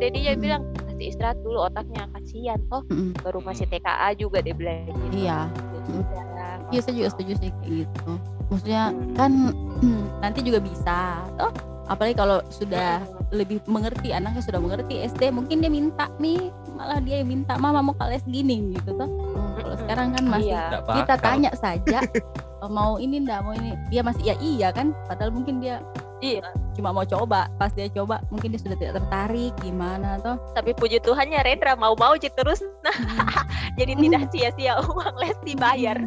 dedinya 0.01 0.33
bilang 0.33 0.63
kasih 0.89 1.13
istirahat 1.13 1.37
dulu 1.45 1.69
otaknya 1.69 2.09
kasihan 2.17 2.59
toh. 2.67 2.81
Mm-mm. 2.89 3.13
baru 3.21 3.39
masih 3.45 3.69
TKA 3.69 4.17
juga 4.17 4.41
dia 4.41 4.57
bilang 4.57 4.89
gitu. 4.89 5.29
iya. 5.29 5.45
Udah, 5.89 6.55
iya 6.69 6.79
saya 6.81 6.93
juga 6.97 7.09
setuju 7.13 7.33
sih 7.39 7.49
kayak 7.61 7.85
gitu. 7.85 8.11
Maksudnya 8.49 8.83
kan 9.13 9.31
nanti 10.25 10.39
juga 10.41 10.59
bisa 10.59 11.23
toh. 11.37 11.53
Apalagi 11.89 12.21
kalau 12.21 12.37
sudah 12.53 13.01
lebih 13.33 13.61
mengerti 13.65 14.13
anaknya 14.13 14.45
sudah 14.45 14.61
mengerti 14.61 15.05
SD 15.09 15.33
mungkin 15.33 15.61
dia 15.61 15.73
minta 15.73 16.05
nih 16.21 16.53
malah 16.77 17.01
dia 17.01 17.21
yang 17.21 17.29
minta 17.33 17.57
mama 17.57 17.81
mau 17.81 17.97
kelas 17.97 18.25
gini 18.29 18.77
gitu 18.77 18.93
toh. 18.93 19.09
Hmm, 19.09 19.57
kalau 19.57 19.75
sekarang 19.85 20.07
kan 20.13 20.23
masih 20.29 20.53
Iya. 20.53 20.81
Kita 20.85 21.15
tanya 21.17 21.51
saja 21.57 21.99
"Oh, 22.61 22.69
mau 22.69 23.01
ini 23.01 23.25
ndak 23.25 23.41
mau 23.41 23.57
ini? 23.57 23.73
Dia 23.89 24.05
masih 24.05 24.21
ya 24.21 24.35
iya 24.37 24.69
kan 24.69 24.93
padahal 25.09 25.33
mungkin 25.33 25.63
dia 25.63 25.81
Iya. 26.19 26.43
cuma 26.71 26.91
mau 26.91 27.03
coba 27.03 27.47
pas 27.55 27.69
dia 27.69 27.87
coba 27.87 28.19
mungkin 28.27 28.49
dia 28.49 28.59
sudah 28.59 28.75
tidak 28.75 28.99
tertarik 28.99 29.51
gimana 29.57 30.15
toh 30.17 30.35
tapi 30.51 30.71
puji 30.71 30.99
Tuhannya 30.99 31.39
Rendra 31.39 31.73
mau-mau 31.73 32.13
aja 32.13 32.27
terus 32.29 32.59
nah 32.81 32.95
jadi 33.79 33.93
Hmm. 33.93 34.03
tidak 34.03 34.23
sia-sia 34.29 34.73
uang 34.85 35.15
les 35.17 35.35
dibayar 35.41 35.97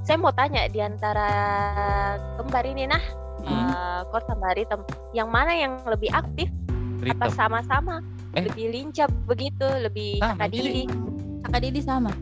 saya 0.00 0.16
mau 0.16 0.30
tanya 0.30 0.66
di 0.66 0.78
antara 0.78 1.28
kembar 2.36 2.64
ini 2.64 2.86
nah 2.86 3.02
Hmm. 3.40 3.72
eh, 3.72 4.00
Kor 4.06 4.20
sama 4.22 4.52
Ritem 4.52 4.84
yang 5.10 5.26
mana 5.26 5.50
yang 5.50 5.80
lebih 5.82 6.12
aktif 6.12 6.52
apa 7.00 7.00
Ritem. 7.24 7.30
sama-sama 7.32 8.04
Eh. 8.30 8.44
lebih 8.44 8.68
lincah 8.68 9.08
begitu 9.24 9.64
lebih 9.80 10.20
Sama, 10.20 10.44
diri 10.46 10.84
kakak 11.40 11.60
Didi 11.62 11.80
sama 11.80 12.12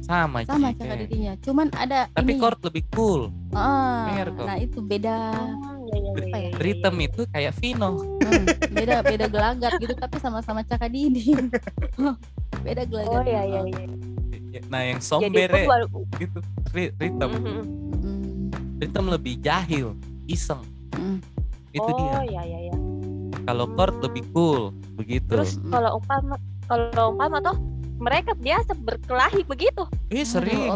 Sama, 0.00 0.40
sama 0.42 0.68
Ci, 0.68 0.74
kakak 0.74 0.88
kayak. 0.90 1.00
Didinya 1.04 1.32
cuman 1.38 1.66
ada 1.72 2.08
Tapi 2.10 2.26
ini 2.26 2.36
chord 2.38 2.60
lebih 2.62 2.82
cool. 2.90 3.20
ah, 3.52 4.08
kok. 4.26 4.40
nah 4.42 4.56
itu 4.56 4.78
beda 4.80 5.16
Hmm, 5.94 6.02
ya, 6.04 6.10
ya, 6.10 6.24
Apa 6.24 6.36
ya, 6.36 6.42
ya? 6.42 6.42
ya, 6.44 6.50
ya, 6.50 6.58
Rhythm 6.58 6.96
ya. 6.96 7.06
itu 7.06 7.20
kayak 7.28 7.52
Vino. 7.56 7.90
Hmm, 8.20 8.44
beda 8.68 8.96
beda 9.00 9.26
gelagat 9.28 9.72
gitu 9.78 9.94
tapi 9.94 10.16
sama-sama 10.18 10.60
cakak 10.62 10.88
Didi 10.88 11.36
beda 12.66 12.82
gelagat 12.84 13.12
oh 13.12 13.22
ya 13.22 13.42
ya 13.44 13.60
ya 13.62 13.86
Nah, 14.64 14.86
yang 14.86 15.02
jadi 15.02 15.02
somber 15.02 15.50
pun 15.50 15.62
wal- 15.66 15.90
gitu. 16.14 16.38
Ri- 16.70 16.94
Rhythm. 16.94 17.30
Mhm. 17.32 17.42
Hmm, 17.98 18.50
Rhythm 18.78 19.06
lebih 19.08 19.34
jahil, 19.38 19.98
iseng. 20.24 20.62
hmm. 20.94 21.18
Itu 21.70 21.82
oh 21.84 21.98
dia. 21.98 22.22
ya 22.24 22.42
ya 22.44 22.58
ya 22.70 22.76
Kalau 23.44 23.66
chord 23.68 23.98
lebih 24.00 24.22
cool, 24.30 24.70
begitu. 24.94 25.26
terus 25.28 25.58
kalau 25.64 25.98
umpama 25.98 26.38
kalau 26.64 27.12
umpama 27.12 27.42
toh 27.42 27.58
mereka 27.94 28.32
biasa 28.32 28.74
berkelahi 28.74 29.42
begitu 29.42 29.84
Ih, 30.08 30.22
Aduh, 30.22 30.26
sering. 30.28 30.70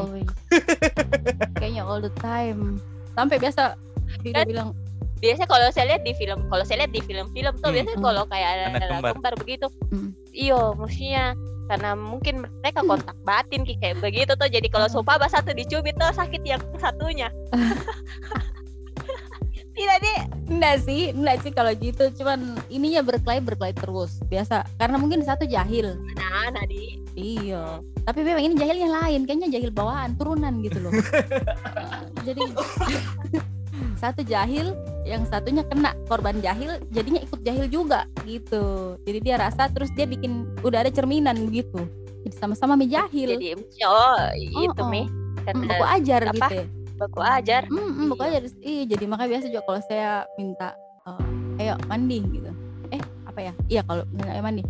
kayaknya 1.54 1.82
all 1.82 1.98
the 1.98 2.10
time 2.18 2.82
sampai 3.14 3.38
biasa 3.38 3.78
dia 4.20 4.42
bilang 4.42 4.74
biasanya 5.18 5.48
kalau 5.50 5.66
saya 5.70 5.86
lihat 5.90 6.02
di 6.02 6.12
film 6.14 6.38
kalau 6.46 6.62
saya 6.62 6.84
lihat 6.84 6.92
di 6.94 7.02
film-film 7.02 7.54
tuh 7.58 7.68
Hmm. 7.68 7.76
biasanya 7.76 7.98
kalau 7.98 8.22
kayak 8.26 8.48
ada 8.48 8.62
Anak 8.64 8.74
anak 8.76 8.88
kembar. 8.90 9.12
kembar 9.14 9.34
begitu 9.38 9.66
Hmm. 9.90 10.10
iyo 10.30 10.60
maksudnya 10.78 11.24
karena 11.68 11.90
mungkin 11.92 12.34
mereka 12.62 12.80
kontak 12.80 13.16
batin 13.22 13.60
kayak 13.62 14.00
begitu 14.00 14.32
tuh 14.32 14.48
jadi 14.48 14.68
kalau 14.70 14.86
Hmm. 14.88 15.02
sumpah 15.02 15.28
satu 15.28 15.52
dicubit 15.52 15.98
tuh 15.98 16.08
sakit 16.10 16.42
yang 16.42 16.62
satunya 16.78 17.28
tidak 19.76 19.96
deh 20.02 20.18
Enggak 20.48 20.80
sih, 20.80 21.12
enggak 21.12 21.44
sih 21.44 21.52
kalau 21.52 21.70
gitu. 21.76 22.08
Cuman 22.16 22.56
ininya 22.72 23.04
berkelahi 23.04 23.44
berkelahi 23.44 23.76
terus. 23.76 24.16
Biasa. 24.26 24.64
Karena 24.74 24.96
mungkin 24.96 25.20
satu 25.20 25.44
jahil. 25.44 25.92
nah 26.16 26.48
nah 26.48 26.64
di 26.64 26.96
Iya. 27.12 27.84
Tapi 28.02 28.24
memang 28.24 28.42
ini 28.42 28.54
jahilnya 28.56 28.88
lain. 28.88 29.28
Kayaknya 29.28 29.48
jahil 29.52 29.68
bawaan, 29.68 30.16
turunan 30.16 30.64
gitu 30.64 30.80
loh. 30.80 30.88
Jadi 32.26 32.42
satu 34.02 34.24
jahil, 34.24 34.72
yang 35.08 35.24
satunya 35.24 35.64
kena 35.64 35.96
korban 36.04 36.36
jahil, 36.44 36.76
jadinya 36.92 37.24
ikut 37.24 37.40
jahil 37.40 37.64
juga 37.72 38.04
gitu. 38.28 38.94
Jadi 39.08 39.18
dia 39.24 39.40
rasa 39.40 39.72
terus 39.72 39.88
dia 39.96 40.04
bikin 40.04 40.44
udah 40.60 40.84
ada 40.84 40.92
cerminan 40.92 41.48
begitu. 41.48 41.80
Jadi 42.28 42.34
sama-sama 42.36 42.76
mi 42.76 42.92
jahil. 42.92 43.40
jadi 43.40 43.56
oh 43.88 44.20
itu 44.36 44.82
oh. 44.84 44.88
mi 44.92 45.08
baku 45.48 45.84
ajar 45.88 46.20
apa? 46.28 46.36
gitu. 46.36 46.54
ya. 46.60 46.64
baku 46.98 47.20
ajar 47.22 47.62
Hmm, 47.72 47.90
hmm, 47.94 48.08
baku 48.12 48.22
Iya. 48.26 48.28
ajar. 48.28 48.42
Iya, 48.60 48.82
jadi 48.92 49.04
makanya 49.08 49.30
biasa 49.32 49.46
juga 49.48 49.62
kalau 49.64 49.80
saya 49.88 50.10
minta 50.36 50.68
eh, 51.08 51.60
ayo 51.64 51.74
mandi 51.88 52.18
gitu. 52.28 52.50
Eh, 52.92 53.02
apa 53.24 53.40
ya? 53.40 53.52
Iya 53.72 53.80
kalau 53.88 54.04
minta 54.12 54.30
ayo 54.36 54.42
mandi. 54.44 54.62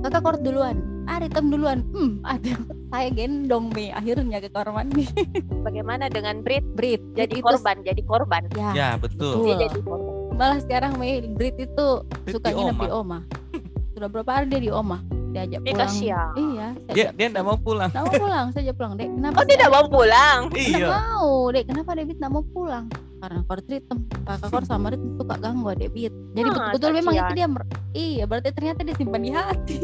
Kakak 0.00 0.20
kor 0.22 0.36
duluan. 0.38 0.76
Ah, 1.04 1.18
Ritem 1.18 1.50
duluan. 1.50 1.84
Hmm, 1.90 2.22
ada. 2.22 2.56
Saya 2.88 3.08
gendong 3.10 3.68
mi 3.70 3.90
akhirnya 3.90 4.38
ke 4.38 4.48
kamar 4.48 4.72
mandi. 4.74 5.04
bagaimana 5.66 6.08
dengan 6.08 6.40
Brit 6.40 6.64
Brit, 6.72 7.02
jadi 7.12 7.28
Brit 7.28 7.36
itu- 7.36 7.46
korban 7.46 7.76
jadi 7.82 8.02
korban 8.02 8.42
Ya, 8.54 8.70
Ya 8.72 8.90
betul. 8.96 9.44
dia 9.44 9.54
Betul. 9.54 9.60
jadi 9.60 9.78
korban 9.82 10.08
malah 10.32 10.56
sekarang 10.56 10.96
Mi 10.96 11.20
Brit 11.28 11.52
itu 11.54 11.86
Brit 12.24 12.32
suka 12.32 12.48
di 12.48 12.56
nginep 12.56 12.76
di 12.78 12.88
Oma. 12.88 12.96
Oma. 12.96 13.18
Sudah 13.92 14.08
berapa 14.08 14.30
hari 14.32 14.46
dia 14.48 14.60
di 14.62 14.70
Oma? 14.72 14.98
Diajak 15.30 15.60
pulang. 15.60 15.78
kasihan. 15.80 16.30
Iya, 16.34 16.66
saya 16.76 16.92
Dia 16.92 17.06
dia 17.12 17.26
enggak 17.28 17.44
mau 17.44 17.54
pulang. 17.56 17.88
Nggak 17.88 18.04
mau 18.04 18.14
pulang, 18.18 18.46
saya 18.50 18.62
ajak 18.64 18.76
pulang, 18.76 18.92
Dek. 18.94 19.08
Kenapa? 19.10 19.34
oh 19.34 19.44
tidak 19.44 19.60
Dek? 19.62 19.72
mau 19.72 19.84
pulang 19.86 20.40
Iya. 20.52 20.86
mau, 20.88 21.28
Dek. 21.48 21.64
Kenapa 21.64 21.90
Debit 21.92 22.16
nggak 22.16 22.32
mau 22.32 22.44
pulang? 22.44 22.84
Karena 23.16 23.40
kor 23.42 23.60
Tritem, 23.60 23.98
kakak 24.24 24.48
kor 24.48 24.64
sama 24.64 24.86
Rit 24.88 25.02
suka 25.14 25.34
ganggu 25.36 25.70
Debit. 25.72 26.12
Jadi 26.32 26.40
Ah, 26.42 26.52
betul-betul 26.72 26.90
memang 26.94 27.14
itu 27.16 27.32
dia 27.34 27.46
mer- 27.46 27.68
iya, 27.92 28.24
berarti 28.24 28.48
ternyata 28.50 28.80
dia 28.80 28.94
simpan 28.94 29.20
di 29.20 29.30
hati. 29.30 29.76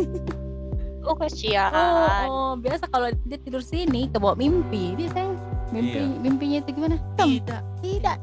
oh 1.02 1.14
kasihan 1.14 1.70
Oh, 2.24 2.26
oh, 2.26 2.52
biasa 2.56 2.88
kalau 2.88 3.06
dia 3.22 3.38
tidur 3.38 3.60
sini 3.60 4.08
kebawa 4.08 4.34
mimpi. 4.34 4.94
Dia 4.94 5.08
sayang 5.08 5.36
mimpi 5.68 6.00
Iya. 6.00 6.18
mimpinya 6.18 6.56
itu 6.58 6.70
gimana? 6.72 6.96
Atom. 7.12 7.26
Tidak. 7.28 7.62
Tidak, 7.78 8.18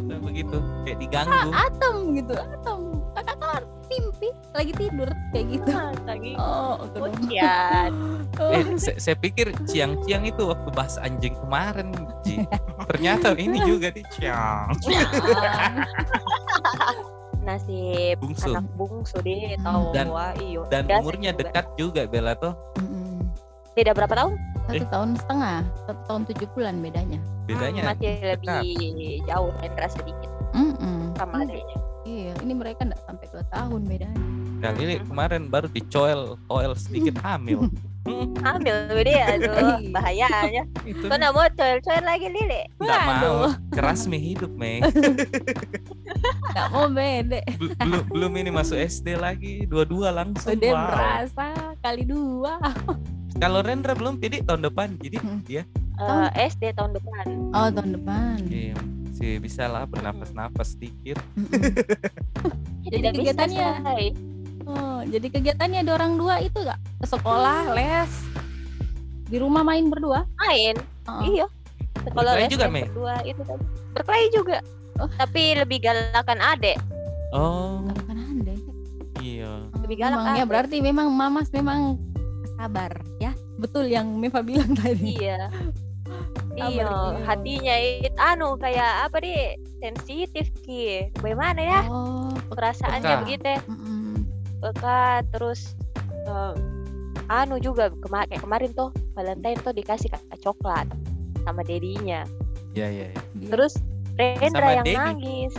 Udah 0.00 0.18
begitu. 0.20 0.56
Kayak 0.82 0.98
diganggu. 0.98 1.50
atom 1.52 1.94
gitu. 2.14 2.34
Atom. 2.34 2.80
Kakak 3.12 3.36
kor 3.36 3.62
mimpi 3.86 4.28
lagi 4.52 4.72
tidur 4.72 5.10
kayak 5.30 5.46
gitu. 5.50 5.70
Ah, 5.70 5.92
lagi 6.02 6.32
Oh, 6.34 6.80
oke 6.80 6.96
dong. 6.96 7.12
kasihan 7.12 7.92
Oh. 8.34 8.48
Eh, 8.48 8.64
saya, 8.76 8.96
saya 8.98 9.16
pikir 9.16 9.52
ciang-ciang 9.64 10.24
itu 10.24 10.42
waktu 10.42 10.68
bahas 10.72 10.96
anjing 10.96 11.36
kemarin, 11.38 11.92
Ci. 12.22 12.40
Ternyata 12.88 13.36
ini 13.36 13.60
juga 13.62 13.88
di 13.88 14.00
ciang. 14.10 14.72
nasib 17.42 18.22
Bungsu. 18.22 18.54
anak 18.54 18.66
bungsu 18.72 19.18
deh 19.18 19.58
Hmm. 19.58 19.66
tahu 19.66 19.82
Dan- 19.90 20.08
wah 20.08 20.30
iyo 20.38 20.62
Dan 20.68 20.86
umurnya 20.88 21.34
juga. 21.34 21.40
dekat 21.42 21.66
juga 21.74 22.00
Bella 22.06 22.32
tuh. 22.34 22.54
Beda 23.72 23.90
berapa 23.90 24.14
tahun 24.14 24.32
Satu 24.62 24.78
Eh. 24.78 24.86
tahun 24.86 25.10
setengah, 25.18 25.58
satu 25.82 26.00
tahun 26.06 26.22
tujuh 26.24 26.48
bulan 26.54 26.74
bedanya. 26.78 27.18
Bedanya 27.42 27.82
Hmm, 27.82 27.88
masih 27.90 28.10
dekat. 28.14 28.62
lebih 28.62 28.78
jauh 29.26 29.50
Hendra 29.58 29.88
sedikit 29.90 30.30
Mm-mm. 30.52 30.98
sama 31.12 31.34
Hmm, 31.34 31.44
adanya 31.44 31.76
Iya, 32.02 32.34
ini 32.40 32.52
mereka 32.52 32.82
enggak 32.82 32.98
sampai 33.00 33.26
dua 33.28 33.44
tahun 33.48 33.80
bedanya. 33.84 34.22
Kali 34.60 34.78
ini 34.80 34.96
kemarin 35.00 35.42
baru 35.46 35.66
dicoel 35.66 36.20
oil 36.48 36.72
sedikit 36.74 37.18
hamil. 37.20 37.66
Hamil 38.42 38.74
dia 39.00 39.30
aduh 39.30 39.78
Iya. 39.78 39.94
bahayanya 39.94 40.62
itu 40.82 41.06
kau 41.06 41.14
nak 41.14 41.30
mau 41.30 41.46
coel-coel 41.48 42.02
lagi 42.02 42.26
Lili 42.26 42.66
nggak 42.76 42.98
mau 43.06 43.38
keras 43.70 44.10
mi 44.10 44.18
hidup 44.18 44.50
me 44.50 44.82
Enggak 44.82 46.66
mau 46.74 46.90
bede. 46.90 47.46
Bel- 47.54 47.78
belum 47.78 48.02
belum 48.10 48.32
ini 48.36 48.50
masuk 48.50 48.74
SD 48.74 49.14
lagi 49.14 49.62
dua-dua 49.64 50.10
langsung 50.10 50.50
Udah 50.50 50.66
wow. 50.68 50.82
merasa 50.90 51.46
kali 51.78 52.02
dua. 52.02 52.58
kalau 53.38 53.62
Rendra 53.62 53.94
belum 53.94 54.18
jadi 54.18 54.42
tahun 54.42 54.62
depan 54.64 54.98
jadi 54.98 55.16
Hmm. 55.18 55.38
dia 55.40 55.62
Eh, 55.94 56.50
SD 56.50 56.74
tahun 56.74 56.98
depan 56.98 57.24
Oh, 57.52 57.70
tahun 57.70 57.90
depan. 57.94 58.36
iya, 58.44 58.74
sih 59.22 59.38
bisa 59.38 59.70
lah 59.70 59.86
bernapas-napas 59.86 60.74
sedikit. 60.74 61.22
Jadi 62.84 63.06
kegiatannya. 63.14 63.68
Oh, 64.62 65.02
jadi 65.02 65.26
kegiatannya 65.26 65.82
ada 65.82 65.92
orang 65.92 66.14
dua 66.14 66.38
itu 66.38 66.54
gak? 66.54 66.78
Ke 66.98 67.06
sekolah, 67.08 67.74
les, 67.74 68.10
di 69.26 69.34
rumah 69.34 69.62
main 69.62 69.86
berdua? 69.86 70.22
main 70.38 70.78
Oh. 71.02 71.18
iya 71.20 71.50
sekolah 71.98 72.30
Berkelahi 72.30 72.46
les 72.46 72.52
juga, 72.52 72.66
Mei? 72.68 72.86
berdua 72.86 73.14
itu 73.26 73.42
tadi 73.42 73.64
berkelahi 73.90 74.26
juga 74.30 74.58
Oh. 74.94 75.08
tapi 75.10 75.56
lebih 75.56 75.82
galakan 75.82 76.38
adek 76.38 76.78
oh 77.32 77.82
Gak 77.90 78.06
kan 78.06 78.18
anda. 78.20 78.54
iya 79.18 79.50
Lebih 79.82 79.96
galak 79.98 80.18
Memang, 80.20 80.36
ya 80.36 80.44
berarti 80.46 80.76
memang 80.78 81.10
mamas 81.10 81.50
memang 81.50 81.98
sabar 82.54 82.92
ya. 83.18 83.34
Betul 83.58 83.90
yang 83.90 84.14
Meva 84.14 84.46
bilang 84.46 84.78
tadi. 84.78 85.18
iya 85.18 85.50
iya 86.52 87.16
hatinya 87.24 87.74
itu 88.02 88.12
anu 88.20 88.54
kayak 88.60 89.08
apa 89.08 89.16
deh 89.18 89.56
sensitif 89.80 90.52
ki. 90.62 91.08
Bagaimana 91.18 91.60
ya? 91.60 91.80
Oh, 91.88 92.28
perasaannya 92.52 93.08
Peka. 93.08 93.22
begitu 93.24 93.46
ya. 93.46 93.60
Mm-mm. 93.66 94.14
peka 94.62 95.26
terus 95.34 95.74
eh, 96.30 96.54
anu 97.26 97.58
juga 97.58 97.90
kema 97.90 98.30
kayak 98.30 98.46
kemarin 98.46 98.70
tuh 98.78 98.94
Valentine 99.18 99.58
tuh 99.58 99.74
dikasih 99.74 100.06
kayak 100.06 100.38
coklat 100.38 100.86
sama 101.42 101.66
dedinya 101.66 102.22
iya 102.72 102.86
iya 102.86 103.06
iya. 103.10 103.20
Dia- 103.42 103.50
terus 103.50 103.74
Rendra 104.14 104.60
Sama 104.60 104.70
yang 104.76 104.86
Dedi. 104.86 104.94
nangis. 104.94 105.52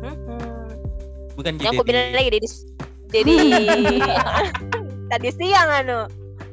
Hmm. 0.00 0.66
Bukan 1.36 1.60
yang 1.60 1.76
aku 1.76 1.84
bilang 1.84 2.08
lagi 2.16 2.28
jadi 2.32 2.48
jadi 3.14 3.34
tadi 5.12 5.28
siang 5.36 5.70
anu. 5.84 6.00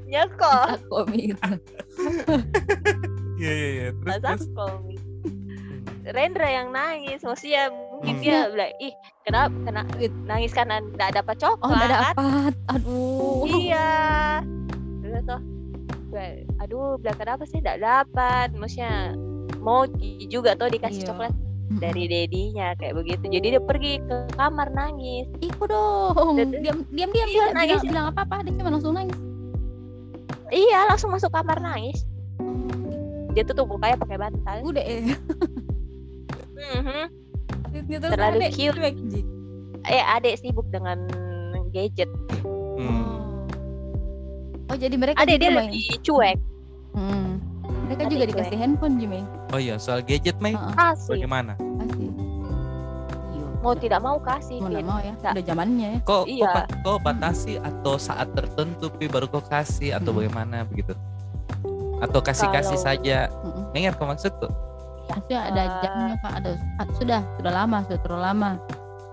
Nyeko 0.03 0.51
aku. 0.77 0.97
iya 3.43 3.51
iya 3.53 3.69
iya 3.69 3.87
terus 3.91 4.07
Mas 4.07 4.17
terus 4.17 4.41
Asko. 4.41 4.67
Rendra 6.05 6.47
yang 6.49 6.69
nangis 6.69 7.19
maksudnya 7.21 7.67
mungkin 7.69 8.13
Hmm. 8.13 8.21
dia 8.21 8.39
bilang 8.49 8.71
ih 8.77 8.93
kenapa 9.23 9.55
kena 9.61 9.81
nangis 10.25 10.51
karena 10.51 10.75
nggak 10.81 11.11
dapat 11.13 11.35
coklat 11.37 11.63
Oh, 11.63 11.71
enggak 11.73 11.91
dapat. 11.93 12.53
Aduh. 12.69 13.43
iya 13.47 13.89
terus 14.99 15.23
tuh 15.23 15.41
bilang, 16.05 16.35
aduh 16.59 16.95
bilang 16.97 17.17
kenapa 17.17 17.43
sih 17.43 17.57
nggak 17.57 17.79
dapat 17.79 18.47
maksudnya 18.53 19.15
mau 19.57 19.87
juga 20.25 20.53
tuh 20.53 20.67
dikasih 20.69 21.01
Iya. 21.01 21.09
coklat 21.09 21.33
dari 21.73 22.03
dedinya 22.05 22.75
kayak 22.75 22.93
begitu 22.93 23.23
jadi 23.29 23.47
dia 23.49 23.61
pergi 23.63 23.97
ke 23.99 24.15
kamar 24.33 24.69
nangis 24.69 25.25
Iku 25.39 25.63
dong. 25.65 26.35
Diam 26.35 26.51
diam 26.85 27.09
diam 27.09 27.09
Iya, 27.25 27.25
dia 27.25 27.55
nangis. 27.55 27.79
bilang, 27.79 27.87
bilang 27.87 28.05
apa-apa, 28.11 28.35
dia 28.43 28.53
cuma 28.53 28.69
langsung 28.69 28.93
nangis. 28.93 29.17
iya 30.51 30.79
langsung 30.85 31.09
masuk 31.09 31.31
kamar 31.31 31.57
nangis 31.57 32.03
dia 33.33 33.43
tutup 33.43 33.65
mukanya 33.67 33.97
pakai 33.97 34.17
bantal 34.17 34.57
Udah 34.63 34.83
eh. 34.83 35.01
Mhm. 36.55 37.01
Dia 37.83 37.97
terus 37.99 38.11
Terlalu 38.11 38.37
adek 38.39 38.51
cute. 38.51 38.75
cuek, 38.75 38.95
eh 39.85 40.03
adek 40.07 40.33
sibuk 40.37 40.67
dengan 40.69 40.97
gadget 41.69 42.09
Hmm. 42.73 43.17
Oh, 44.65 44.75
jadi 44.75 44.93
mereka 44.93 45.17
adek 45.19 45.35
juga 45.35 45.43
dia 45.43 45.51
main. 45.51 45.67
lebih 45.67 45.97
cuek 46.01 46.37
Hmm. 46.91 47.29
Mereka 47.83 47.99
Adek 47.99 48.11
juga 48.11 48.23
cuek. 48.23 48.31
dikasih 48.31 48.57
handphone, 48.57 48.95
Jimmy. 48.95 49.21
oh 49.49 49.59
iya 49.59 49.75
soal 49.75 49.99
gadget 49.99 50.37
Mei 50.39 50.53
Heeh, 50.53 50.71
kasih 50.71 51.09
bagaimana 51.11 51.53
kasih. 51.57 52.09
Iya. 53.31 53.45
mau 53.59 53.73
tidak 53.73 53.99
mau 53.99 54.17
kasih 54.19 54.57
Mau 54.59 54.69
mau 54.83 54.99
ya. 54.99 55.13
Nggak. 55.15 55.33
Udah 55.33 55.43
zamannya 55.43 55.87
ya. 55.89 55.99
kok 56.03 56.23
Iya. 56.23 56.45
kok, 56.45 56.53
ba- 56.53 56.69
kok 56.79 56.97
batasi 57.01 57.53
atau 57.57 57.93
saat 57.97 58.27
tertentu 58.31 58.85
pi 58.91 59.05
baru 59.07 59.25
kau 59.27 59.41
kasih 59.41 59.93
atau 59.93 60.09
Hmm. 60.09 60.19
bagaimana 60.19 60.57
begitu 60.63 60.93
atau 62.03 62.19
kasih 62.19 62.47
kasih 62.49 62.75
Kalau- 62.75 62.85
saja 62.85 63.17
Mm-mm. 63.41 63.63
dengar 63.71 63.93
kau 63.95 64.05
maksudku 64.05 64.47
Maksudnya 65.03 65.39
ada 65.45 65.61
Eh. 65.61 65.67
jamnya 65.79 66.15
Kak, 66.17 66.33
ada 66.33 66.49
ah, 66.79 66.87
sudah, 66.95 67.21
sudah 67.35 67.51
lama, 67.53 67.77
sudah 67.83 67.99
terlalu 67.99 68.23
lama. 68.23 68.51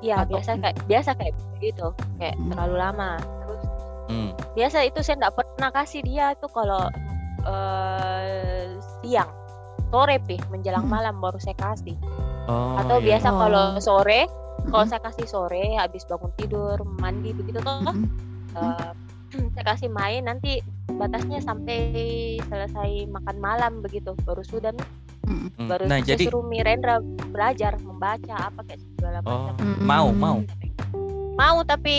Iya 0.00 0.14
Atau- 0.16 0.30
biasa 0.32 0.50
kayak 0.56 0.76
biasa 0.86 1.10
kayak 1.12 1.34
begitu 1.52 1.86
kayak 2.16 2.34
Hmm. 2.34 2.48
terlalu 2.48 2.74
lama 2.78 3.10
terus 3.20 3.62
hmm. 4.08 4.30
biasa 4.54 4.78
itu 4.82 4.98
saya 5.02 5.16
nggak 5.18 5.34
pernah 5.34 5.70
kasih 5.70 6.00
dia 6.00 6.26
tuh 6.34 6.48
kalau 6.48 6.82
eh, 7.44 8.64
siang 9.00 9.28
sore 9.88 10.16
pi 10.20 10.38
menjelang 10.48 10.86
Hmm. 10.86 10.94
malam 10.94 11.14
baru 11.18 11.36
saya 11.36 11.52
kasih 11.54 11.96
oh 12.46 12.78
atau 12.78 12.96
iya. 12.98 13.06
biasa 13.12 13.28
Oh. 13.28 13.38
kalau 13.38 13.64
sore 13.78 14.20
kalau 14.66 14.84
saya 14.86 15.02
kasih 15.02 15.26
sore 15.26 15.64
habis 15.74 16.04
bangun 16.04 16.30
tidur 16.34 16.76
mandi 16.96 17.32
begitu 17.32 17.58
tuh 17.58 17.76
Mm-mm. 17.82 18.06
eh, 18.54 18.90
saya 19.52 19.64
kasih 19.66 19.88
main 19.90 20.22
nanti 20.22 20.62
batasnya 20.92 21.38
sampai 21.38 21.78
selesai 22.44 22.90
makan 23.06 23.36
malam 23.38 23.72
begitu 23.80 24.12
baru 24.22 24.42
sudah 24.42 24.70
nih 24.70 24.88
Mm. 25.20 25.46
Hmm. 25.52 25.68
baru 25.68 25.84
Nah, 25.84 26.00
jadi 26.00 26.24
suruh 26.26 26.42
Mirendra 26.42 26.98
belajar 27.28 27.76
membaca 27.78 28.34
apa 28.40 28.64
kayak 28.64 28.80
segala 28.90 29.18
oh, 29.22 29.52
macam 29.52 29.54
Mm. 29.62 29.78
mau 29.78 30.08
mau. 30.10 30.38
mau 31.36 31.58
tapi 31.62 31.96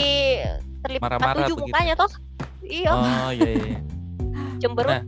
terlipat 0.82 1.06
Marah-marah 1.08 1.40
tujuh 1.46 1.56
begitu. 1.56 1.70
mukanya 1.70 1.94
toh 1.96 2.12
iya 2.62 2.92
Oh 2.92 3.32
iya 3.32 3.52
iya. 3.56 3.78
cemberut 4.62 4.90
Nah, 4.92 5.04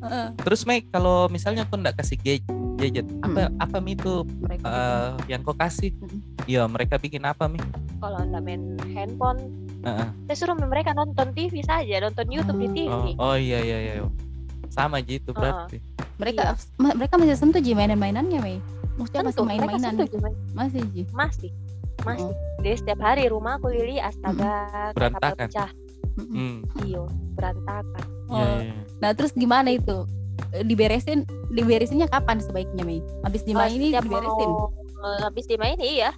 Heeh, 0.00 0.26
Terus 0.40 0.64
Mei 0.64 0.80
kalau 0.82 1.28
misalnya 1.28 1.62
kau 1.62 1.76
nggak 1.76 1.92
kasih 1.94 2.16
gadget, 2.18 2.48
gadget 2.74 3.06
apa 3.20 3.52
apa 3.54 3.76
Mi 3.78 3.92
itu 3.92 4.24
mereka 4.34 4.64
eh, 4.66 5.08
yang 5.28 5.44
kau 5.44 5.52
kasih? 5.52 5.92
Mm. 5.94 6.20
Iya 6.48 6.62
mereka 6.64 6.96
bikin 6.96 7.22
apa 7.22 7.46
Mi? 7.46 7.60
kalau 8.00 8.16
anda 8.16 8.40
main 8.40 8.64
handphone 8.90 9.52
Heeh. 9.80 10.08
saya 10.26 10.36
suruh 10.36 10.56
mereka 10.58 10.92
nonton 10.92 11.32
TV 11.32 11.60
saja 11.60 12.00
nonton 12.00 12.26
YouTube 12.26 12.58
di 12.58 12.66
Hmm. 12.66 12.76
TV 12.76 12.90
Oh, 13.16 13.24
oh 13.24 13.34
iya 13.34 13.58
iya 13.58 13.78
iya. 13.80 13.92
Sama 14.68 15.00
gitu 15.00 15.32
berarti. 15.32 15.80
mereka 16.16 16.52
ma- 16.76 16.92
mereka 16.92 17.16
masih 17.16 17.34
sentuh 17.34 17.58
ji 17.58 17.72
mainan-mainannya 17.72 18.38
Mei 18.38 18.58
maksudnya 18.94 19.24
masih 19.24 19.42
main-mainan 19.42 19.94
masih 20.52 20.82
ji 20.88 21.02
masih 21.08 21.50
masih 22.00 22.28
Oh. 22.28 22.36
Jadi 22.60 22.76
setiap 22.78 23.00
hari 23.02 23.24
rumah 23.26 23.56
aku 23.56 23.68
Lili 23.68 23.96
astaga 23.98 24.92
Berantakan. 24.92 25.32
kapal 25.32 25.48
pecah. 25.48 25.70
Hmm. 26.18 26.60
iyo 26.82 27.08
berantakan 27.32 28.04
Iya, 28.26 28.36
Oh. 28.36 28.58
iya. 28.60 28.74
nah 28.98 29.10
terus 29.10 29.32
gimana 29.32 29.70
itu 29.70 30.04
diberesin 30.62 31.24
diberesinnya 31.48 32.06
kapan 32.06 32.36
sebaiknya 32.38 32.84
Mei 32.84 33.00
habis 33.20 33.40
Kalau 33.40 33.64
dimaini 33.64 33.86
setiap 33.88 34.04
diberesin 34.04 34.48
mau 34.50 34.68
eh, 35.00 35.18
habis 35.22 35.44
dimaini 35.46 35.86
iya 35.96 36.10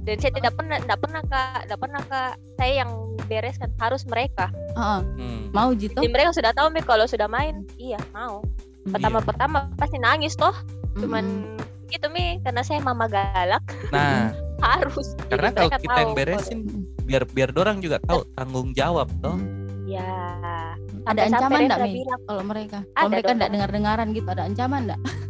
dan 0.00 0.16
saya 0.16 0.32
tidak 0.32 0.52
pernah 0.54 0.76
tidak 0.78 0.98
pernah 0.98 1.22
kak 1.22 1.58
tidak 1.64 1.78
pernah 1.78 2.02
kak. 2.02 2.32
Saya 2.56 2.72
yang 2.80 2.90
bereskan 3.24 3.70
harus 3.76 4.02
mereka. 4.04 4.48
Heeh, 4.74 5.00
Hmm. 5.16 5.42
mau 5.50 5.70
gitu? 5.72 5.94
Jadi 5.94 6.08
mereka 6.08 6.30
sudah 6.32 6.52
tahu 6.52 6.68
Mi 6.68 6.80
kalau 6.80 7.04
sudah 7.04 7.26
main 7.26 7.62
iya 7.76 8.00
mau. 8.10 8.42
Pertama 8.86 9.20
pertama 9.20 9.68
pasti 9.76 9.96
nangis 9.96 10.34
toh. 10.34 10.52
Cuman 10.96 11.54
gitu 11.86 12.06
mi 12.08 12.38
karena 12.40 12.62
saya 12.62 12.80
mama 12.80 13.06
galak. 13.06 13.62
Nah, 13.90 14.30
harus. 14.66 15.14
Jadi 15.26 15.30
karena 15.30 15.48
kalau 15.50 15.70
kita 15.72 15.94
yang 15.96 16.12
tahu. 16.12 16.18
beresin 16.18 16.58
biar 17.04 17.22
biar 17.26 17.50
dorang 17.50 17.78
juga 17.78 17.98
tahu 18.00 18.22
tanggung 18.34 18.70
jawab 18.72 19.10
toh. 19.18 19.34
kalau- 19.34 19.58
ya 19.88 20.06
ada 21.02 21.20
ancaman 21.26 21.66
enggak 21.66 21.90
bilang, 21.90 22.20
kalau 22.22 22.42
mereka? 22.46 22.78
Ada 22.78 22.94
kalau 22.94 23.08
mereka 23.10 23.30
enggak 23.34 23.50
dengar-dengaran 23.50 24.06
gitu 24.14 24.28
ada 24.30 24.42
ancaman 24.44 24.80
enggak 24.86 25.00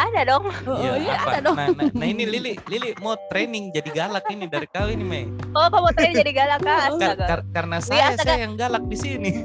ada 0.00 0.20
dong 0.24 0.44
oh 0.64 0.76
Iya, 0.76 0.92
iya 0.96 1.14
apa? 1.16 1.28
ada 1.28 1.38
dong 1.42 1.56
Nah, 1.56 1.66
nah, 1.70 1.90
nah 1.90 2.06
ini 2.06 2.24
Lili, 2.24 2.54
Lili 2.64 2.90
mau 2.98 3.18
training 3.26 3.70
jadi 3.70 3.90
galak 3.90 4.24
ini 4.28 4.46
dari 4.46 4.66
kau 4.66 4.86
ini 4.86 5.02
Mei. 5.02 5.24
oh 5.50 5.66
kamu 5.66 5.88
tadi 5.92 6.10
jadi 6.14 6.30
galak 6.32 6.58
kak 6.60 6.78
Kar- 6.94 7.18
kar- 7.20 7.46
karena 7.50 7.76
Iya, 7.80 7.84
saya 7.84 8.06
saya 8.16 8.36
yang 8.40 8.54
galak 8.54 8.84
di 8.84 8.96
sini. 8.96 9.30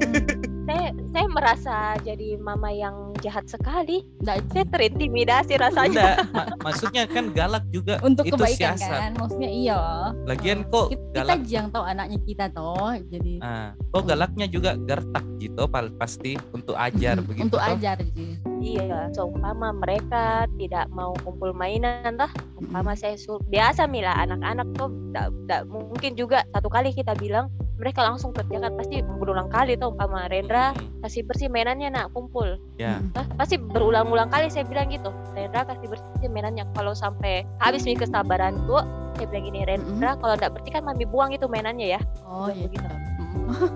merasa 1.34 1.76
jadi 2.00 2.38
mama 2.38 2.70
yang 2.70 2.94
jahat 3.18 3.42
sekali 3.44 4.06
enggak 4.20 4.38
Ji. 4.40 4.48
saya 4.52 4.64
terintimidasi 4.70 5.52
rasanya 5.56 6.06
Enggak, 6.14 6.30
ma- 6.30 6.48
maksudnya 6.62 7.02
kan 7.04 7.24
galak 7.30 7.64
juga 7.68 7.98
untuk 8.00 8.22
itu 8.22 8.34
kebaikan 8.34 8.78
siasat. 8.78 8.98
kan 9.00 9.12
maksudnya 9.16 9.50
iya 9.50 9.80
Lagian 10.24 10.62
kok 10.64 10.86
kita, 10.88 11.02
kita 11.02 11.12
galak 11.16 11.34
aja 11.36 11.52
yang 11.52 11.68
tahu 11.68 11.84
anaknya 11.84 12.18
kita 12.22 12.46
toh 12.48 12.92
jadi 13.04 13.32
Ah, 13.40 13.68
oh 13.90 14.00
galaknya 14.00 14.46
juga 14.46 14.70
gertak 14.78 15.24
gitu 15.36 15.62
pasti 15.92 16.32
untuk 16.50 16.74
ajar 16.74 17.16
Mm, 17.16 17.26
begitu. 17.26 17.44
untuk 17.44 17.58
toh. 17.58 17.68
ajar 17.68 17.96
Ji. 18.08 18.38
iya 18.62 19.10
seumpama 19.10 19.74
mereka 19.74 20.24
tidak 20.54 20.86
mau 20.88 21.12
kumpul 21.20 21.50
mainan 21.50 22.14
toh 22.14 22.30
umpama 22.56 22.94
saya 22.94 23.14
suruh 23.14 23.42
biasa 23.44 23.84
mila 23.84 24.14
anak-anak 24.16 24.70
tuh 24.72 24.88
tidak 25.10 25.26
tidak 25.34 25.60
mungkin 25.66 26.12
juga 26.14 26.38
satu 26.48 26.68
kali 26.68 26.90
kita 26.90 27.12
bilang 27.14 27.50
mereka 27.74 28.06
langsung 28.06 28.30
kerjakan 28.30 28.78
pasti 28.78 29.02
berulang 29.02 29.50
kali 29.50 29.74
tuh 29.74 29.90
umpama 29.90 30.30
Rendra 30.30 30.74
Hmm, 30.74 31.02
kasih 31.04 31.22
bersih 31.26 31.48
mainannya 31.52 31.92
nak 31.92 32.14
kumpul. 32.16 32.56
Ya. 32.80 33.02
Mm. 33.02 33.12
Hah? 33.18 33.26
pasti 33.36 33.60
berulang-ulang 33.60 34.30
kali 34.30 34.48
saya 34.48 34.64
bilang 34.64 34.88
gitu. 34.88 35.10
Rendra 35.34 35.66
kasih 35.66 35.90
bersih 35.90 36.28
mainannya. 36.30 36.64
Kalau 36.72 36.96
sampai 36.96 37.44
habis 37.60 37.84
nih 37.84 37.98
kesabaranku 37.98 38.80
saya 39.14 39.26
bilang 39.30 39.44
gini 39.46 39.60
Rendra 39.66 40.16
kalau 40.18 40.34
tidak 40.38 40.58
bersih 40.58 40.72
kan 40.78 40.82
mami 40.86 41.04
buang 41.04 41.34
itu 41.34 41.44
mainannya 41.50 41.98
ya. 41.98 42.00
Oh 42.24 42.48
iya. 42.48 42.64
Begitu. 42.70 42.86
Mm. 42.88 43.66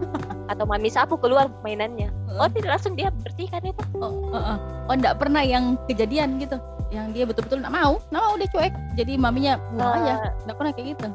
atau 0.52 0.64
mami 0.64 0.88
sapu 0.88 1.20
keluar 1.20 1.52
mainannya. 1.60 2.08
Oh 2.40 2.48
tidak 2.48 2.78
langsung 2.78 2.96
dia 2.96 3.12
bersihkan 3.20 3.60
itu. 3.66 3.82
Oh, 4.00 4.32
oh, 4.32 4.38
oh. 4.38 4.56
oh 4.88 4.94
enggak 4.94 5.20
pernah 5.20 5.44
yang 5.44 5.76
kejadian 5.90 6.40
gitu. 6.40 6.56
Yang 6.88 7.06
dia 7.12 7.24
betul-betul 7.28 7.60
enggak 7.60 7.76
mau. 7.76 8.00
Enggak 8.08 8.22
mau 8.24 8.34
dia 8.40 8.48
cuek. 8.54 8.72
Jadi 8.96 9.12
maminya 9.20 9.54
buang 9.76 9.92
aja. 10.00 10.12
Eh, 10.24 10.32
enggak 10.46 10.56
pernah 10.56 10.72
kayak 10.72 10.88
gitu. 10.96 11.08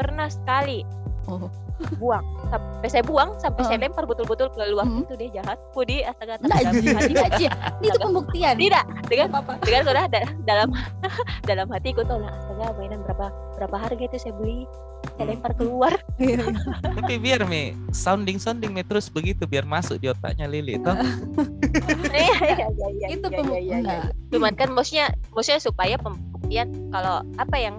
pernah 0.00 0.32
sekali. 0.32 0.80
Oh 1.28 1.52
buang 1.96 2.24
sampai 2.48 2.88
saya 2.88 3.02
buang 3.02 3.30
sampai 3.38 3.62
saya 3.64 3.78
lempar 3.78 4.04
betul-betul 4.04 4.50
ke 4.50 4.62
luar 4.68 4.84
Hmm. 4.84 5.04
itu 5.04 5.14
dia 5.16 5.40
jahat 5.40 5.58
Pudi 5.70 6.02
astaga 6.02 6.36
hati 6.40 7.14
Ji. 7.36 7.46
ini 7.46 7.86
itu 7.86 7.98
pembuktian 7.98 8.56
tidak 8.56 8.84
dengan 9.06 9.28
apa 9.38 9.52
dengan 9.60 9.82
sudah 9.84 10.04
da- 10.08 10.34
dalam 10.44 10.68
dalam 11.50 11.66
hatiku 11.68 12.02
tuh 12.02 12.18
lah 12.18 12.32
astaga 12.34 12.74
mainan 12.74 13.00
berapa 13.02 13.26
berapa 13.56 13.76
harga 13.76 14.02
itu 14.02 14.16
saya 14.18 14.34
beli 14.34 14.64
saya 15.10 15.24
Hmm. 15.24 15.30
lempar 15.32 15.52
keluar 15.54 15.92
Tapi 16.96 17.16
biar 17.16 17.44
mi 17.44 17.72
sounding 17.90 18.36
sounding 18.36 18.68
mi 18.70 18.82
terus 18.82 19.08
begitu 19.08 19.44
biar 19.44 19.64
masuk 19.64 19.96
di 19.96 20.06
otaknya 20.06 20.44
Lili 20.44 20.76
toh. 20.76 20.92
Iya, 20.92 22.36
iya, 22.52 22.66
iya, 22.68 22.88
iya, 22.90 23.06
itu 23.08 23.24
iya, 23.24 23.36
pembuktian 23.40 23.80
iya, 23.80 23.96
iya, 23.96 23.96
iya. 24.04 24.12
cuman 24.28 24.52
kan 24.52 24.68
maksudnya 24.68 25.06
maksudnya 25.32 25.60
supaya 25.60 25.96
pembuktian 25.96 26.68
kalau 26.92 27.24
apa 27.36 27.56
yang 27.56 27.76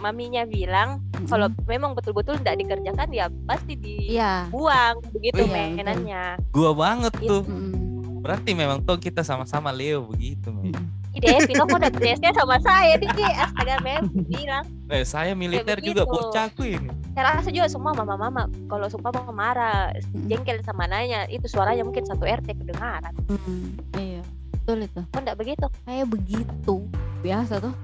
maminya 0.00 0.42
bilang 0.42 0.98
kalau 1.24 1.46
memang 1.64 1.92
betul-betul 1.92 2.34
tidak 2.38 2.56
dikerjakan 2.58 3.08
ya 3.08 3.26
pasti 3.44 3.76
iya 3.78 4.44
dibuang 4.46 4.98
begitu 5.10 5.42
Iya, 5.42 5.50
mainannya 5.50 6.24
Gua 6.50 6.72
banget 6.72 7.12
Iya. 7.16 7.28
tuh. 7.28 7.42
Mm. 7.44 7.72
Berarti 8.20 8.50
memang 8.52 8.80
toh 8.80 8.96
kita 8.96 9.20
sama-sama 9.20 9.70
Leo 9.70 10.04
begitu. 10.04 10.50
Mm. 10.50 10.76
ide 11.10 11.26
Vino 11.42 11.64
kok 11.64 11.74
udah 11.74 11.90
tesnya 11.90 12.30
sama 12.30 12.54
saya 12.58 12.94
nih 12.94 13.10
astaga 13.36 13.82
mem 13.82 13.98
bilang 14.24 14.62
Eh, 14.88 15.02
saya 15.02 15.34
militer 15.34 15.78
juga 15.78 16.02
begitu. 16.02 16.14
bocahku 16.22 16.62
ini. 16.62 16.88
saya 17.10 17.34
rasa 17.34 17.48
juga 17.48 17.66
semua 17.66 17.90
mama-mama 17.92 18.46
kalau 18.64 18.86
sumpah 18.86 19.10
mau 19.18 19.34
marah 19.34 19.90
jengkel 20.24 20.62
sama 20.62 20.86
nanya 20.86 21.26
itu 21.26 21.44
suaranya 21.44 21.82
mungkin 21.82 22.04
satu 22.04 22.22
RT 22.22 22.54
kedengaran 22.56 23.10
Mm. 23.26 23.66
iya 23.96 24.22
betul 24.54 24.78
itu 24.80 25.00
kok 25.02 25.18
enggak 25.18 25.34
begitu 25.36 25.66
saya 25.82 26.02
begitu 26.04 26.74
biasa 27.18 27.58
tuh 27.58 27.74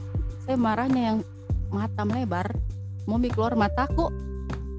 saya 0.40 0.54
marahnya 0.56 1.02
yang 1.04 1.18
mata 1.70 2.02
melebar 2.06 2.50
mau 3.06 3.18
keluar 3.22 3.54
mataku 3.54 4.10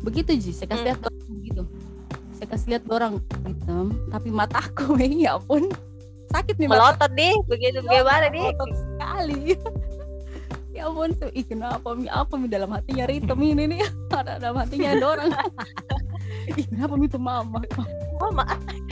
begitu 0.03 0.35
ji. 0.37 0.51
Saya 0.55 0.71
kasih 0.71 0.83
Hmm. 0.83 0.87
lihat 0.91 0.99
orang 1.03 1.19
begitu 1.39 1.63
saya 2.37 2.47
kasih 2.53 2.67
lihat 2.69 2.83
orang 2.93 3.13
hitam 3.49 3.85
tapi 4.13 4.29
mataku 4.29 4.93
ya 5.01 5.41
ampun. 5.41 5.71
Sakit 6.27 6.59
nih 6.59 6.67
mata. 6.67 6.77
Melotot 6.93 7.11
nih 7.15 7.33
begitu 7.47 7.77
bagaimana 7.81 8.25
nih? 8.29 8.45
Otot 8.53 8.71
sekali. 8.75 9.41
Ya 10.77 10.85
ampun 10.85 11.09
tuh 11.17 11.33
ih 11.33 11.41
kenapa 11.41 11.97
mi? 11.97 12.05
Apa 12.05 12.37
mi 12.37 12.45
dalam 12.45 12.69
hatinya 12.69 13.09
Ritem 13.09 13.41
ini 13.41 13.65
nih? 13.65 13.81
Ada 14.13 14.37
dalam 14.37 14.61
hatinya 14.61 14.93
ada 14.93 15.05
orang. 15.09 15.29
Ih 16.53 16.65
kenapa 16.69 16.93
mi 16.93 17.09
itu 17.09 17.17
mama? 17.17 17.65
Mama 18.21 18.45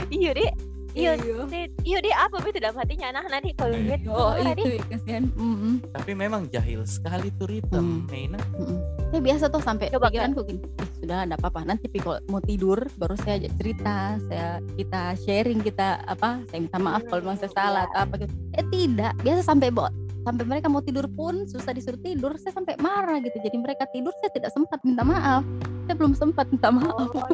iya 0.09 0.33
deh 0.33 0.49
iya 0.95 1.11
Iya. 1.13 1.43
deh 1.45 1.65
iya 1.83 1.97
apa 2.17 2.35
itu 2.41 2.57
dalam 2.57 2.75
hatinya 2.75 3.07
anak 3.11 3.23
nanti 3.29 3.49
kalau 3.51 3.75
Eh. 3.75 3.83
lihat 3.83 4.01
oh 4.07 4.31
marah 4.33 4.55
itu 4.55 4.69
ya, 4.71 4.83
kasihan 4.87 5.23
Mm-mm. 5.29 5.73
Tapi 5.91 6.11
memang 6.13 6.47
jahil 6.47 6.81
sekali 6.83 7.27
tuh 7.35 7.47
Ritem. 7.47 7.83
Hmm. 8.01 8.07
Meina. 8.07 8.39
Mm-mm. 8.55 8.79
Saya 9.05 9.21
biasa 9.21 9.43
tuh 9.47 9.61
sampai 9.61 9.87
Coba, 9.89 10.07
pikiranku 10.07 10.41
gini, 10.43 10.59
"Ih, 10.59 10.89
sudah 10.97 11.23
ada 11.23 11.35
apa-apa. 11.35 11.63
Nanti 11.63 11.87
kalau 11.93 12.19
mau 12.25 12.39
tidur 12.39 12.79
baru 12.95 13.15
saya 13.15 13.37
ajak 13.37 13.53
cerita, 13.55 13.95
saya 14.21 14.47
kita 14.73 15.01
sharing 15.21 15.59
kita 15.59 15.87
apa, 16.05 16.43
saya 16.45 16.59
minta 16.59 16.77
maaf 16.77 17.03
kalau 17.05 17.21
memang 17.21 17.37
saya 17.37 17.47
Hmm, 17.47 17.59
salah 17.59 17.81
iya. 17.81 17.89
atau 17.89 17.99
apa 18.01 18.13
gitu. 18.17 18.33
Eh 18.53 18.65
tidak, 18.65 19.13
biasa 19.21 19.41
sampai 19.45 19.67
bo 19.69 19.87
sampai 20.25 20.43
mereka 20.43 20.65
mau 20.65 20.81
tidur 20.81 21.05
pun 21.07 21.45
susah 21.45 21.69
disuruh 21.69 21.97
tidur, 21.97 22.33
saya 22.35 22.51
sampai 22.51 22.73
marah 22.75 23.21
gitu. 23.21 23.37
Jadi 23.37 23.55
mereka 23.55 23.85
tidur 23.87 24.09
saya 24.19 24.33
tidak 24.33 24.49
sempat 24.49 24.81
minta 24.81 25.05
maaf. 25.05 25.45
Saya 25.85 25.95
belum 25.95 26.13
sempat 26.13 26.49
minta 26.49 26.69
maaf. 26.69 27.13
oh 27.13 27.29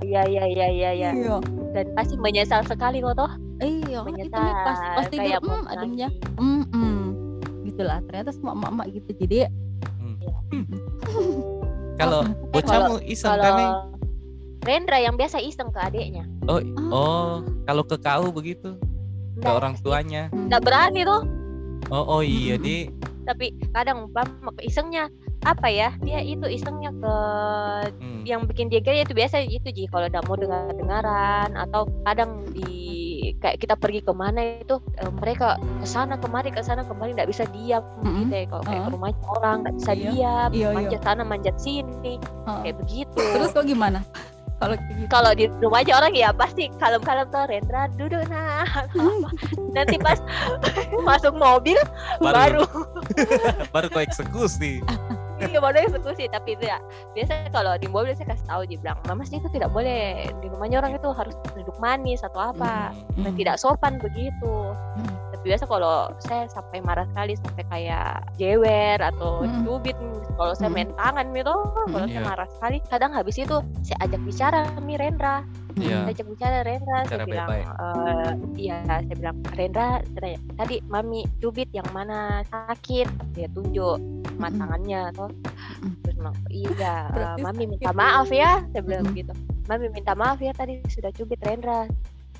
iya 0.00 0.22
iya 0.24 0.44
iya 0.46 0.66
iya 0.70 0.90
iya 0.92 1.10
Iya. 1.10 1.36
dan 1.74 1.86
pasti 1.92 2.14
menyesal 2.16 2.62
sekali 2.62 3.02
kok 3.02 3.18
toh 3.18 3.32
Iya, 3.58 3.98
itu 3.98 4.06
menyesal 4.06 4.38
nih 4.38 4.54
pas 4.62 4.78
pas 4.78 5.04
tidur, 5.08 5.20
kayak 5.26 5.40
hmm, 5.42 5.64
ademnya, 5.66 6.08
hmm, 6.36 6.62
hmm. 6.70 7.00
gitulah. 7.64 7.98
Ternyata 8.04 8.30
semua 8.30 8.52
emak-emak 8.54 8.86
gitu. 8.94 9.10
Jadi 9.18 9.36
Kalau 11.96 12.20
Oh, 12.20 12.28
bocahmu 12.52 12.96
iseng 13.08 13.34
kan 13.34 13.56
Rendra 14.60 14.98
yang 14.98 15.16
biasa 15.16 15.40
iseng 15.40 15.70
ke 15.70 15.80
adiknya 15.80 16.28
Oh, 16.44 16.60
oh, 16.92 17.32
kalau 17.64 17.82
ke 17.82 17.96
kau 17.96 18.28
begitu 18.28 18.76
ke 19.36 19.48
orang 19.48 19.76
tuanya. 19.80 20.28
nggak 20.28 20.60
berani 20.60 21.04
tuh 21.04 21.24
Oh, 21.88 22.18
oh 22.18 22.22
iya 22.22 22.56
di. 22.56 22.90
tapi 23.26 23.50
kadang 23.70 24.06
umpama 24.06 24.54
isengnya 24.62 25.10
apa 25.42 25.66
ya 25.66 25.90
dia 25.98 26.18
itu 26.18 26.46
isengnya 26.46 26.94
ke 26.94 27.14
Hmm. 27.98 28.22
yang 28.22 28.46
bikin 28.46 28.66
dia 28.66 28.78
geli 28.78 29.02
itu 29.02 29.14
biasa 29.14 29.42
itu 29.42 29.66
ji 29.70 29.84
kalau 29.86 30.06
udah 30.06 30.22
mau 30.26 30.34
dengar 30.34 30.70
dengaran 30.70 31.50
atau 31.54 31.90
kadang 32.02 32.46
di 32.50 32.70
kayak 33.38 33.58
kita 33.58 33.74
pergi 33.74 33.98
ke 34.00 34.10
mana 34.10 34.62
itu 34.62 34.78
eh, 34.94 35.10
mereka 35.12 35.54
ke 35.58 35.86
sana 35.86 36.14
kemari 36.16 36.50
ke 36.50 36.62
sana 36.62 36.82
kemari 36.82 37.14
nggak 37.14 37.26
bisa 37.26 37.42
diam 37.50 37.82
Mm-mm. 37.98 38.26
gitu 38.26 38.34
ya 38.34 38.44
kalau 38.46 38.62
kayak 38.62 38.82
ke 38.82 38.90
rumah 38.90 39.10
orang 39.32 39.56
nggak 39.62 39.74
bisa 39.76 39.92
Iya. 39.92 40.02
diam 40.04 40.50
Iya, 40.50 40.58
iya. 40.62 40.70
manjat 40.72 41.00
sana 41.02 41.22
manjat 41.22 41.56
sini 41.58 42.12
Heeh. 42.18 42.58
kayak 42.62 42.76
begitu 42.78 43.18
Terus 43.18 43.50
kok 43.50 43.66
gimana? 43.66 44.06
Kalau 44.56 44.74
gitu. 44.78 45.04
kalau 45.12 45.30
di 45.36 45.44
rumah 45.60 45.84
aja 45.84 45.92
orang 46.00 46.12
ya 46.16 46.32
pasti 46.32 46.72
kalem-kalem 46.80 47.28
tuh 47.28 47.44
Rendra 47.44 47.82
duduk 47.94 48.24
nah 48.32 48.64
apa. 48.64 49.28
nanti 49.76 50.00
pas 50.00 50.16
masuk 51.08 51.36
mobil 51.36 51.76
baru 52.18 52.64
baru 53.74 53.86
kau 53.92 54.00
eksekusi 54.00 54.80
iya 55.36 55.60
baru 55.60 55.84
eksekusi 55.84 56.32
tapi 56.32 56.56
itu 56.56 56.64
ya 56.64 56.80
biasanya 57.12 57.52
kalau 57.52 57.76
di 57.76 57.84
mobil 57.92 58.16
saya 58.16 58.32
kasih 58.32 58.46
tahu 58.48 58.60
dia 58.64 58.78
bilang 58.80 58.96
mama 59.04 59.22
sih 59.28 59.36
itu 59.36 59.48
tidak 59.52 59.68
boleh 59.68 60.24
di 60.40 60.46
rumahnya 60.48 60.80
orang 60.80 60.96
itu 60.96 61.08
harus 61.12 61.36
duduk 61.52 61.76
manis 61.76 62.24
atau 62.24 62.52
apa 62.56 62.96
Hmm. 63.16 63.24
dan 63.28 63.32
tidak 63.36 63.56
sopan 63.60 64.00
begitu 64.00 64.72
Hmm. 64.96 65.12
Biasa 65.46 65.64
kalau 65.64 65.94
saya 66.18 66.50
sampai 66.50 66.82
marah 66.82 67.06
sekali 67.06 67.38
sampai 67.38 67.64
kayak 67.66 68.10
jewer 68.34 68.98
atau 68.98 69.40
Hmm. 69.40 69.62
cubit 69.62 69.94
kalau 70.34 70.52
saya 70.52 70.68
Hmm. 70.68 70.76
main 70.76 70.90
tangan 70.92 71.26
gitu 71.30 71.54
kalau 71.86 72.04
saya 72.04 72.18
Iya. 72.18 72.26
marah 72.26 72.48
sekali 72.50 72.76
kadang 72.84 73.12
habis 73.14 73.36
itu 73.36 73.56
saya 73.80 73.98
ajak 74.02 74.20
bicara 74.20 74.60
nih 74.78 74.98
Rendra 74.98 75.36
Iya. 75.76 75.96
saya 76.02 76.12
ajak 76.12 76.26
bicara 76.26 76.56
Rendra 76.62 76.98
Bicara 76.98 77.16
saya 77.16 77.26
bilang. 77.28 77.48
"Eh, 77.52 78.32
iya 78.58 78.76
saya 78.82 79.14
bilang 79.14 79.36
Rendra 79.50 79.88
saya- 80.12 80.42
tadi 80.56 80.76
mami 80.84 81.20
cubit 81.38 81.68
yang 81.70 81.88
mana 81.90 82.18
sakit 82.44 83.06
dia 83.32 83.48
tunjuk 83.48 83.96
sama 84.26 84.48
tangannya 84.50 85.02
toh 85.12 85.30
Mm-mm. 85.30 85.92
terus 86.02 86.16
bilang 86.16 86.36
iya 86.48 86.94
mami 87.38 87.64
minta 87.66 87.92
maaf 87.92 88.28
ya 88.28 88.60
saya 88.68 88.82
bilang 88.82 89.04
Mm-mm. 89.04 89.12
begitu 89.14 89.32
mami 89.66 89.86
minta 89.88 90.12
maaf 90.12 90.38
ya 90.38 90.52
tadi 90.52 90.80
sudah 90.86 91.10
cubit 91.10 91.40
Rendra 91.40 91.84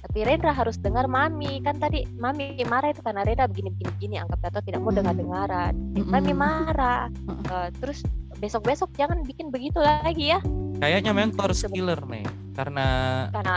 tapi 0.07 0.23
Rendra 0.23 0.55
harus 0.55 0.79
dengar 0.79 1.11
mami. 1.11 1.59
Kan 1.67 1.83
tadi 1.83 2.07
mami 2.15 2.55
marah 2.63 2.95
itu 2.95 3.03
karena 3.03 3.27
Rendra 3.27 3.51
begini 3.51 3.75
begini 3.75 3.91
begini 3.99 4.15
anggap 4.23 4.39
atau 4.55 4.63
tidak 4.63 4.81
mau 4.81 4.95
Mm. 4.95 4.99
dengar 5.03 5.15
dengaran 5.19 5.75
mami 6.07 6.33
marah. 6.33 7.11
Mm-mm. 7.27 7.43
Eh, 7.51 7.69
terus 7.83 8.07
besok 8.39 8.63
besok 8.65 8.89
jangan 8.95 9.27
bikin 9.27 9.51
begitu 9.51 9.83
lagi 9.83 10.33
ya. 10.33 10.41
Kayaknya 10.79 11.11
memang 11.11 11.35
kau 11.35 11.51
harus 11.51 11.65
killer 11.67 11.99
nih 12.07 12.25
karena 12.55 12.87
karena 13.33 13.57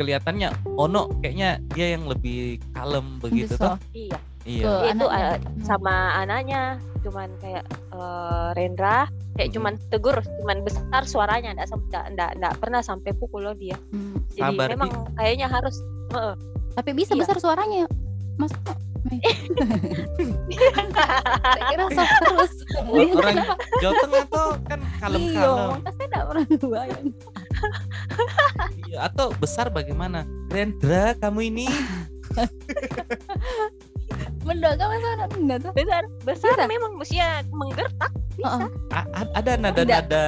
kelihatannya 0.00 0.48
Ono 0.78 1.10
kayaknya 1.20 1.60
dia 1.76 1.94
yang 1.94 2.08
lebih 2.08 2.58
kalem 2.72 3.20
begitu 3.20 3.54
toh. 3.60 3.76
Iya. 3.92 4.18
Iya. 4.42 4.90
Itu 4.90 5.06
anaknya. 5.06 5.38
Hmm. 5.38 5.62
sama 5.62 5.94
anaknya. 6.18 6.62
Cuman 7.02 7.28
kayak 7.38 7.64
eh, 7.92 8.48
Rendra 8.56 9.06
kayak 9.32 9.48
Mhm. 9.48 9.54
cuman 9.54 9.72
tegur 9.88 10.16
cuman 10.20 10.58
besar 10.60 11.02
suaranya 11.04 11.50
enggak 11.52 11.68
enggak 11.70 12.04
enggak, 12.06 12.30
enggak 12.34 12.54
pernah 12.56 12.80
sampai 12.80 13.10
pukul 13.12 13.42
loh 13.42 13.54
dia 13.54 13.76
Hmm. 13.88 14.20
jadi 14.30 14.52
Sabar, 14.52 14.66
Di. 14.66 14.72
memang 14.74 14.90
kayaknya 15.14 15.46
harus 15.46 15.76
heeh. 16.10 16.34
tapi 16.72 16.90
bisa 16.92 17.12
Iya. 17.12 17.20
besar 17.20 17.36
suaranya 17.38 17.84
mas 18.34 18.52
saya 21.42 21.62
kira 21.68 21.84
soft 21.90 22.14
terus 22.22 22.52
orang 23.12 23.36
Jawa 23.82 23.92
Tengah 23.98 24.24
tuh 24.26 24.50
kan 24.62 24.78
iya 24.78 24.96
kalem-kalem 24.96 25.58
makanya 25.74 25.90
saya 25.90 26.06
tidak 26.06 26.22
pernah 26.24 26.44
bayang 26.62 27.06
Iya, 28.84 28.98
atau 29.06 29.26
besar 29.34 29.66
bagaimana 29.68 30.22
Rendra 30.48 31.14
kamu 31.16 31.40
ini 31.46 31.66
mendagang 34.42 34.88
masa 34.88 35.08
anak 35.16 35.30
enggak 35.34 35.58
tuh. 35.60 35.72
Besar 35.72 36.02
besar. 36.22 36.54
Bisa? 36.54 36.66
memang 36.66 36.92
usia 36.96 37.28
menggertak 37.48 38.12
bisa. 38.32 38.66
A- 38.90 39.10
a- 39.12 39.32
ada 39.34 39.52
nada-nada 39.56 40.24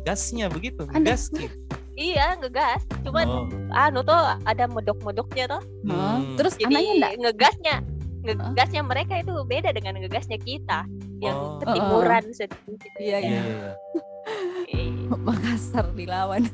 gasnya 0.00 0.48
begitu 0.48 0.82
Ada. 0.88 1.14
gas 1.14 1.30
gitu 1.30 1.52
iya 1.92 2.32
ngegas. 2.34 2.80
Cuman 3.02 3.28
Oh, 3.28 3.44
anu 3.70 4.00
tuh 4.00 4.16
ada 4.42 4.64
medok-medoknya 4.66 5.44
tuh. 5.46 5.62
Heeh. 5.84 6.16
Hmm. 6.16 6.34
terus 6.34 6.56
jadi 6.56 6.72
anaknya 6.72 6.92
enggak? 6.92 7.12
ngegasnya 7.20 7.76
ngegasnya 8.22 8.82
mereka 8.82 9.14
itu 9.18 9.32
beda 9.44 9.70
dengan 9.70 9.94
ngegasnya 9.98 10.38
kita 10.38 10.88
yang 11.20 11.36
Oh. 11.36 11.58
ketimuran 11.60 12.24
sedikit. 12.32 12.90
Iya, 12.96 13.18
iya. 13.20 13.42
Eh, 14.70 14.88
Makassar 15.12 15.90
dilawan. 15.92 16.46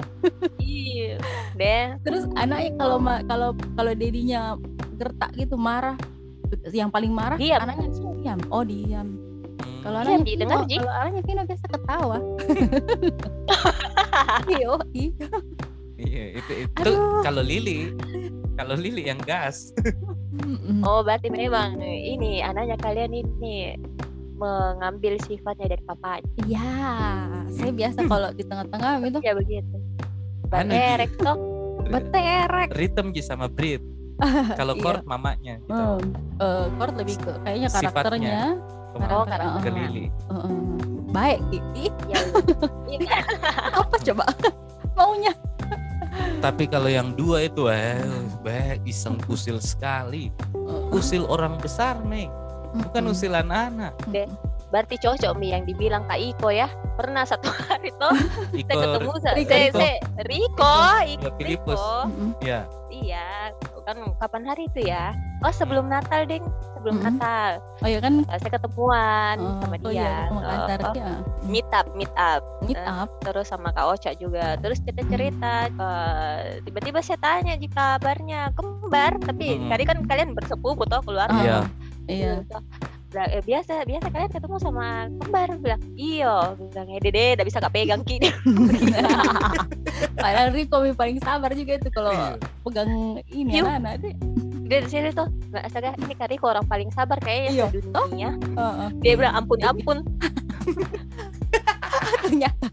Iya 0.58 1.20
deh 1.54 2.00
terus 2.00 2.24
anaknya 2.34 2.72
kalau 2.76 2.96
kalau 3.24 3.50
kalau 3.76 3.92
dedinya 3.92 4.56
gertak 4.96 5.30
gitu 5.34 5.54
marah 5.54 5.94
yang 6.72 6.90
paling 6.92 7.12
marah 7.12 7.38
Diam. 7.38 7.60
anaknya 7.62 7.88
diam. 7.94 8.38
Oh 8.52 8.62
diam. 8.62 9.08
Hmm. 9.58 9.80
kalau 9.82 9.98
anaknya 10.04 10.24
Ji. 10.68 10.76
kalau 10.78 10.92
anaknya 10.92 11.22
Vino 11.24 11.42
biasa 11.46 11.66
ketawa. 11.70 12.18
Iya 14.48 14.74
iya. 14.92 15.28
Iya, 15.98 16.24
itu 16.38 16.52
itu 16.66 16.90
kalau 17.22 17.42
Lili. 17.42 17.94
Kalau 18.58 18.74
Lili 18.74 19.06
yang 19.06 19.18
gas. 19.22 19.70
Oh 20.82 21.02
berarti 21.02 21.30
memang 21.30 21.78
ini 21.82 22.42
anaknya 22.42 22.78
kalian 22.78 23.14
ini 23.14 23.78
mengambil 24.38 25.18
sifatnya 25.26 25.74
dari 25.74 25.82
papanya. 25.82 26.26
Iya, 26.46 26.70
saya 27.50 27.70
biasa 27.74 27.98
kalau 28.06 28.30
di 28.30 28.46
tengah-tengah 28.46 28.92
itu 29.02 29.18
ya 29.22 29.34
begitu. 29.34 29.76
Anu, 30.54 30.70
Ji. 30.70 30.78
Baterek 30.78 31.12
toh. 31.18 31.38
Beterek. 31.92 32.68
Ji 33.14 33.22
sama 33.22 33.50
Brit 33.50 33.82
kalau 34.60 34.74
Iya. 34.74 34.82
chord 34.82 35.02
mamanya 35.04 35.54
gitu 35.60 35.72
Hmm, 35.72 35.98
eh, 36.38 36.66
Kort 36.74 36.94
lebih 36.96 37.16
ke 37.16 37.32
kayaknya 37.40 37.68
karakternya? 37.70 38.40
Oh, 39.08 39.22
ke 39.22 39.30
karakternya. 39.30 39.86
Lili 39.86 40.06
eh, 40.08 40.34
eh, 40.34 40.56
baik 41.08 41.40
Kiki. 41.50 41.86
ya 42.06 42.20
iya. 42.94 43.18
Apa 43.72 43.96
coba 44.02 44.24
maunya? 44.96 45.32
tapi 46.38 46.66
kalau 46.66 46.86
yang 46.86 47.14
dua 47.14 47.46
itu 47.46 47.66
eh 47.66 48.02
beh 48.42 48.82
iseng 48.82 49.18
kusil 49.20 49.58
sekali 49.58 50.34
usil 50.90 51.26
orang 51.26 51.54
besar 51.58 51.98
nih 52.02 52.26
bukan 52.74 53.06
Mm-mm. 53.06 53.14
usil 53.14 53.32
anak-anak 53.32 53.94
berarti 54.68 54.96
cocok 54.96 55.32
mi 55.34 55.48
yang 55.48 55.64
dibilang 55.64 56.04
Kak 56.04 56.18
Iko 56.18 56.48
ya 56.48 56.68
pernah 56.94 57.22
satu 57.22 57.48
hari 57.66 57.88
tuh 57.94 58.12
saya 58.12 58.54
Iko 58.54 58.76
ketemu 58.76 59.12
sa- 59.16 59.32
Riko, 59.32 59.48
saya, 59.48 59.64
Riko. 59.64 59.78
saya 59.78 59.96
Riko 60.22 60.76
Iya, 60.78 61.10
Iko 61.10 61.28
Filipus. 61.36 61.80
Mm-mm. 62.04 62.30
ya 62.40 62.60
iya 62.88 63.26
kan 63.82 63.96
kapan 64.16 64.44
hari 64.44 64.64
itu 64.66 64.84
ya 64.84 65.16
oh 65.40 65.48
sebelum 65.48 65.88
Natal 65.88 66.24
ding 66.24 66.44
sebelum 66.74 67.00
Mm-mm. 67.00 67.16
Natal 67.16 67.56
Oh 67.78 67.88
ya 67.88 67.98
kan? 67.98 68.20
Uh, 68.22 68.36
saya 68.36 68.52
ketemuan 68.52 69.36
Oh, 69.38 69.56
sama 69.58 69.76
oh 69.78 69.88
dia 69.88 69.96
iya, 69.96 70.16
ke 70.20 70.32
Makassar 70.34 70.78
Uh, 70.78 70.84
uh, 70.84 70.94
ya. 70.94 71.10
meet 71.42 71.68
up 71.70 71.86
meet 71.94 72.12
up 72.14 72.42
Meet 72.60 72.76
eh, 72.76 72.84
up. 72.84 73.08
terus 73.22 73.46
sama 73.46 73.70
Kak 73.70 73.88
Ocha 73.88 74.12
juga 74.12 74.56
terus 74.56 74.76
cerita 74.78 75.02
cerita 75.06 75.52
eh, 75.70 76.38
tiba-tiba 76.62 77.00
saya 77.00 77.16
tanya 77.18 77.54
jika 77.54 77.96
kabarnya 77.96 78.52
kembar 78.52 79.16
tapi 79.18 79.56
Mm-mm. 79.56 79.70
tadi 79.70 79.82
kan 79.86 79.98
kalian 80.04 80.30
bersepupu 80.32 80.84
toh 80.84 81.00
keluar 81.00 81.26
Ah, 81.26 81.40
Iya. 81.40 81.58
Iya. 82.06 82.32
Bilang, 83.08 83.28
eh, 83.32 83.40
biasa 83.40 83.72
biasa 83.82 84.06
kalian 84.08 84.28
ketemu 84.28 84.56
sama 84.60 84.84
kembar 85.16 85.48
bilang 85.56 85.80
iyo 85.96 86.34
bilang 86.60 86.86
eh 86.88 87.00
dede 87.00 87.24
tidak 87.32 87.46
bisa 87.48 87.56
gak 87.58 87.72
pegang 87.72 88.00
ki 88.04 88.16
Padahal 90.20 90.52
Riko 90.52 90.76
yang 90.82 90.94
paling 90.94 91.18
sabar 91.18 91.50
juga 91.50 91.72
itu 91.74 91.88
kalau 91.88 92.12
Iya. 92.12 92.36
pegang 92.62 92.90
ini 93.28 93.50
Yuk. 93.54 93.64
anak-anak 93.64 93.94
deh. 93.98 94.14
dia 94.68 94.78
di 94.84 94.88
sini 94.92 95.08
tuh 95.10 95.26
nggak 95.48 95.64
astaga 95.64 95.96
ini 95.96 96.12
Kariko 96.12 96.44
orang 96.46 96.62
paling 96.62 96.88
sabar 96.92 97.16
kayaknya 97.18 97.50
Iya. 97.50 97.66
sedunia 97.72 98.30
Heeh. 98.36 98.88
dia 99.00 99.12
bilang 99.16 99.34
ampun 99.34 99.58
ampun 99.64 99.98
ternyata 102.28 102.66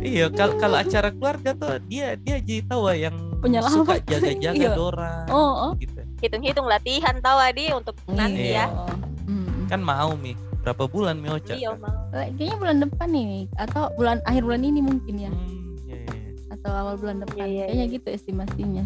iya 0.00 0.26
kalau 0.28 0.54
kalau 0.56 0.76
acara 0.76 1.08
keluarga 1.10 1.50
tuh 1.52 1.78
dia 1.86 2.18
dia 2.18 2.36
jadi 2.38 2.66
tahu 2.66 2.90
yang 2.90 3.16
Penyelamat. 3.38 3.72
suka 3.72 3.94
jaga-jaga 4.02 4.56
Iya. 4.56 4.72
Dora 4.72 5.14
Oh, 5.28 5.52
oh. 5.68 5.72
gitu 5.76 6.00
hitung-hitung 6.18 6.64
latihan 6.64 7.14
tahu 7.20 7.38
adi 7.38 7.70
untuk 7.70 7.94
nanti 8.08 8.50
Iya. 8.50 8.66
ya 8.66 8.86
Mm. 9.24 9.68
kan 9.68 9.80
mau 9.80 10.12
mi 10.14 10.32
berapa 10.60 10.84
bulan 10.84 11.16
mi 11.16 11.28
Ocha 11.28 11.54
iya 11.54 11.72
kan? 11.72 11.80
mau 11.80 11.96
Kayaknya 12.12 12.56
bulan 12.56 12.76
depan 12.80 13.08
nih 13.10 13.28
atau 13.54 13.82
bulan 13.94 14.18
akhir 14.24 14.42
bulan 14.42 14.62
ini 14.62 14.80
mungkin 14.80 15.14
ya 15.18 15.28
Hmm, 15.28 15.76
iya, 15.82 15.96
iya. 15.98 16.16
atau 16.50 16.70
awal 16.70 16.94
bulan 16.96 17.16
depan. 17.18 17.36
Iya, 17.36 17.44
iya, 17.44 17.64
Kayaknya 17.66 17.84
iya. 17.84 17.94
gitu 17.94 18.08
estimasinya. 18.10 18.84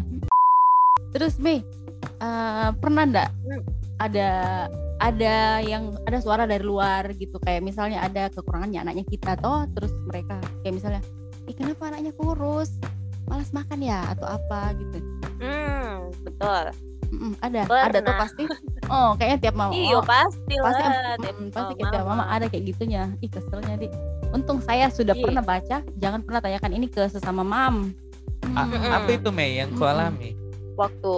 Terus 1.09 1.33
Mei, 1.37 1.61
eh, 2.19 2.69
pernah 2.75 3.03
ndak 3.03 3.29
Hmm. 3.41 3.61
ada 3.97 4.29
ada 4.99 5.35
yang 5.59 5.95
ada 6.03 6.19
suara 6.19 6.43
dari 6.43 6.61
luar 6.61 7.11
gitu. 7.13 7.39
Kayak 7.39 7.63
misalnya 7.63 7.99
ada 7.99 8.27
kekurangannya 8.29 8.79
anaknya 8.81 9.05
kita 9.05 9.35
toh 9.35 9.63
terus 9.71 9.91
mereka 10.05 10.35
kayak 10.61 10.75
misalnya 10.75 11.01
ih 11.45 11.55
kenapa 11.55 11.87
anaknya 11.87 12.11
kurus? 12.13 12.75
Malas 13.25 13.49
makan 13.49 13.79
ya? 13.79 14.03
Atau 14.09 14.27
apa? 14.27 14.75
gitu. 14.75 14.97
Hmm 15.39 16.11
betul. 16.21 16.63
Mm-mm, 17.09 17.33
ada 17.41 17.65
ada 17.65 17.97
tuh 17.97 18.05
Pernah. 18.05 18.19
pasti. 18.21 18.43
Oh 18.85 19.09
kayaknya 19.15 19.37
tiap 19.39 19.55
mama 19.55 19.73
iya 19.73 19.97
oh, 19.97 20.03
pasti 20.03 20.53
pasti 20.57 20.81
lah 20.81 21.17
mm, 21.17 21.49
pasti 21.49 21.73
kayak 21.75 21.89
tiap 21.89 22.05
mama 22.05 22.23
ada 22.25 22.45
kayak 22.45 22.63
gitunya. 22.67 23.03
Ih 23.19 23.29
keselnya 23.29 23.75
di. 23.77 23.87
Untung 24.29 24.61
saya 24.61 24.93
sudah 24.93 25.13
Iya. 25.13 25.25
pernah 25.25 25.41
baca 25.41 25.77
jangan 25.97 26.21
pernah 26.21 26.37
tanyakan 26.39 26.71
ini 26.75 26.85
ke 26.85 27.01
sesama 27.07 27.41
mam. 27.41 27.89
A- 28.51 28.65
Mm. 28.65 28.93
apa 28.93 29.09
itu 29.11 29.29
Mei 29.29 29.57
yang 29.57 29.73
kau 29.73 29.83
Mm-mm. 29.83 29.93
alami? 29.95 30.29
Waktu 30.75 31.11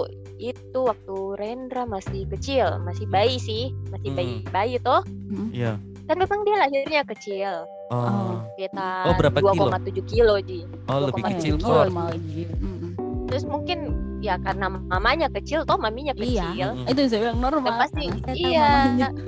itu 0.44 0.78
waktu 0.80 1.14
Rendra 1.34 1.84
masih 1.84 2.26
kecil 2.28 2.82
masih 2.82 3.06
bayi 3.06 3.36
sih 3.36 3.70
masih 3.88 4.10
bayi 4.10 4.34
Hmm. 4.36 4.50
bayi 4.50 4.74
toh 4.78 5.02
Mm. 5.28 5.48
iya 5.50 5.72
kan 6.02 6.16
memang 6.16 6.42
dia 6.42 6.56
lahirnya 6.58 7.02
kecil 7.06 7.52
oh 7.88 8.42
kita 8.54 8.88
Oh, 9.06 9.14
berapa 9.14 9.38
kilo? 9.38 9.70
2,7 9.70 10.02
kilo 10.04 10.34
ji 10.40 10.66
oh 10.86 10.98
lebih 11.02 11.22
2,7 11.22 11.30
kecil 11.32 11.54
kilo. 11.56 11.80
Ji. 12.20 12.42
Mm-mm. 12.50 12.90
terus 13.24 13.44
mungkin 13.44 13.78
ya 14.18 14.36
karena 14.36 14.66
mamanya 14.68 15.30
kecil 15.30 15.62
toh 15.62 15.74
maminya 15.76 16.12
Iya. 16.12 16.22
kecil 16.44 16.68
Mm-mm. 16.74 16.90
itu 16.90 17.00
saya 17.06 17.20
bilang 17.24 17.38
normal 17.40 17.70
Ya, 17.70 17.78
pasti 17.80 18.04
iya 18.34 18.66
mamanya. 18.66 19.08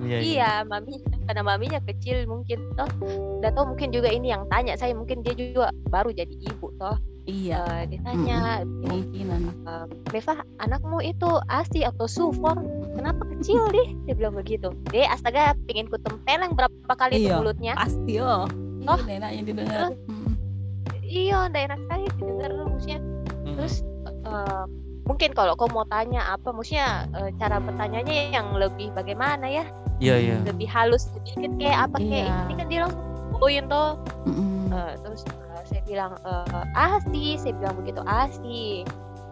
iya, 0.00 0.16
iya. 0.16 0.18
iya 0.18 0.50
mami 0.64 0.96
karena 1.24 1.42
maminya 1.42 1.80
kecil 1.84 2.24
mungkin 2.24 2.58
toh 2.74 2.88
udah 3.38 3.50
tahu 3.50 3.64
mungkin 3.70 3.88
juga 3.90 4.08
ini 4.08 4.28
yang 4.28 4.48
tanya 4.48 4.74
saya 4.74 4.92
mungkin 4.92 5.20
dia 5.20 5.32
juga 5.32 5.68
baru 5.86 6.10
jadi 6.10 6.32
ibu 6.32 6.72
toh 6.74 6.96
iya 7.30 7.62
Eh, 7.78 7.84
ditanya 7.88 8.66
kemungkinan 8.82 9.42
eh, 9.64 9.84
Meva 10.10 10.34
anakmu 10.58 10.98
itu 11.00 11.30
asi 11.46 11.80
atau 11.80 12.04
sufor 12.04 12.58
kenapa 12.92 13.22
kecil 13.30 13.62
deh 13.70 13.88
dia 14.04 14.14
bilang 14.14 14.34
begitu 14.34 14.74
deh 14.90 15.06
astaga 15.06 15.54
pingin 15.64 15.86
ku 15.86 15.96
tempeleng 15.98 16.52
berapa 16.52 16.92
kali 16.92 17.20
itu 17.20 17.30
Iya. 17.30 17.38
mulutnya 17.38 17.72
pasti 17.74 18.18
oh 18.18 18.50
Oh. 18.80 18.96
Ih, 18.98 19.12
enaknya 19.14 19.42
didengar 19.44 19.80
Mm. 20.02 20.32
iya 21.02 21.38
ndak 21.46 21.62
enak 21.68 21.78
sekali 21.80 22.04
didengar 22.14 22.50
maksudnya 22.66 22.98
Mm. 22.98 23.54
terus 23.54 23.74
eh, 24.24 24.64
mungkin 25.04 25.30
kalau 25.30 25.52
kau 25.52 25.68
mau 25.68 25.84
tanya 25.84 26.22
apa 26.28 26.48
maksudnya 26.48 26.88
eh, 27.12 27.30
cara 27.36 27.58
bertanyanya 27.58 28.14
yang 28.30 28.52
lebih 28.52 28.90
bagaimana 28.90 29.46
ya 29.46 29.64
Iya 30.00 30.16
iya. 30.16 30.36
lebih 30.42 30.64
halus 30.64 31.12
sedikit 31.12 31.52
kayak 31.56 31.78
apa 31.86 31.96
kayak 31.98 32.24
Iya. 32.24 32.36
ini 32.42 32.54
kan 32.56 32.66
dia 32.66 32.80
langsung 32.82 33.04
poin 33.36 33.64
toh 33.66 33.90
Mm-mm. 34.24 34.68
Eh, 34.70 34.92
terus 34.98 35.20
saya 35.70 35.82
bilang 35.86 36.12
eh, 36.26 36.64
asi 36.74 37.38
saya 37.38 37.54
bilang 37.54 37.78
begitu 37.78 38.02
asi 38.04 38.82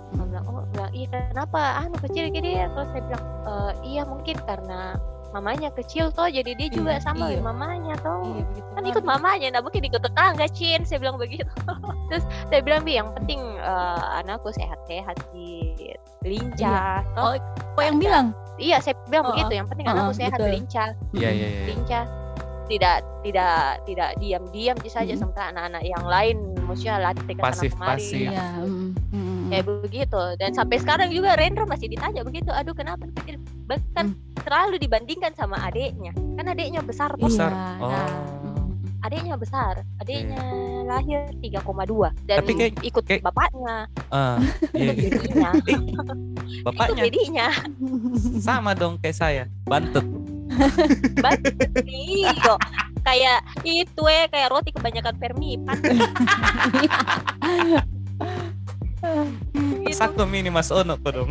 Dia 0.08 0.24
bilang 0.24 0.44
oh 0.48 0.64
bilang 0.72 0.92
iya 0.96 1.06
kenapa? 1.34 1.84
Anu 1.84 2.00
kecil 2.00 2.32
gini. 2.32 2.56
Ya 2.56 2.72
terus 2.72 2.88
saya 2.94 3.02
bilang 3.04 3.24
"Eh, 3.44 3.72
iya 3.84 4.02
mungkin 4.08 4.36
karena 4.46 4.96
mamanya 5.28 5.68
kecil 5.76 6.08
toh 6.08 6.24
jadi 6.24 6.56
dia 6.56 6.72
juga 6.72 6.96
Iya, 6.96 7.04
sama 7.04 7.28
iya. 7.28 7.44
mamanya 7.44 7.92
toh. 8.00 8.24
Iya 8.24 8.42
begitu 8.48 8.68
kan 8.72 8.84
ikut 8.88 9.04
mamanya 9.04 9.46
nah 9.52 9.60
mungkin 9.60 9.84
ikut 9.84 10.00
tetangga 10.00 10.48
Cin. 10.56 10.80
Saya 10.88 10.96
bilang 11.04 11.20
begitu. 11.20 11.44
Terus 12.08 12.24
saya 12.48 12.60
bilang 12.64 12.80
bi 12.88 12.96
yang 12.96 13.12
penting 13.12 13.36
eh, 13.60 14.20
anakku 14.24 14.48
sehat-sehat 14.48 15.20
sih 15.36 15.92
lincah 16.24 17.04
toh. 17.12 17.36
Kok 17.76 17.84
yang 17.84 17.98
bilang? 18.00 18.26
Iya 18.56 18.80
saya 18.80 18.96
bilang 19.12 19.28
Oh, 19.28 19.36
begitu 19.36 19.52
yang 19.60 19.68
penting 19.68 19.86
oh, 19.86 19.92
anakku 19.92 20.12
oh, 20.12 20.16
sehat 20.16 20.38
betul. 20.40 20.50
lincah. 20.56 20.88
Iya 21.12 21.30
iya 21.36 21.46
iya. 21.52 21.62
lincah 21.68 22.04
tidak 22.68 22.96
tidak 23.20 23.56
tidak 23.82 24.10
diam-diam 24.16 24.76
saja 24.84 25.10
Mhm. 25.10 25.18
sementara 25.18 25.46
anak-anak 25.50 25.82
yang 25.82 26.04
lain 26.04 26.36
maksudnya 26.62 26.96
latih 27.00 27.24
ke 27.26 27.32
sana 27.34 27.44
Pasif, 27.46 27.70
kemari 27.72 27.90
pasif. 27.96 28.28
iya 28.28 28.48
mm, 28.60 28.88
mm. 29.08 29.40
kayak 29.48 29.64
begitu 29.80 30.22
dan 30.36 30.50
sampai 30.52 30.76
sekarang 30.76 31.08
juga 31.08 31.32
Rendra 31.34 31.64
masih 31.64 31.88
ditanya 31.88 32.20
begitu 32.20 32.50
aduh 32.50 32.72
kenapa 32.72 33.08
kecil 33.10 33.36
bahkan 33.64 34.12
selalu 34.38 34.76
dibandingkan 34.78 35.32
sama 35.32 35.56
adiknya 35.62 36.12
kan 36.34 36.44
adiknya 36.46 36.80
besar 36.80 37.12
toh 37.12 37.24
Besar. 37.24 37.50
Iya, 37.50 37.64
Oh. 37.78 37.88
nah, 37.88 38.08
mm. 38.44 39.00
adiknya 39.00 39.34
besar 39.34 39.74
adiknya 39.98 40.42
lahir 40.84 41.20
3,2 41.38 42.12
dan 42.22 42.36
Tapi 42.38 42.52
kayak- 42.54 42.80
ikut 42.82 43.04
kayak- 43.04 43.22
bapaknya 43.22 43.76
Ah, 44.08 44.36
iya, 44.72 44.92
iya. 44.92 45.08
jadinya 45.14 45.50
Bapaknya 46.64 46.84
ikut 46.96 47.04
jadinya 47.04 47.48
sama 48.38 48.72
dong 48.72 48.96
kayak 48.98 49.14
saya. 49.14 49.44
Bantut. 49.64 50.04
iyo 52.04 52.54
kayak 53.02 53.38
itu 53.64 54.02
eh 54.10 54.26
kayak 54.28 54.48
roti 54.52 54.70
kebanyakan 54.74 55.14
permipan. 55.16 55.78
Satu 59.94 60.26
mini 60.26 60.50
Mas 60.50 60.70
Ono 60.74 60.98
kok 60.98 61.10
dong. 61.14 61.30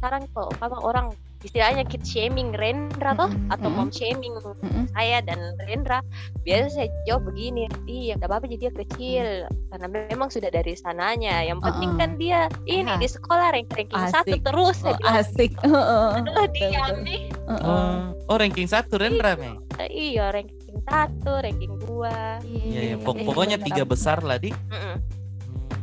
sekarang 0.00 0.22
kok 0.32 0.48
apa 0.58 0.76
orang 0.82 1.06
istilahnya 1.42 1.82
kid 1.82 2.02
shaming 2.02 2.50
Rendra 2.52 3.12
toh 3.12 3.26
Mm-mm, 3.26 3.50
atau 3.50 3.68
mom 3.68 3.88
shaming 3.88 4.30
Mm-mm. 4.36 4.86
saya 4.90 5.18
dan 5.20 5.38
Rendra 5.60 5.98
biasa 6.40 6.70
saya 6.72 6.88
jawab 7.02 7.28
begini 7.28 7.66
iya 7.84 8.14
gak 8.14 8.26
apa-apa 8.26 8.46
jadi 8.46 8.58
dia 8.60 8.72
kecil 8.76 9.26
karena 9.68 9.86
memang 9.88 10.28
sudah 10.28 10.48
dari 10.48 10.72
sananya 10.72 11.42
yang 11.42 11.58
penting 11.58 11.90
Uh-uh. 11.90 12.00
kan 12.00 12.10
dia 12.14 12.40
ini 12.64 12.86
Ya. 12.86 12.96
di 12.96 13.08
sekolah 13.08 13.46
rank 13.50 13.68
ranking 13.70 14.04
satu 14.08 14.34
terus 14.36 14.78
Oh, 14.82 14.92
bilang 14.92 15.14
asik 15.16 15.50
Heeh. 15.64 16.06
aduh 16.16 16.46
dia 16.48 16.70
betul. 16.70 16.96
nih 17.02 17.22
Heeh. 17.42 17.64
Oh, 17.64 17.94
oh 18.28 18.36
ranking 18.36 18.66
satu 18.66 18.94
Rendra 18.96 19.34
Mei. 19.34 19.58
Eh, 19.78 19.88
iya 19.90 20.30
ranking 20.30 20.58
satu 20.82 21.32
ranking 21.38 21.74
dua 21.80 22.38
Iya 22.42 22.80
iya. 22.84 22.96
Pok- 22.96 23.18
iya, 23.18 23.26
pokoknya 23.26 23.56
tiga 23.58 23.82
besar 23.82 24.20
lah 24.20 24.36
di. 24.36 24.54
Hmm, 24.70 24.98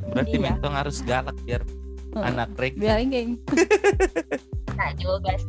Berarti 0.09 0.35
Iya. 0.35 0.43
mentong 0.45 0.73
harus 0.73 0.97
galak 1.01 1.35
biar 1.41 1.61
Heeh. 1.61 2.23
anak 2.25 2.49
ranking. 2.53 2.79
biar 2.79 2.95
Nah 2.95 3.27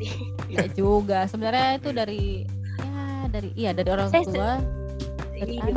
sih 0.01 0.13
tidak 0.49 0.69
juga. 0.75 1.19
Sebenarnya 1.29 1.77
itu 1.77 1.89
dari 1.93 2.25
ya 2.81 2.93
dari 3.29 3.49
iya 3.55 3.71
dari 3.71 3.89
orang 3.89 4.09
Saya 4.09 4.25
tua 4.25 4.53
Dari 5.37 5.57
iya. 5.57 5.73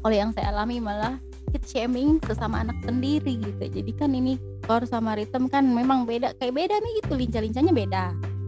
kalau 0.00 0.12
yang 0.12 0.32
saya 0.32 0.52
alami 0.52 0.76
malah 0.76 1.16
kid 1.48 1.64
shaming 1.64 2.20
sesama 2.24 2.60
anak 2.60 2.76
sendiri 2.82 3.38
gitu. 3.38 3.64
Jadi 3.64 3.92
kan 3.94 4.10
ini 4.10 4.36
Kor 4.64 4.84
sama 4.84 5.14
Ritem 5.14 5.46
kan 5.46 5.64
memang 5.64 6.04
beda. 6.04 6.32
Kayak 6.36 6.54
beda 6.58 6.74
nih 6.76 6.92
gitu 7.00 7.12
lincah-lincahnya 7.14 7.72
beda. 7.72 8.04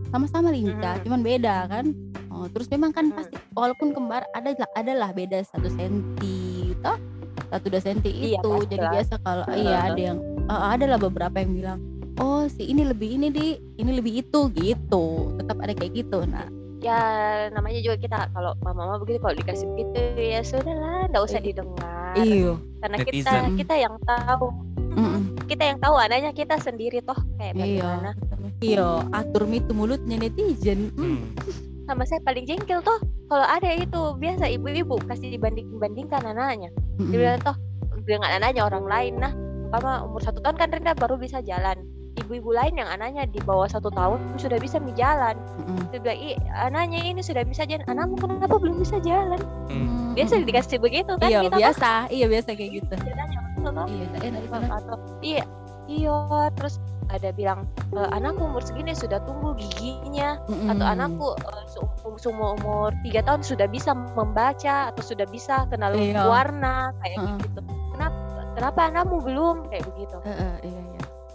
Sama-sama 0.08 0.48
lincah 0.48 0.96
Mhm. 0.96 1.02
cuman 1.04 1.20
beda 1.20 1.56
kan. 1.68 1.86
Oh, 2.28 2.44
terus 2.52 2.68
memang 2.68 2.92
kan 2.92 3.08
Mhm. 3.08 3.16
pasti 3.16 3.36
walaupun 3.52 3.92
kembar 3.92 4.28
ada 4.32 4.52
adalah 4.74 5.12
beda 5.12 5.40
satu 5.44 5.72
senti 5.72 6.72
toh? 6.80 6.96
Satu 7.46 7.66
dua 7.70 7.80
senti 7.80 8.10
Iya, 8.12 8.42
itu. 8.42 8.50
Pasti 8.50 8.68
jadi 8.68 8.84
lah. 8.84 8.92
biasa 8.92 9.14
kalau 9.22 9.44
iya 9.54 9.78
ada 9.88 10.00
yang 10.02 10.18
eh, 10.46 10.62
adalah 10.74 10.98
beberapa 10.98 11.36
yang 11.38 11.52
bilang 11.54 11.80
oh 12.18 12.44
si 12.46 12.68
ini 12.68 12.82
lebih 12.84 13.16
ini 13.16 13.28
di. 13.28 13.46
Ini 13.76 13.90
lebih 13.92 14.24
itu 14.24 14.48
gitu. 14.56 15.34
Tetap 15.36 15.56
ada 15.60 15.72
kayak 15.76 15.92
gitu 15.92 16.24
nah. 16.24 16.48
Ya 16.80 17.00
namanya 17.50 17.80
juga 17.82 17.96
kita 17.98 18.18
kalau 18.30 18.52
mama-mama 18.62 19.00
begitu 19.02 19.18
kalau 19.18 19.34
dikasih 19.34 19.68
gitu 19.76 20.00
ya 20.16 20.40
sudahlah 20.40 21.08
nggak 21.10 21.24
usah 21.24 21.40
Iya. 21.40 21.46
didengar. 21.48 22.14
Iyo 22.16 22.52
karena 22.80 22.96
kita 23.02 23.30
Netizen. 23.32 23.56
kita 23.58 23.74
yang 23.76 23.94
tahu. 24.04 24.48
Mm-mm. 24.96 25.36
kita 25.44 25.62
yang 25.68 25.76
tahu 25.76 25.92
adanya 26.00 26.32
kita 26.32 26.56
sendiri 26.56 27.04
toh 27.04 27.16
kayak 27.36 27.52
bagaimana. 27.52 28.16
iya 28.64 28.80
iyo 28.80 28.90
atur 29.12 29.44
itu 29.52 29.72
mulutnya 29.76 30.16
netizen. 30.16 30.88
Mm. 30.96 31.20
Hmm. 31.20 31.22
sama 31.84 32.02
saya 32.08 32.24
paling 32.24 32.48
jengkel 32.48 32.80
toh 32.80 32.96
kalau 33.28 33.44
ada 33.44 33.76
itu 33.76 34.00
biasa 34.16 34.48
ibu-ibu 34.48 34.96
kasih 35.04 35.36
dibanding 35.36 35.68
bandingkan 35.76 36.24
anaknya 36.24 36.72
dia 36.98 37.12
bilang 37.12 37.40
toh 37.44 37.56
dengan 38.08 38.40
anaknya 38.40 38.64
orang 38.64 38.88
lain 38.88 39.14
nah 39.20 39.32
umpama 39.68 40.00
umur 40.08 40.24
satu 40.24 40.40
tahun 40.40 40.56
kan 40.56 40.72
Renda 40.72 40.96
baru 40.96 41.20
bisa 41.20 41.44
jalan 41.44 41.76
ibu-ibu 42.18 42.50
lain 42.50 42.74
yang 42.74 42.88
anaknya 42.88 43.24
di 43.24 43.38
bawah 43.38 43.64
satu 43.64 43.88
tahun 43.88 44.18
sudah 44.36 44.56
bisa 44.56 44.76
mi 44.76 44.92
jalan 44.92 45.36
Mm-mm. 45.58 45.88
dia 45.90 46.00
bilang 46.00 46.18
anaknya 46.66 47.00
ini 47.04 47.20
sudah 47.20 47.42
bisa 47.42 47.62
jalan 47.62 47.84
anakmu 47.86 48.16
kenapa 48.16 48.56
belum 48.56 48.76
bisa 48.76 48.96
jalan 48.98 49.38
Hmm. 49.66 50.16
biasa 50.16 50.40
dikasih 50.40 50.78
begitu 50.78 51.12
kan 51.14 51.28
iya 51.28 51.44
toh. 51.44 51.54
biasa 51.54 51.90
iya 52.08 52.26
biasa 52.26 52.48
kayak 52.50 52.72
gitu 52.74 52.94
toh. 52.94 53.86
iya 53.86 54.06
dipandang. 54.32 54.72
atau 54.72 54.96
iya 55.20 55.44
iya 55.84 56.16
terus 56.54 56.80
ada 57.06 57.30
bilang 57.30 57.68
"E, 57.92 58.00
anakku 58.10 58.42
umur 58.42 58.58
segini 58.58 58.90
sudah 58.90 59.20
tumbuh 59.22 59.52
giginya 59.54 60.40
Mm-mm. 60.48 60.72
atau 60.72 60.86
anakku 60.88 61.28
eh, 61.36 61.64
se- 61.68 61.84
semua 62.18 62.56
umur 62.56 62.90
tiga 63.02 63.20
tahun 63.22 63.44
sudah 63.44 63.68
bisa 63.68 63.92
membaca 63.92 64.90
atau 64.90 65.02
sudah 65.04 65.26
bisa 65.26 65.68
kenal 65.68 65.92
Iya. 65.92 66.24
warna 66.24 66.90
kayak 66.98 67.18
Heeh. 67.20 67.36
gitu 67.44 67.60
kenapa 67.92 68.16
kenapa 68.56 68.80
anakmu 68.88 69.16
belum 69.20 69.56
kayak 69.68 69.84
begitu 69.86 70.16
Eh, 70.22 70.32
eh, 70.32 70.54
iya 70.64 70.80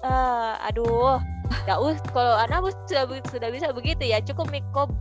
iya 0.01 0.09
Eh, 0.51 0.67
aduh 0.67 1.17
nggak 1.61 1.77
us 1.79 1.99
kalau 2.09 2.33
anakmu 2.39 2.71
sudah 2.85 3.03
sudah 3.27 3.49
bisa 3.51 3.69
begitu 3.69 4.01
ya 4.03 4.17
cukup 4.19 4.49
Miko 4.49 4.87
iya 4.87 4.97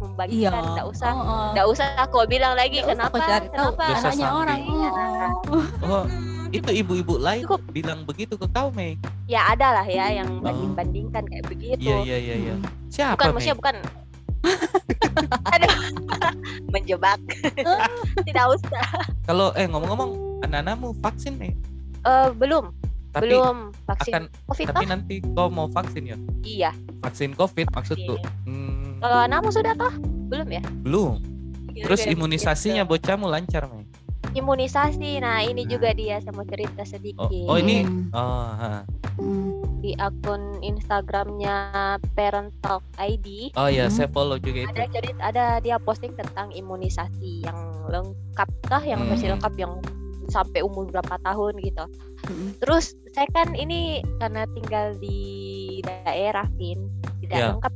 membagikan 0.51 0.63
nggak 0.75 0.87
usah 0.89 1.11
Oh, 1.11 1.23
oh. 1.23 1.49
nggak 1.55 1.67
usah 1.69 1.87
aku 1.97 2.27
bilang 2.27 2.53
lagi 2.53 2.83
Nggak 2.83 2.91
usah 2.91 3.09
kenapa 3.09 3.17
tahu 3.17 3.49
kenapa 3.49 3.83
Biasa 3.87 4.07
anaknya 4.07 4.29
orang 4.29 4.59
Iya. 4.61 4.91
oh. 5.49 5.65
Oh, 5.81 6.05
itu 6.51 6.71
ibu-ibu 6.75 7.15
lain 7.17 7.43
Cukup. 7.45 7.61
bilang 7.71 8.03
begitu 8.03 8.35
ke 8.35 8.47
kau 8.47 8.69
Mei. 8.71 8.99
ya 9.25 9.47
ada 9.49 9.73
lah 9.73 9.87
ya 9.87 10.11
yang 10.13 10.29
Oh. 10.29 10.43
banding 10.43 10.73
bandingkan 10.75 11.23
kayak 11.25 11.47
begitu 11.47 11.81
Iya 11.81 11.97
iya 12.03 12.19
iya 12.19 12.37
iya. 12.37 12.55
Mm. 12.57 12.67
Siapa 12.91 13.15
bukan 13.15 13.25
Mei? 13.25 13.35
maksudnya 13.35 13.57
bukan 13.57 13.75
aduh 15.55 15.75
menjebak 16.73 17.21
tidak 18.27 18.45
usah 18.51 18.87
Kalau 19.23 19.55
eh 19.55 19.65
ngomong-ngomong 19.65 20.11
anak-anakmu 20.43 20.93
vaksin 20.99 21.37
Mei. 21.37 21.55
Eh, 22.01 22.29
belum 22.33 22.73
Tapi 23.11 23.27
belum 23.29 23.57
vaksin 23.85 24.13
akan 24.13 24.23
covid 24.47 24.67
tapi 24.67 24.77
toh 24.77 24.89
nanti 24.89 25.15
kau 25.35 25.49
mau 25.49 25.67
vaksin 25.67 26.03
ya? 26.07 26.17
iya 26.41 26.71
Vaksin 27.01 27.33
Covid 27.33 27.67
maksudku. 27.71 28.15
Vaksin. 28.15 28.47
Hmm, 28.47 28.99
kalau 28.99 29.19
anakmu 29.21 29.51
sudah 29.51 29.75
toh 29.75 29.91
belum 30.29 30.49
ya 30.49 30.63
belum. 30.81 31.19
Terus 31.73 32.05
imunisasinya 32.05 32.83
begitu. 32.83 33.09
bocahmu 33.09 33.27
lancar 33.27 33.67
Mei. 33.67 33.83
imunisasi 34.31 35.19
nah 35.19 35.41
ini 35.41 35.65
juga 35.65 35.91
dia 35.91 36.19
saya 36.19 36.31
mau 36.31 36.45
cerita 36.45 36.85
sedikit 36.85 37.27
Oh, 37.27 37.57
ini 37.57 37.83
Hmm. 37.83 38.13
oh, 38.13 38.47
ha. 38.53 38.87
Mm. 39.17 39.59
di 39.81 39.91
akun 39.97 40.61
Instagramnya 40.63 41.57
Parent 42.13 42.55
Talk 42.61 42.87
ID 42.97 43.51
oh 43.55 43.67
ya 43.67 43.85
Hmm. 43.85 43.93
saya 43.93 44.09
follow 44.09 44.37
juga 44.37 44.63
itu. 44.63 44.71
ada 44.71 44.87
cerita 44.89 45.21
ada 45.25 45.45
dia 45.59 45.77
posting 45.79 46.15
tentang 46.15 46.53
imunisasi 46.53 47.43
yang 47.43 47.59
lengkap 47.87 48.49
toh 48.63 48.83
yang 48.83 49.01
Hmm. 49.01 49.09
versi 49.09 49.27
lengkap 49.27 49.55
yang 49.57 49.73
sampai 50.31 50.63
umur 50.63 50.87
berapa 50.89 51.19
tahun 51.27 51.59
gitu. 51.61 51.85
Terus 52.63 52.95
saya 53.13 53.27
kan 53.35 53.53
ini 53.59 54.01
karena 54.23 54.47
tinggal 54.55 54.95
di 55.03 55.19
daerah 55.85 56.47
Vin. 56.57 56.87
Tidak 57.21 57.37
Ya. 57.37 57.53
lengkap. 57.55 57.73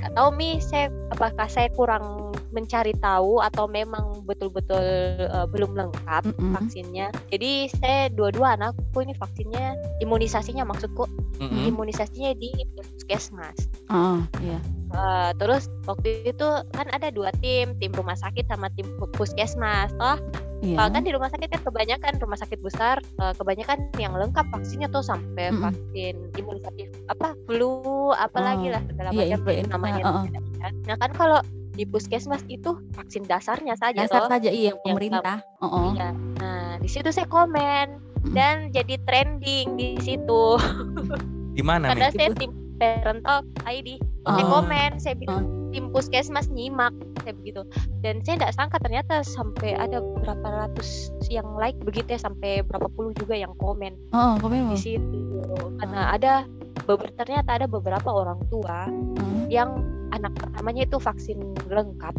Nggak 0.00 0.12
tahu 0.16 0.28
mi 0.34 0.56
saya 0.64 0.88
apakah 1.12 1.46
saya 1.46 1.68
kurang 1.76 2.29
mencari 2.50 2.92
tahu 2.98 3.38
atau 3.40 3.64
memang 3.66 4.22
betul-betul 4.24 4.82
eh, 5.20 5.46
belum 5.48 5.74
lengkap 5.74 6.22
Mm-mm. 6.30 6.52
vaksinnya 6.54 7.08
jadi 7.30 7.52
saya 7.78 8.00
dua-dua 8.10 8.58
anakku 8.58 9.00
ini 9.00 9.14
vaksinnya 9.14 9.74
imunisasinya 9.98 10.62
maksudku 10.62 11.06
Mm-mm. 11.40 11.70
imunisasinya 11.70 12.34
di 12.36 12.50
puskesmas 12.74 13.70
Oh, 13.90 14.22
iya. 14.38 14.58
Eh, 14.90 15.30
terus 15.38 15.66
waktu 15.82 16.22
itu 16.22 16.46
kan 16.70 16.86
ada 16.90 17.10
dua 17.10 17.30
tim, 17.38 17.74
tim 17.78 17.90
rumah 17.90 18.14
sakit 18.14 18.46
sama 18.46 18.70
tim 18.74 18.86
pu- 18.98 19.10
puskesmas, 19.14 19.90
toh. 19.98 20.14
Iya. 20.62 20.78
Kalau 20.78 20.90
kan 20.94 21.02
di 21.02 21.10
rumah 21.10 21.26
sakit 21.30 21.46
kan 21.50 21.62
kebanyakan 21.62 22.12
rumah 22.22 22.38
sakit 22.38 22.58
besar, 22.62 22.98
eh, 23.18 23.34
kebanyakan 23.34 23.90
yang 23.98 24.14
lengkap 24.14 24.46
vaksinnya 24.50 24.86
tuh 24.90 25.02
sampai 25.02 25.50
Mm-mm. 25.50 25.62
vaksin 25.62 26.14
imunisatif 26.38 26.86
apa 27.06 27.34
flu, 27.46 28.10
apalagi 28.14 28.70
Oh, 28.70 28.74
lah 28.78 28.82
segala 28.86 29.08
iya, 29.10 29.18
macam 29.18 29.30
influenza, 29.42 29.70
namanya. 29.74 30.02
uh-uh. 30.06 30.24
Nah 30.86 30.96
kan 30.98 31.10
kalau 31.14 31.38
di 31.70 31.84
puskesmas 31.84 32.42
itu 32.46 32.70
vaksin 32.92 33.24
dasarnya 33.24 33.74
saja 33.74 34.04
Dasar 34.04 34.24
toh. 34.24 34.30
saja 34.30 34.48
iya 34.48 34.70
yang 34.70 34.78
Yang 34.78 34.86
pemerintah. 34.86 35.36
Oh, 35.58 35.92
Iya. 35.92 36.08
Nah 36.36 36.76
di 36.76 36.86
situ 36.86 37.08
saya 37.08 37.24
komen 37.24 37.86
dan 38.30 38.68
jadi 38.68 39.00
trending 39.02 39.74
di 39.74 39.96
situ. 39.98 40.42
Di 41.50 41.62
mana 41.62 41.88
Karena 41.88 42.08
nih? 42.08 42.16
saya 42.16 42.30
tim 42.34 42.50
parent 42.76 43.20
talk 43.20 43.44
ID. 43.62 43.96
Saya 44.22 44.44
Oh. 44.44 44.50
komen, 44.54 44.90
saya 44.96 45.14
bilang 45.14 45.44
tim 45.70 45.88
puskesmas 45.88 46.48
nyimak 46.48 46.92
saya 47.18 47.32
begitu. 47.34 47.64
Dan 47.98 48.20
saya 48.20 48.36
tidak 48.38 48.52
sangka 48.52 48.76
ternyata 48.78 49.20
sampai 49.22 49.72
ada 49.74 50.00
berapa 50.00 50.44
ratus 50.60 50.88
yang 51.26 51.46
like 51.54 51.76
begitu 51.80 52.10
ya 52.10 52.20
sampai 52.20 52.60
berapa 52.60 52.88
puluh 52.90 53.12
juga 53.14 53.32
yang 53.34 53.52
komen 53.56 53.96
Oh, 54.10 54.36
komen 54.36 54.68
di 54.68 54.78
situ. 54.78 55.40
Karena 55.76 56.12
ada 56.12 56.44
beber- 56.82 57.12
ternyata 57.14 57.54
ada 57.54 57.66
beberapa 57.66 58.08
orang 58.08 58.40
tua 58.48 58.88
Hmm, 58.88 59.46
yang 59.46 59.70
anak 60.10 60.32
pertamanya 60.34 60.82
itu 60.84 60.96
vaksin 60.96 61.38
lengkap. 61.66 62.14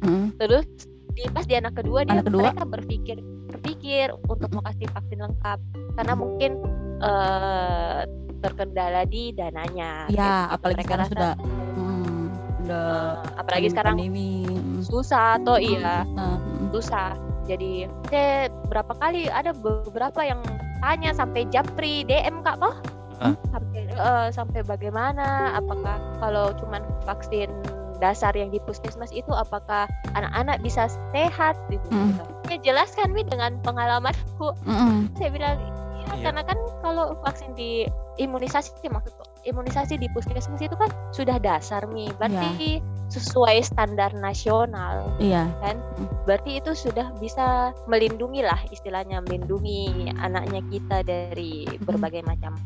hmm. 0.00 0.36
Terus 0.36 0.64
di 1.12 1.26
pas 1.28 1.42
di 1.42 1.54
anak 1.54 1.74
kedua 1.74 2.02
dia 2.02 2.14
Anak 2.14 2.26
kedua? 2.26 2.50
mereka 2.50 2.64
berpikir 2.64 3.16
berpikir 3.48 4.06
untuk 4.28 4.52
mau 4.52 4.62
kasih 4.62 4.86
vaksin 4.88 5.18
lengkap 5.18 5.58
karena 5.94 6.14
mungkin 6.14 6.50
eh 6.98 8.00
terkendala 8.38 9.02
di 9.02 9.32
dananya. 9.32 10.06
Iya, 10.06 10.14
kayak 10.14 10.30
gitu. 10.38 10.54
apalagi 10.54 10.76
Mereka 10.76 10.86
sekarang 10.86 11.02
rasa, 11.02 11.12
sudah 11.12 11.32
hmm, 11.74 12.24
eh, 12.64 13.14
apalagi 13.34 13.42
pandemi- 13.42 13.72
sekarang 13.72 13.94
pandemi. 13.96 14.30
Hmm. 14.46 14.82
susah 14.84 15.26
atau 15.36 15.56
Hmm, 15.56 15.64
iya 15.64 15.94
susah. 15.98 16.02
Hmm. 16.14 16.68
susah. 16.70 17.08
Jadi 17.48 17.72
saya 18.06 18.30
berapa 18.68 18.92
kali 18.94 19.22
ada 19.26 19.50
beberapa 19.50 20.20
yang 20.22 20.38
tanya 20.78 21.10
sampai 21.10 21.48
japri 21.48 22.04
DM 22.04 22.44
kak 22.44 22.60
toh 22.60 22.76
Ah. 23.18 23.34
sampai 23.50 23.87
eh, 23.98 24.28
sampai 24.30 24.62
bagaimana 24.62 25.58
apakah 25.58 25.98
kalau 26.22 26.54
cuman 26.56 26.86
vaksin 27.04 27.50
dasar 27.98 28.30
yang 28.38 28.54
di 28.54 28.62
puskesmas 28.62 29.10
itu 29.10 29.34
apakah 29.34 29.90
anak-anak 30.14 30.62
bisa 30.62 30.86
sehat 31.10 31.58
gitu, 31.66 31.82
Hmm. 31.90 32.14
Ya 32.46 32.56
jelaskan 32.62 33.10
mi 33.10 33.26
dengan 33.26 33.58
pengalamanku. 33.66 34.54
Mm-mm. 34.64 35.10
Saya 35.18 35.30
bilang 35.34 35.58
ya 35.58 36.14
Iya. 36.16 36.32
karena 36.32 36.42
kan 36.46 36.58
kalau 36.80 37.14
vaksin 37.20 37.52
di 37.52 37.84
imunisasi 38.16 38.88
maksudku 38.88 39.22
imunisasi 39.44 40.00
di 40.00 40.08
puskesmas 40.10 40.58
itu 40.58 40.72
kan 40.74 40.88
sudah 41.12 41.36
dasar 41.36 41.84
mi 41.86 42.08
berarti 42.16 42.80
sesuai 43.12 43.60
standar 43.60 44.16
nasional 44.16 45.04
Iya. 45.20 45.46
kan 45.60 45.76
berarti 46.24 46.64
itu 46.64 46.72
sudah 46.72 47.12
bisa 47.20 47.76
melindungi 47.86 48.40
lah 48.40 48.58
istilahnya 48.72 49.20
melindungi 49.20 50.08
anaknya 50.16 50.64
kita 50.72 51.04
dari 51.04 51.68
berbagai 51.84 52.24
macam 52.24 52.56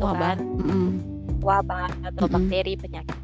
itu 0.00 0.08
Wabah. 0.08 0.20
kan 0.32 0.36
Mm-mm. 0.40 0.88
wabah 1.44 1.88
atau 2.08 2.24
Mm-mm. 2.24 2.34
bakteri 2.40 2.74
penyakit 2.80 3.16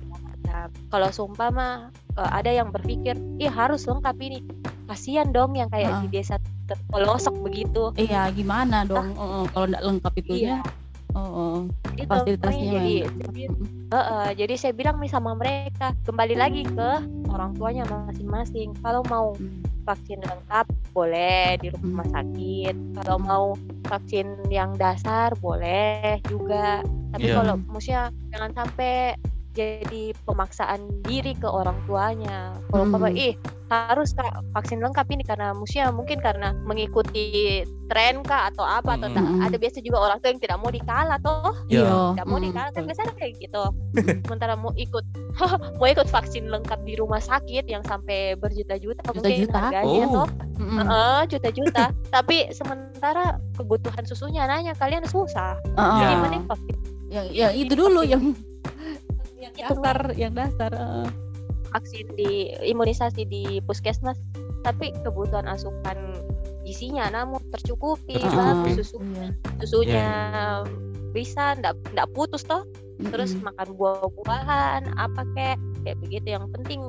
kalau 0.92 1.08
seumpama 1.08 1.88
eh, 2.16 2.30
ada 2.32 2.52
yang 2.52 2.68
berpikir 2.68 3.16
ih 3.40 3.48
harus 3.48 3.88
lengkap 3.88 4.16
ini 4.20 4.44
kasihan 4.86 5.32
dong 5.32 5.56
yang 5.56 5.72
kayak 5.72 5.88
Heeh. 5.88 6.02
di 6.04 6.20
desa 6.20 6.36
terpelosok 6.68 7.32
begitu 7.42 7.92
Iya, 7.96 8.28
gimana 8.32 8.82
dong? 8.84 9.14
Oh, 9.16 9.42
oh, 9.42 9.44
kalau 9.50 9.66
nggak 9.70 9.82
lengkap 9.82 10.12
itunya. 10.20 10.60
iya 10.60 10.60
Oh, 11.16 11.32
oh. 11.32 11.56
itu 11.96 12.04
Fasilitasnya 12.04 12.76
jadi 12.76 12.94
jadi, 13.08 13.42
Mm-mm. 13.48 13.88
Heeh, 13.88 14.26
jadi 14.36 14.54
saya 14.60 14.72
bilang 14.76 15.00
nih 15.00 15.08
sama 15.08 15.32
mereka 15.32 15.96
kembali 16.04 16.34
lagi 16.36 16.62
ke 16.68 16.90
orang 17.32 17.56
tuanya 17.56 17.88
masing-masing 17.88 18.76
kalau 18.84 19.00
mau 19.08 19.32
Mm. 19.40 19.64
Vaksin 19.86 20.18
lengkap 20.20 20.66
boleh 20.90 21.56
di 21.62 21.70
rumah 21.70 22.04
sakit. 22.10 22.74
Kalau 22.98 23.16
mau 23.22 23.44
vaksin 23.86 24.34
yang 24.50 24.74
dasar 24.74 25.30
boleh 25.38 26.18
juga. 26.26 26.82
Tapi 27.14 27.30
Iya. 27.30 27.34
kalau 27.38 27.54
maksudnya 27.70 28.02
jangan 28.34 28.50
sampai 28.52 29.14
jadi 29.56 30.04
pemaksaan 30.22 30.78
diri 31.02 31.32
ke 31.32 31.48
orang 31.48 31.80
tuanya 31.84 32.52
kalau 32.68 32.84
Hmm. 32.84 32.92
papa 32.92 33.08
ih 33.10 33.32
harus 33.66 34.12
kak 34.12 34.30
vaksin 34.52 34.78
lengkap 34.78 35.08
ini 35.10 35.24
karena 35.24 35.50
maksudnya 35.50 35.90
mungkin 35.90 36.20
karena 36.20 36.54
mengikuti 36.62 37.60
tren 37.86 38.22
kak 38.22 38.52
atau 38.52 38.62
apa 38.62 38.94
atau 38.94 39.08
Hmm. 39.08 39.16
tak 39.16 39.24
Hmm. 39.24 39.42
ada 39.42 39.56
biasa 39.56 39.78
juga 39.80 39.98
orang 40.00 40.18
tua 40.18 40.30
yang 40.30 40.38
tidak 40.40 40.58
mau 40.60 40.70
dikalah 40.70 41.18
toh 41.18 41.54
Iya. 41.66 42.14
tidak 42.14 42.26
mau 42.26 42.38
Mm. 42.38 42.44
dikalah 42.46 42.70
kan 42.70 42.82
biasanya 42.84 43.12
kayak 43.16 43.32
gitu 43.38 43.64
Hmm. 43.64 43.74
sementara 44.28 44.54
mau 44.54 44.70
ikut 44.76 45.04
mau 45.78 45.86
ikut 45.86 46.06
vaksin 46.06 46.44
lengkap 46.46 46.80
di 46.82 46.94
rumah 46.94 47.18
sakit 47.18 47.64
yang 47.64 47.82
sampai 47.82 48.36
berjuta-juta 48.36 49.02
mungkin 49.08 49.24
Juta-juta? 49.24 49.58
harganya 49.58 50.06
Oh. 50.06 50.14
toh 50.14 50.28
Mm-mm. 50.56 50.78
Heeh, 50.80 51.20
juta-juta. 51.28 51.84
Tapi 52.16 52.48
sementara 52.50 53.36
kebutuhan 53.52 54.04
susunya 54.04 54.48
nanya 54.48 54.72
kalian 54.72 55.04
susah. 55.04 55.52
Oh, 55.70 56.00
Jadi 56.00 56.08
Ya. 56.08 56.18
mending 56.18 56.44
vaksin, 56.46 56.76
yang, 57.06 57.26
yang 57.30 57.52
itu 57.52 57.72
dulu 57.76 58.00
yang 58.02 58.32
yang 59.48 59.68
Itu 59.68 59.74
dasar, 59.76 59.98
yang 60.14 60.32
dasar. 60.32 60.70
eh. 60.72 61.08
vaksin 61.66 62.08
di 62.14 62.30
imunisasi 62.64 63.26
di 63.26 63.60
puskesmas. 63.60 64.16
Tapi 64.62 64.96
kebutuhan 65.02 65.44
asupan 65.44 65.98
gizinya 66.64 67.06
namun 67.12 67.38
tercukupi, 67.50 68.16
Tercukupi. 68.16 68.72
bagus 68.72 68.72
susu 68.80 68.96
Iya. 69.04 69.28
susunya 69.60 70.06
bisa 71.12 71.54
ndak 71.54 71.76
ndak 71.92 72.08
putus 72.10 72.42
toh. 72.42 72.64
Terus 72.96 73.36
Mm-mm. 73.36 73.52
makan 73.52 73.68
buah-buahan 73.76 74.82
apa 74.96 75.20
kayak 75.32 75.60
kayak 75.82 75.98
begitu 76.00 76.26
yang 76.32 76.48
penting 76.50 76.80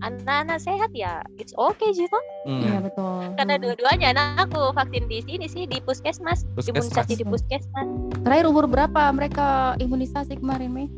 anak-anak 0.00 0.56
sehat 0.56 0.88
ya 0.90 1.20
it's 1.36 1.52
okay 1.52 1.92
sih 1.92 2.08
toh 2.08 2.24
Hmm. 2.40 2.64
Iya 2.64 2.76
betul. 2.80 3.20
karena 3.36 3.54
Mm. 3.54 3.62
dua-duanya 3.62 4.06
anakku 4.10 4.72
vaksin 4.72 5.04
di 5.04 5.20
sini 5.20 5.44
sih 5.44 5.68
di 5.68 5.76
puskesmas, 5.78 6.48
Puskesmas. 6.50 6.88
imunisasi 6.88 7.12
di 7.14 7.24
puskesmas 7.26 7.88
Terakhir 8.24 8.46
umur 8.48 8.64
berapa 8.64 9.12
mereka 9.12 9.76
imunisasi 9.76 10.40
kemarin, 10.40 10.72
Mei? 10.72 10.88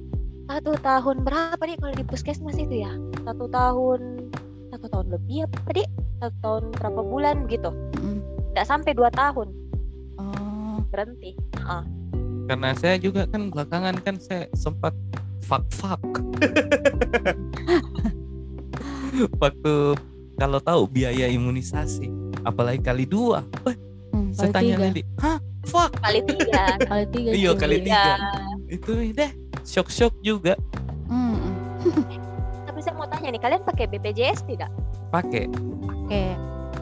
Satu 0.52 0.76
tahun 0.84 1.24
berapa 1.24 1.62
nih 1.64 1.80
kalau 1.80 1.94
di 1.96 2.04
puskesmas 2.04 2.60
itu 2.60 2.84
ya? 2.84 2.92
Satu 3.24 3.48
tahun 3.48 4.28
satu 4.68 4.86
tahun 4.92 5.06
lebih 5.16 5.48
apa 5.48 5.70
dik? 5.72 5.88
Satu 6.20 6.36
tahun 6.44 6.64
berapa 6.76 7.00
bulan 7.00 7.36
gitu. 7.48 7.72
Mm. 8.04 8.20
tidak 8.52 8.68
sampai 8.68 8.92
dua 8.92 9.08
tahun. 9.16 9.48
Oh, 10.20 10.84
berhenti. 10.92 11.32
Karena 12.52 12.76
saya 12.76 13.00
juga 13.00 13.24
kan 13.24 13.48
belakangan 13.48 13.96
kan 14.04 14.20
saya 14.20 14.44
sempat 14.52 14.92
fuck 15.40 15.64
fuck. 15.72 16.00
Waktu 19.40 19.74
kalau 20.36 20.60
tahu 20.60 20.84
biaya 20.84 21.32
imunisasi, 21.32 22.12
apalagi 22.44 22.84
kali 22.84 23.08
dua, 23.08 23.40
Wah, 23.64 23.76
mm, 24.12 24.36
saya 24.36 24.52
kali 24.52 24.56
tanya 24.56 24.68
tiga. 24.76 24.84
Lili, 24.84 25.02
hah, 25.16 25.38
fuck, 25.64 25.90
kali 26.00 26.20
tiga. 26.28 26.64
Kali 26.84 27.04
tiga. 27.08 27.30
Iya, 27.32 27.50
kali 27.56 27.76
tiga. 27.80 28.04
ya 28.20 28.52
itu 28.72 28.92
deh, 29.12 29.30
shock 29.64 29.88
shock 29.88 30.14
juga 30.20 30.54
Mm, 31.06 31.34
mm. 31.34 31.54
tapi 32.66 32.78
saya 32.80 32.94
mau 32.94 33.04
tanya 33.04 33.28
nih 33.28 33.38
kalian 33.38 33.62
pakai 33.62 33.84
BPJS 33.86 34.44
tidak 34.44 34.70
pakai. 35.08 35.44
Oke. 36.00 36.24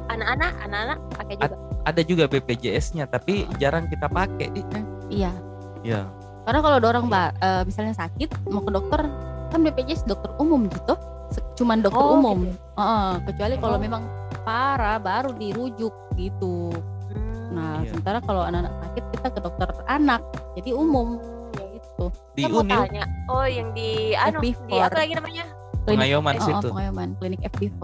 anak-anak 0.07 0.53
anak-anak 0.61 0.99
pakai 1.13 1.35
juga 1.37 1.57
Ada 1.81 2.01
juga 2.03 2.25
BPJS-nya, 2.27 3.05
tapi 3.07 3.49
jarang 3.57 3.87
kita 3.87 4.05
pakai. 4.07 4.53
Di. 4.53 4.61
Iya. 5.09 5.33
Ya, 5.81 6.05
Karena 6.43 6.61
kalau 6.61 6.77
ada 6.77 6.89
orang 6.89 7.07
ba- 7.07 7.33
eh, 7.33 7.63
misalnya 7.65 7.97
sakit 7.97 8.29
mau 8.47 8.61
ke 8.61 8.69
dokter 8.69 9.01
kan 9.49 9.61
BPJS 9.61 10.05
dokter 10.05 10.29
umum 10.37 10.69
gitu. 10.69 10.93
Cuman 11.57 11.81
dokter 11.81 12.03
Oh, 12.03 12.17
umum. 12.17 12.53
Heeh, 12.75 13.11
kecuali 13.25 13.55
kalau 13.57 13.77
Oh. 13.77 13.83
memang 13.83 14.03
parah 14.43 14.99
baru 14.99 15.33
dirujuk 15.33 15.91
gitu. 16.15 16.69
Hmm, 17.09 17.51
Nah, 17.51 17.81
Iya. 17.81 17.91
sementara 17.91 18.19
kalau 18.21 18.43
anak-anak 18.43 18.75
sakit 18.85 19.05
kita 19.11 19.29
ke 19.31 19.41
dokter 19.41 19.69
anak. 19.87 20.21
Jadi 20.55 20.71
umum 20.71 21.17
gitu. 22.03 22.07
di 22.33 22.43
saya 22.43 22.49
mau 22.51 22.61
Unil 22.63 22.81
tanya 22.81 23.05
oh 23.29 23.45
yang 23.45 23.69
di 23.71 23.91
anu 24.15 24.39
di 24.39 24.51
FB4. 24.51 24.81
apa 24.81 24.97
lagi 24.99 25.13
namanya 25.15 25.45
pengayoman 25.83 26.35
Oh, 26.35 26.39
oh, 26.39 26.47
situ. 26.47 26.69
pengayoman 26.71 27.09
klinik 27.17 27.41
FD4. 27.47 27.83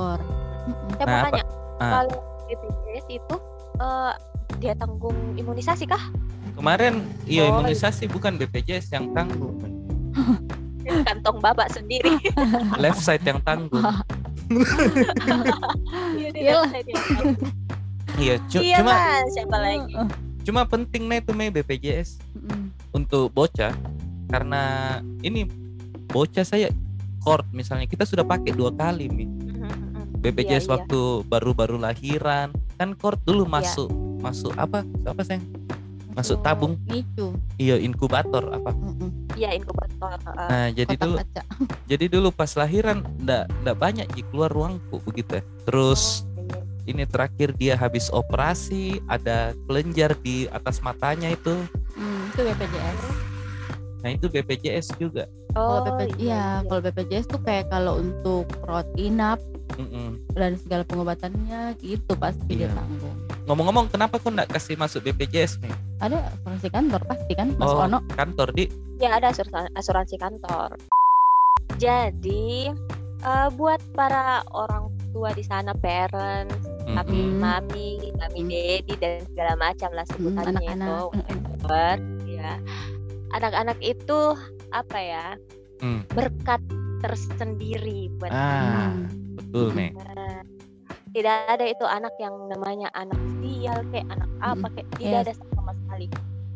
Mm-mm. 0.66 0.88
saya 0.90 1.04
Nah, 1.04 1.06
mau 1.06 1.18
apa- 1.18 1.28
tanya 1.30 1.44
Ah. 1.76 1.90
kalau 2.00 2.16
BPJS 2.46 3.06
itu 3.10 3.36
eh, 3.76 4.12
dia 4.56 4.72
tanggung 4.74 5.12
imunisasi 5.34 5.84
kah 5.84 6.00
Kemarin 6.52 7.04
iya 7.22 7.44
Oh, 7.44 7.60
imunisasi 7.60 8.08
bukan 8.08 8.34
BPJS 8.34 8.88
yang 8.90 9.12
tanggung, 9.12 9.60
kantong 11.06 11.36
babak 11.36 11.68
sendiri 11.68 12.16
left 12.82 12.96
side 12.98 13.20
yang 13.22 13.36
tanggung. 13.42 13.84
Iya, 16.16 16.28
Iyalah. 16.32 16.70
Iya, 18.16 18.34
cu- 18.46 18.62
iya 18.62 18.78
cuma 18.80 18.94
siapa 19.28 19.56
lagi 19.58 19.92
cuma 20.40 20.62
pentingnya 20.62 21.18
itu 21.18 21.34
Mei 21.34 21.50
BPJS 21.50 22.22
Mm-mm. 22.32 22.70
untuk 22.94 23.28
bocah 23.28 23.74
karena 24.26 24.62
ini 25.20 25.46
bocah 26.06 26.42
saya 26.42 26.70
court 27.18 27.46
misalnya 27.50 27.84
kita 27.84 28.02
sudah 28.02 28.22
pakai 28.22 28.50
dua 28.50 28.70
kali 28.70 29.06
Mi. 29.06 29.26
BPJS 30.16 30.42
Iya, 30.48 30.58
iya. 30.60 30.72
waktu 30.72 31.00
baru-baru 31.24 31.76
lahiran 31.76 32.50
kan 32.74 32.94
court 32.94 33.20
dulu 33.22 33.44
Iya. 33.44 33.52
masuk 33.52 33.88
masuk 34.18 34.52
apa 34.54 34.82
apa 35.04 35.22
sayang 35.22 35.44
masuk 36.10 36.40
tabung 36.40 36.80
Nicu. 36.82 37.36
iya 37.56 37.76
inkubator 37.76 38.40
apa. 38.50 38.72
Iya 39.36 39.52
inkubator. 39.52 40.16
heeh. 40.16 40.48
nah 40.48 40.66
jadi 40.72 40.94
dulu 40.96 41.16
kaca. 41.20 41.42
jadi 41.90 42.04
dulu 42.08 42.28
pas 42.30 42.50
lahiran 42.52 43.04
ndak 43.18 43.44
ndak 43.60 43.76
banyak 43.76 44.06
Ji, 44.12 44.24
keluar 44.26 44.48
ruangku 44.48 44.98
begitu 45.04 45.38
ya 45.38 45.42
terus 45.62 46.24
Iya. 46.34 46.58
ini 46.88 47.04
terakhir 47.04 47.48
dia 47.52 47.74
habis 47.74 48.08
operasi 48.08 49.02
ada 49.06 49.50
kelenjar 49.66 50.16
di 50.16 50.46
atas 50.48 50.80
matanya 50.80 51.28
itu 51.28 51.54
Hmm, 51.92 52.28
itu 52.28 52.40
BPJS. 52.42 52.98
Nah 54.06 54.14
itu 54.14 54.30
BPJS 54.30 54.94
juga 54.96 55.26
Kalau 55.50 55.66
Oh, 55.72 55.82
BPJS, 55.82 56.20
iya, 56.20 56.62
kalau 56.62 56.78
BPJS 56.80 57.26
tuh 57.26 57.40
kayak 57.40 57.66
kalau 57.66 57.98
untuk 57.98 58.46
rawat 58.62 58.86
inap 58.94 59.42
Mm-mm. 59.74 60.14
dan 60.30 60.54
segala 60.54 60.86
pengobatannya 60.86 61.74
gitu 61.80 62.14
pasti 62.14 62.54
Iya. 62.54 62.70
dia 62.70 62.76
tanggung. 62.76 63.16
ngomong-ngomong 63.44 63.86
kenapa 63.88 64.14
kok 64.16 64.30
ndak 64.30 64.46
kasih 64.48 64.76
masuk 64.76 65.02
BPJS 65.02 65.58
nih 65.58 65.74
Ada 65.98 66.22
asuransi 66.30 66.68
kantor 66.68 67.00
pasti 67.02 67.32
kan, 67.34 67.50
Mas 67.52 67.66
Oh. 67.66 67.82
Ono? 67.82 67.98
kantor 68.12 68.48
di 68.52 68.70
Ya 68.96 69.10
ada 69.12 69.28
asuransi, 69.28 69.74
asuransi 69.74 70.16
kantor. 70.16 70.78
Jadi 71.76 72.70
eh, 73.18 73.48
buat 73.50 73.80
para 73.90 74.44
orang 74.48 74.86
tua 75.10 75.32
di 75.32 75.42
sana, 75.42 75.72
parents, 75.74 76.52
Mm-mm. 76.78 76.94
tapi 76.94 77.18
Mm. 77.18 77.32
mami, 77.34 77.88
mami, 78.14 78.40
Mm. 78.40 78.48
daddy 78.48 78.94
dan 78.98 79.14
segala 79.26 79.52
macam 79.58 79.90
lah 79.90 80.04
Mm, 80.04 80.12
sebutannya 80.12 80.62
itu. 80.62 80.96
Mm-mm. 81.10 81.38
whatever, 81.56 81.92
ya. 82.28 82.52
Anak-anak 83.36 83.78
itu 83.80 84.32
apa 84.72 84.98
ya? 84.98 85.26
Mm. 85.78 86.08
Berkat 86.10 86.60
tersendiri 86.98 88.08
buat 88.16 88.32
ah 88.32 88.88
Hmm. 88.88 89.04
betul 89.36 89.68
nih 89.76 89.92
tidak 91.12 91.36
ada 91.48 91.64
itu 91.64 91.84
anak 91.84 92.12
yang 92.16 92.32
namanya 92.48 92.88
anak 92.92 93.16
sial 93.38 93.80
kayak 93.88 94.08
anak 94.10 94.30
apa 94.40 94.66
kayak 94.72 94.88
tidak 94.96 95.12
Yes. 95.12 95.24
ada 95.24 95.32
sama 95.52 95.72
sekali 95.76 96.06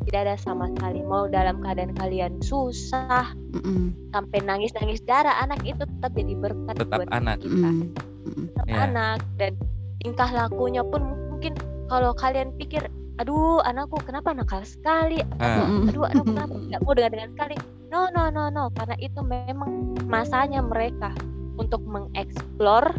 tidak 0.01 0.21
ada 0.21 0.35
sama 0.37 0.65
sekali 0.73 1.01
mau 1.01 1.25
dalam 1.29 1.61
keadaan 1.61 1.93
kalian 1.97 2.33
susah 2.41 3.33
Mm-mm. 3.53 3.93
sampai 4.11 4.39
nangis 4.43 4.73
nangis 4.77 5.01
darah 5.03 5.37
anak 5.39 5.61
itu 5.63 5.81
tetap 5.81 6.13
jadi 6.13 6.35
berkat 6.35 6.75
Tetap 6.77 6.99
buat 6.99 7.11
anak. 7.13 7.37
kita 7.41 7.69
Mm-mm. 7.69 7.89
Mm-mm. 8.27 8.45
tetap 8.53 8.67
Ya. 8.67 8.79
anak 8.85 9.19
dan 9.37 9.53
tingkah 10.01 10.29
lakunya 10.29 10.83
pun 10.83 11.03
mungkin 11.31 11.53
kalau 11.87 12.13
kalian 12.13 12.53
pikir 12.57 12.85
aduh 13.21 13.61
anakku 13.63 14.01
kenapa 14.01 14.33
nakal 14.33 14.65
sekali 14.65 15.21
Mm-mm. 15.37 15.93
aduh 15.93 16.09
anakku 16.09 16.25
kenapa 16.33 16.55
nggak 16.57 16.81
mau 16.81 16.95
dengan 16.97 17.11
dengan 17.13 17.29
sekali 17.37 17.55
no 17.93 18.01
no 18.11 18.33
no 18.33 18.49
no 18.49 18.65
karena 18.73 18.97
itu 18.97 19.21
memang 19.21 19.71
masanya 20.09 20.65
mereka 20.65 21.13
untuk 21.61 21.85
mengeksplor 21.85 22.97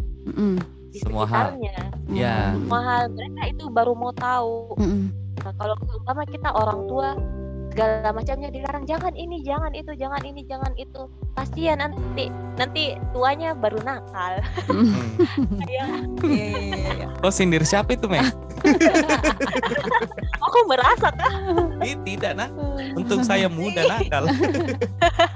di 0.93 0.99
Semua 1.01 1.25
hal. 1.25 1.57
sekitarnya 1.57 1.77
Ya. 2.11 2.51
semua 2.53 2.81
hal 2.83 3.03
mereka 3.09 3.41
itu 3.49 3.65
baru 3.71 3.97
mau 3.97 4.13
tahu 4.13 4.77
Mm-mm. 4.77 5.09
nah, 5.41 5.53
kalau 5.57 5.73
umpama 5.97 6.21
kita 6.27 6.53
orang 6.53 6.85
tua 6.85 7.15
segala 7.71 8.11
macamnya 8.11 8.47
dilarang 8.47 8.83
jangan 8.83 9.15
ini 9.15 9.39
jangan 9.41 9.71
itu 9.71 9.91
jangan 9.95 10.21
ini 10.21 10.43
jangan 10.43 10.71
itu 10.75 11.07
kasihan 11.33 11.79
nanti 11.79 12.27
nanti 12.55 12.95
tuanya 13.11 13.55
baru 13.55 13.79
nakal 13.81 14.43
Hmm. 14.67 14.91
ya 15.71 15.87
Iya, 16.21 16.47
iya, 16.51 16.77
iya. 16.93 17.07
Oh 17.23 17.31
sindir 17.31 17.63
siapa 17.63 17.95
itu 17.95 18.05
Mei? 18.05 18.21
aku 20.45 20.57
merasa 20.67 21.09
Ih, 21.81 21.95
tidak 22.03 22.35
nah. 22.35 22.49
Untung 22.93 23.23
saya 23.23 23.47
muda 23.47 23.87
nakal. 23.87 24.27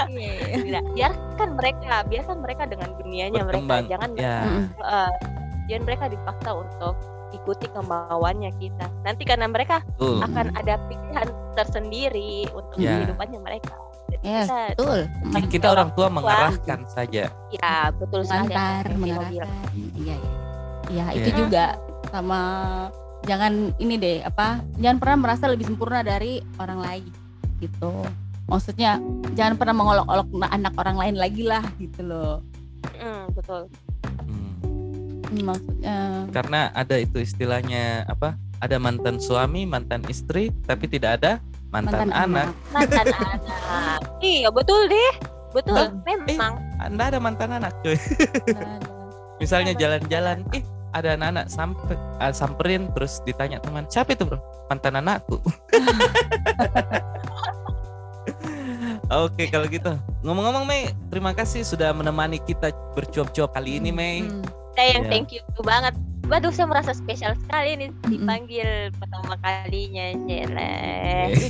Iya. 0.06 0.60
tidak 0.62 0.84
biarkan 0.94 1.50
mereka 1.56 1.94
biarkan 2.06 2.38
mereka 2.40 2.64
dengan 2.68 2.90
dunianya 3.00 3.40
Berkembang. 3.42 3.88
mereka 3.88 3.92
jangan 3.92 4.10
Ya. 4.16 4.38
Eh, 4.76 5.12
jangan 5.66 5.84
mereka 5.84 6.06
dipaksa 6.08 6.50
untuk 6.54 6.94
ikuti 7.36 7.68
kemauannya 7.68 8.52
kita 8.56 8.88
nanti 9.02 9.24
karena 9.24 9.46
mereka 9.46 9.84
Betul. 9.94 10.24
akan 10.24 10.46
ada 10.56 10.80
pilihan 10.88 11.28
tersendiri 11.54 12.48
untuk 12.52 12.78
Ya. 12.78 12.98
kehidupannya 12.98 13.40
mereka 13.40 13.76
Jadi 14.06 14.22
Yes, 14.22 14.46
kita 14.46 14.58
betul. 14.72 15.00
Ki- 15.34 15.50
Kita 15.50 15.68
orang 15.68 15.90
tua 15.92 16.08
mengarahkan 16.08 16.80
saja. 16.88 17.24
ya 17.52 17.74
betul 17.92 18.22
sekali 18.22 18.54
mengarahkan. 18.94 19.50
Iya, 19.98 20.14
iya. 20.14 20.18
Iya, 20.86 21.06
itu 21.12 21.30
Iya. 21.32 21.36
juga 21.36 21.66
sama 22.08 22.42
jangan 23.24 23.74
ini 23.76 23.98
deh 23.98 24.18
apa 24.22 24.62
jangan 24.78 24.98
pernah 25.02 25.18
merasa 25.20 25.50
lebih 25.50 25.66
sempurna 25.66 26.00
dari 26.00 26.38
orang 26.56 26.78
lain 26.80 27.10
gitu 27.58 28.06
maksudnya 28.46 29.02
jangan 29.34 29.58
pernah 29.58 29.74
mengolok-olok 29.74 30.30
anak 30.46 30.78
orang 30.78 30.96
lain 30.96 31.16
lagi 31.18 31.42
lah 31.42 31.66
gitu 31.76 32.06
loh 32.06 32.46
Mm, 32.96 33.34
betul. 33.34 33.66
Maksudnya 35.44 35.98
Karena 36.32 36.72
ada 36.72 36.96
itu 37.00 37.20
istilahnya 37.20 38.08
apa? 38.08 38.38
Ada 38.64 38.80
mantan 38.80 39.20
suami, 39.20 39.68
mantan 39.68 40.06
istri, 40.08 40.54
tapi 40.64 40.88
tidak 40.88 41.20
ada 41.22 41.32
mantan, 41.76 42.10
anak. 42.16 42.56
mantan 42.76 43.08
anak 43.12 44.00
iya 44.24 44.48
betul 44.48 44.88
deh 44.88 45.14
betul 45.52 45.76
Hah? 45.76 45.92
memang 46.08 46.56
Anda 46.80 47.04
ada 47.12 47.20
mantan 47.20 47.52
anak, 47.56 47.76
coy. 47.84 47.96
Nah, 47.96 48.80
nah. 48.80 48.80
Misalnya 49.40 49.76
jalan-jalan, 49.76 50.44
ih 50.56 50.64
ada 50.96 51.20
anak-anak 51.20 51.52
sampai 51.52 51.96
ah, 52.24 52.32
samperin 52.32 52.88
terus 52.96 53.20
ditanya 53.28 53.60
teman, 53.60 53.84
siapa 53.92 54.16
itu 54.16 54.24
bro? 54.28 54.40
Mantan 54.72 55.00
anakku. 55.00 55.40
Oke 59.06 59.46
kalau 59.54 59.70
gitu 59.70 59.94
ngomong-ngomong 60.26 60.66
Mei 60.66 60.90
terima 61.14 61.30
kasih 61.30 61.62
sudah 61.62 61.94
menemani 61.94 62.42
kita 62.42 62.74
bercuap-cuap 62.98 63.54
kali 63.54 63.78
ini 63.78 63.94
Mei 63.94 64.26
Hmm. 64.26 64.42
Saya 64.76 64.94
yang 64.94 65.04
Ya. 65.04 65.10
thank 65.10 65.32
you 65.32 65.42
banget 65.62 65.94
Waduh, 66.26 66.50
saya 66.50 66.66
merasa 66.66 66.90
spesial 66.90 67.38
sekali 67.38 67.78
nih 67.78 67.94
dipanggil 68.10 68.90
pertama 68.98 69.38
kalinya, 69.38 70.10
Cele. 70.26 70.74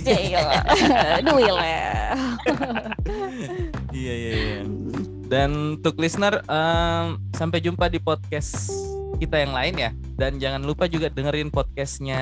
Iya, 0.04 0.44
Duh, 1.24 1.40
ya. 1.40 1.56
iya 3.96 4.14
iya 4.14 4.32
iya 4.36 4.60
dan 5.26 5.80
untuk 5.80 5.96
listener 5.96 6.44
em, 6.46 7.18
sampai 7.32 7.58
jumpa 7.58 7.88
di 7.88 7.98
podcast 7.98 8.70
kita 9.16 9.40
yang 9.40 9.56
lain 9.56 9.74
ya 9.80 9.90
dan 10.14 10.38
jangan 10.38 10.62
lupa 10.62 10.86
juga 10.86 11.08
dengerin 11.08 11.48
podcastnya 11.48 12.20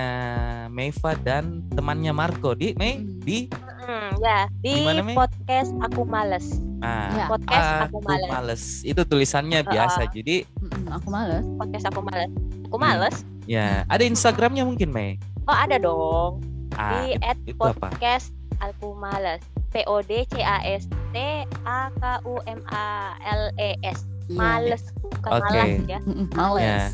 Meiva 0.70 1.18
dan 1.20 1.66
temannya 1.74 2.14
Marco 2.14 2.54
di 2.54 2.78
Mei 2.78 3.02
di 3.02 3.50
Hmm, 3.84 4.16
ya, 4.16 4.48
di 4.64 4.80
Gimana, 4.80 5.04
Mei? 5.04 5.12
podcast 5.12 5.76
Aku 5.84 6.08
Males. 6.08 6.56
Ah, 6.84 7.10
Ya. 7.16 7.26
Podcast 7.26 7.70
Aku 7.88 7.98
Males. 8.02 8.30
males 8.30 8.64
itu 8.84 9.02
tulisannya 9.02 9.64
biasa 9.64 10.06
jadi 10.08 10.44
aku 10.92 11.08
males 11.08 11.48
Podcast 11.56 11.86
Aku 11.88 12.02
Males. 12.02 12.30
Aku 12.66 12.76
Hmm. 12.76 12.84
Males. 12.84 13.16
ya 13.46 13.88
ada 13.88 14.04
Instagramnya 14.04 14.64
mungkin 14.64 14.90
Mei 14.90 15.16
Oh, 15.44 15.52
ada 15.54 15.76
dong. 15.76 16.44
ah, 16.74 17.02
di 17.02 17.14
it- 17.14 17.22
at 17.22 17.38
itu 17.42 17.58
apa 17.58 17.90
podcast 17.90 18.36
Aku 18.62 18.94
Males. 18.94 19.40
P 19.70 19.82
O 19.84 20.00
D 20.00 20.24
C 20.28 20.40
A 20.40 20.62
S 20.62 20.86
T 21.10 21.18
A 21.66 21.90
K 21.92 22.04
U 22.24 22.38
M 22.46 22.62
A 22.70 23.18
L 23.20 23.50
E 23.58 23.74
S. 23.82 24.06
Iya. 24.34 24.40
Males 24.40 24.84
bukan 24.98 25.30
Oke. 25.32 25.46
malas 25.54 25.86
ya. 25.86 26.00
Mm-mm, 26.02 26.28
males 26.34 26.92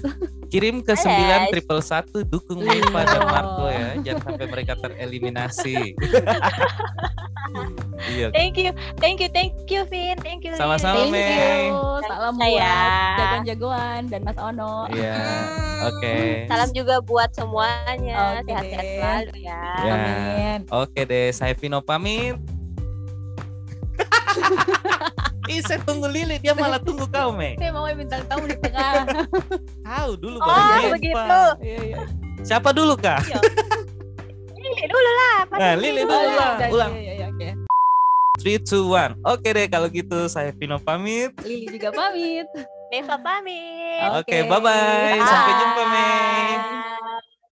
kirim 0.50 0.82
ke 0.82 0.94
sembilan 0.94 1.42
triple 1.48 1.80
satu 1.80 2.18
dukung 2.22 2.60
Meiva 2.60 3.02
dan 3.02 3.22
Iya. 3.22 3.30
Marco 3.30 3.66
ya 3.66 3.90
jangan 4.02 4.22
sampai 4.26 4.46
mereka 4.46 4.74
tereliminasi 4.76 5.78
iya 8.10 8.28
Thank 8.30 8.56
you, 8.58 8.72
thank 8.98 9.18
you, 9.20 9.30
thank 9.30 9.54
you, 9.68 9.82
Vin, 9.86 10.16
thank 10.20 10.42
you. 10.42 10.54
Sama-sama, 10.56 11.04
Thank 11.04 11.14
Mei. 11.14 11.68
you. 11.68 11.78
Salam 12.06 12.34
buat 12.34 12.62
jagoan-jagoan 13.18 14.02
dan 14.08 14.22
Mas 14.24 14.38
Ono. 14.40 14.88
Iya, 14.90 15.18
oke. 15.84 16.16
Salam 16.48 16.70
juga 16.72 16.96
buat 17.02 17.30
semuanya. 17.34 18.40
Oke 18.40 18.50
Sehat-sehat 18.50 18.82
deh. 18.82 18.94
selalu 18.96 19.34
ya. 19.42 19.62
Ya. 19.82 19.94
Amin. 19.94 20.60
Oke 20.70 21.02
deh, 21.04 21.30
saya 21.32 21.54
Vino 21.54 21.82
pamit. 21.82 22.38
Ih, 25.50 25.66
saya 25.66 25.82
tunggu 25.82 26.06
Lili, 26.06 26.38
dia 26.38 26.54
malah 26.54 26.78
tunggu 26.78 27.10
kau, 27.10 27.34
Mei. 27.34 27.58
Saya 27.58 27.74
mau 27.74 27.90
bintang 27.90 28.22
tamu 28.30 28.46
di 28.46 28.54
tengah. 28.62 29.02
Kau 29.82 30.14
dulu 30.14 30.38
Oh, 30.38 30.94
begitu. 30.94 31.18
Pak. 31.18 31.58
Iya, 31.58 31.80
iya. 31.90 31.98
Siapa 32.46 32.70
dulu, 32.70 32.94
Kak? 32.94 33.26
Lili 34.54 34.84
dulu 34.86 35.10
lah. 35.10 35.38
Nah, 35.50 35.74
Lili 35.74 36.02
dulu. 36.06 36.14
dulu 36.14 36.30
lah. 36.38 36.54
Iya, 36.56 36.68
Ulang. 36.70 36.92
Iya, 36.94 37.14
iya, 37.18 37.28
oke. 37.34 37.48
3, 38.40 38.62
2, 38.62 38.86
1. 38.94 39.18
Oke 39.26 39.50
deh, 39.52 39.68
kalau 39.68 39.88
gitu 39.90 40.30
saya 40.30 40.54
Vino 40.54 40.78
pamit. 40.78 41.34
Lili 41.42 41.66
juga 41.68 41.90
pamit. 41.92 42.46
Neva 42.94 43.18
pamit. 43.18 44.10
Oke, 44.22 44.38
bye-bye. 44.46 45.18
Sampai 45.18 45.54
jumpa, 45.58 45.84
Mei. 45.90 46.54
Bye. 46.62 47.09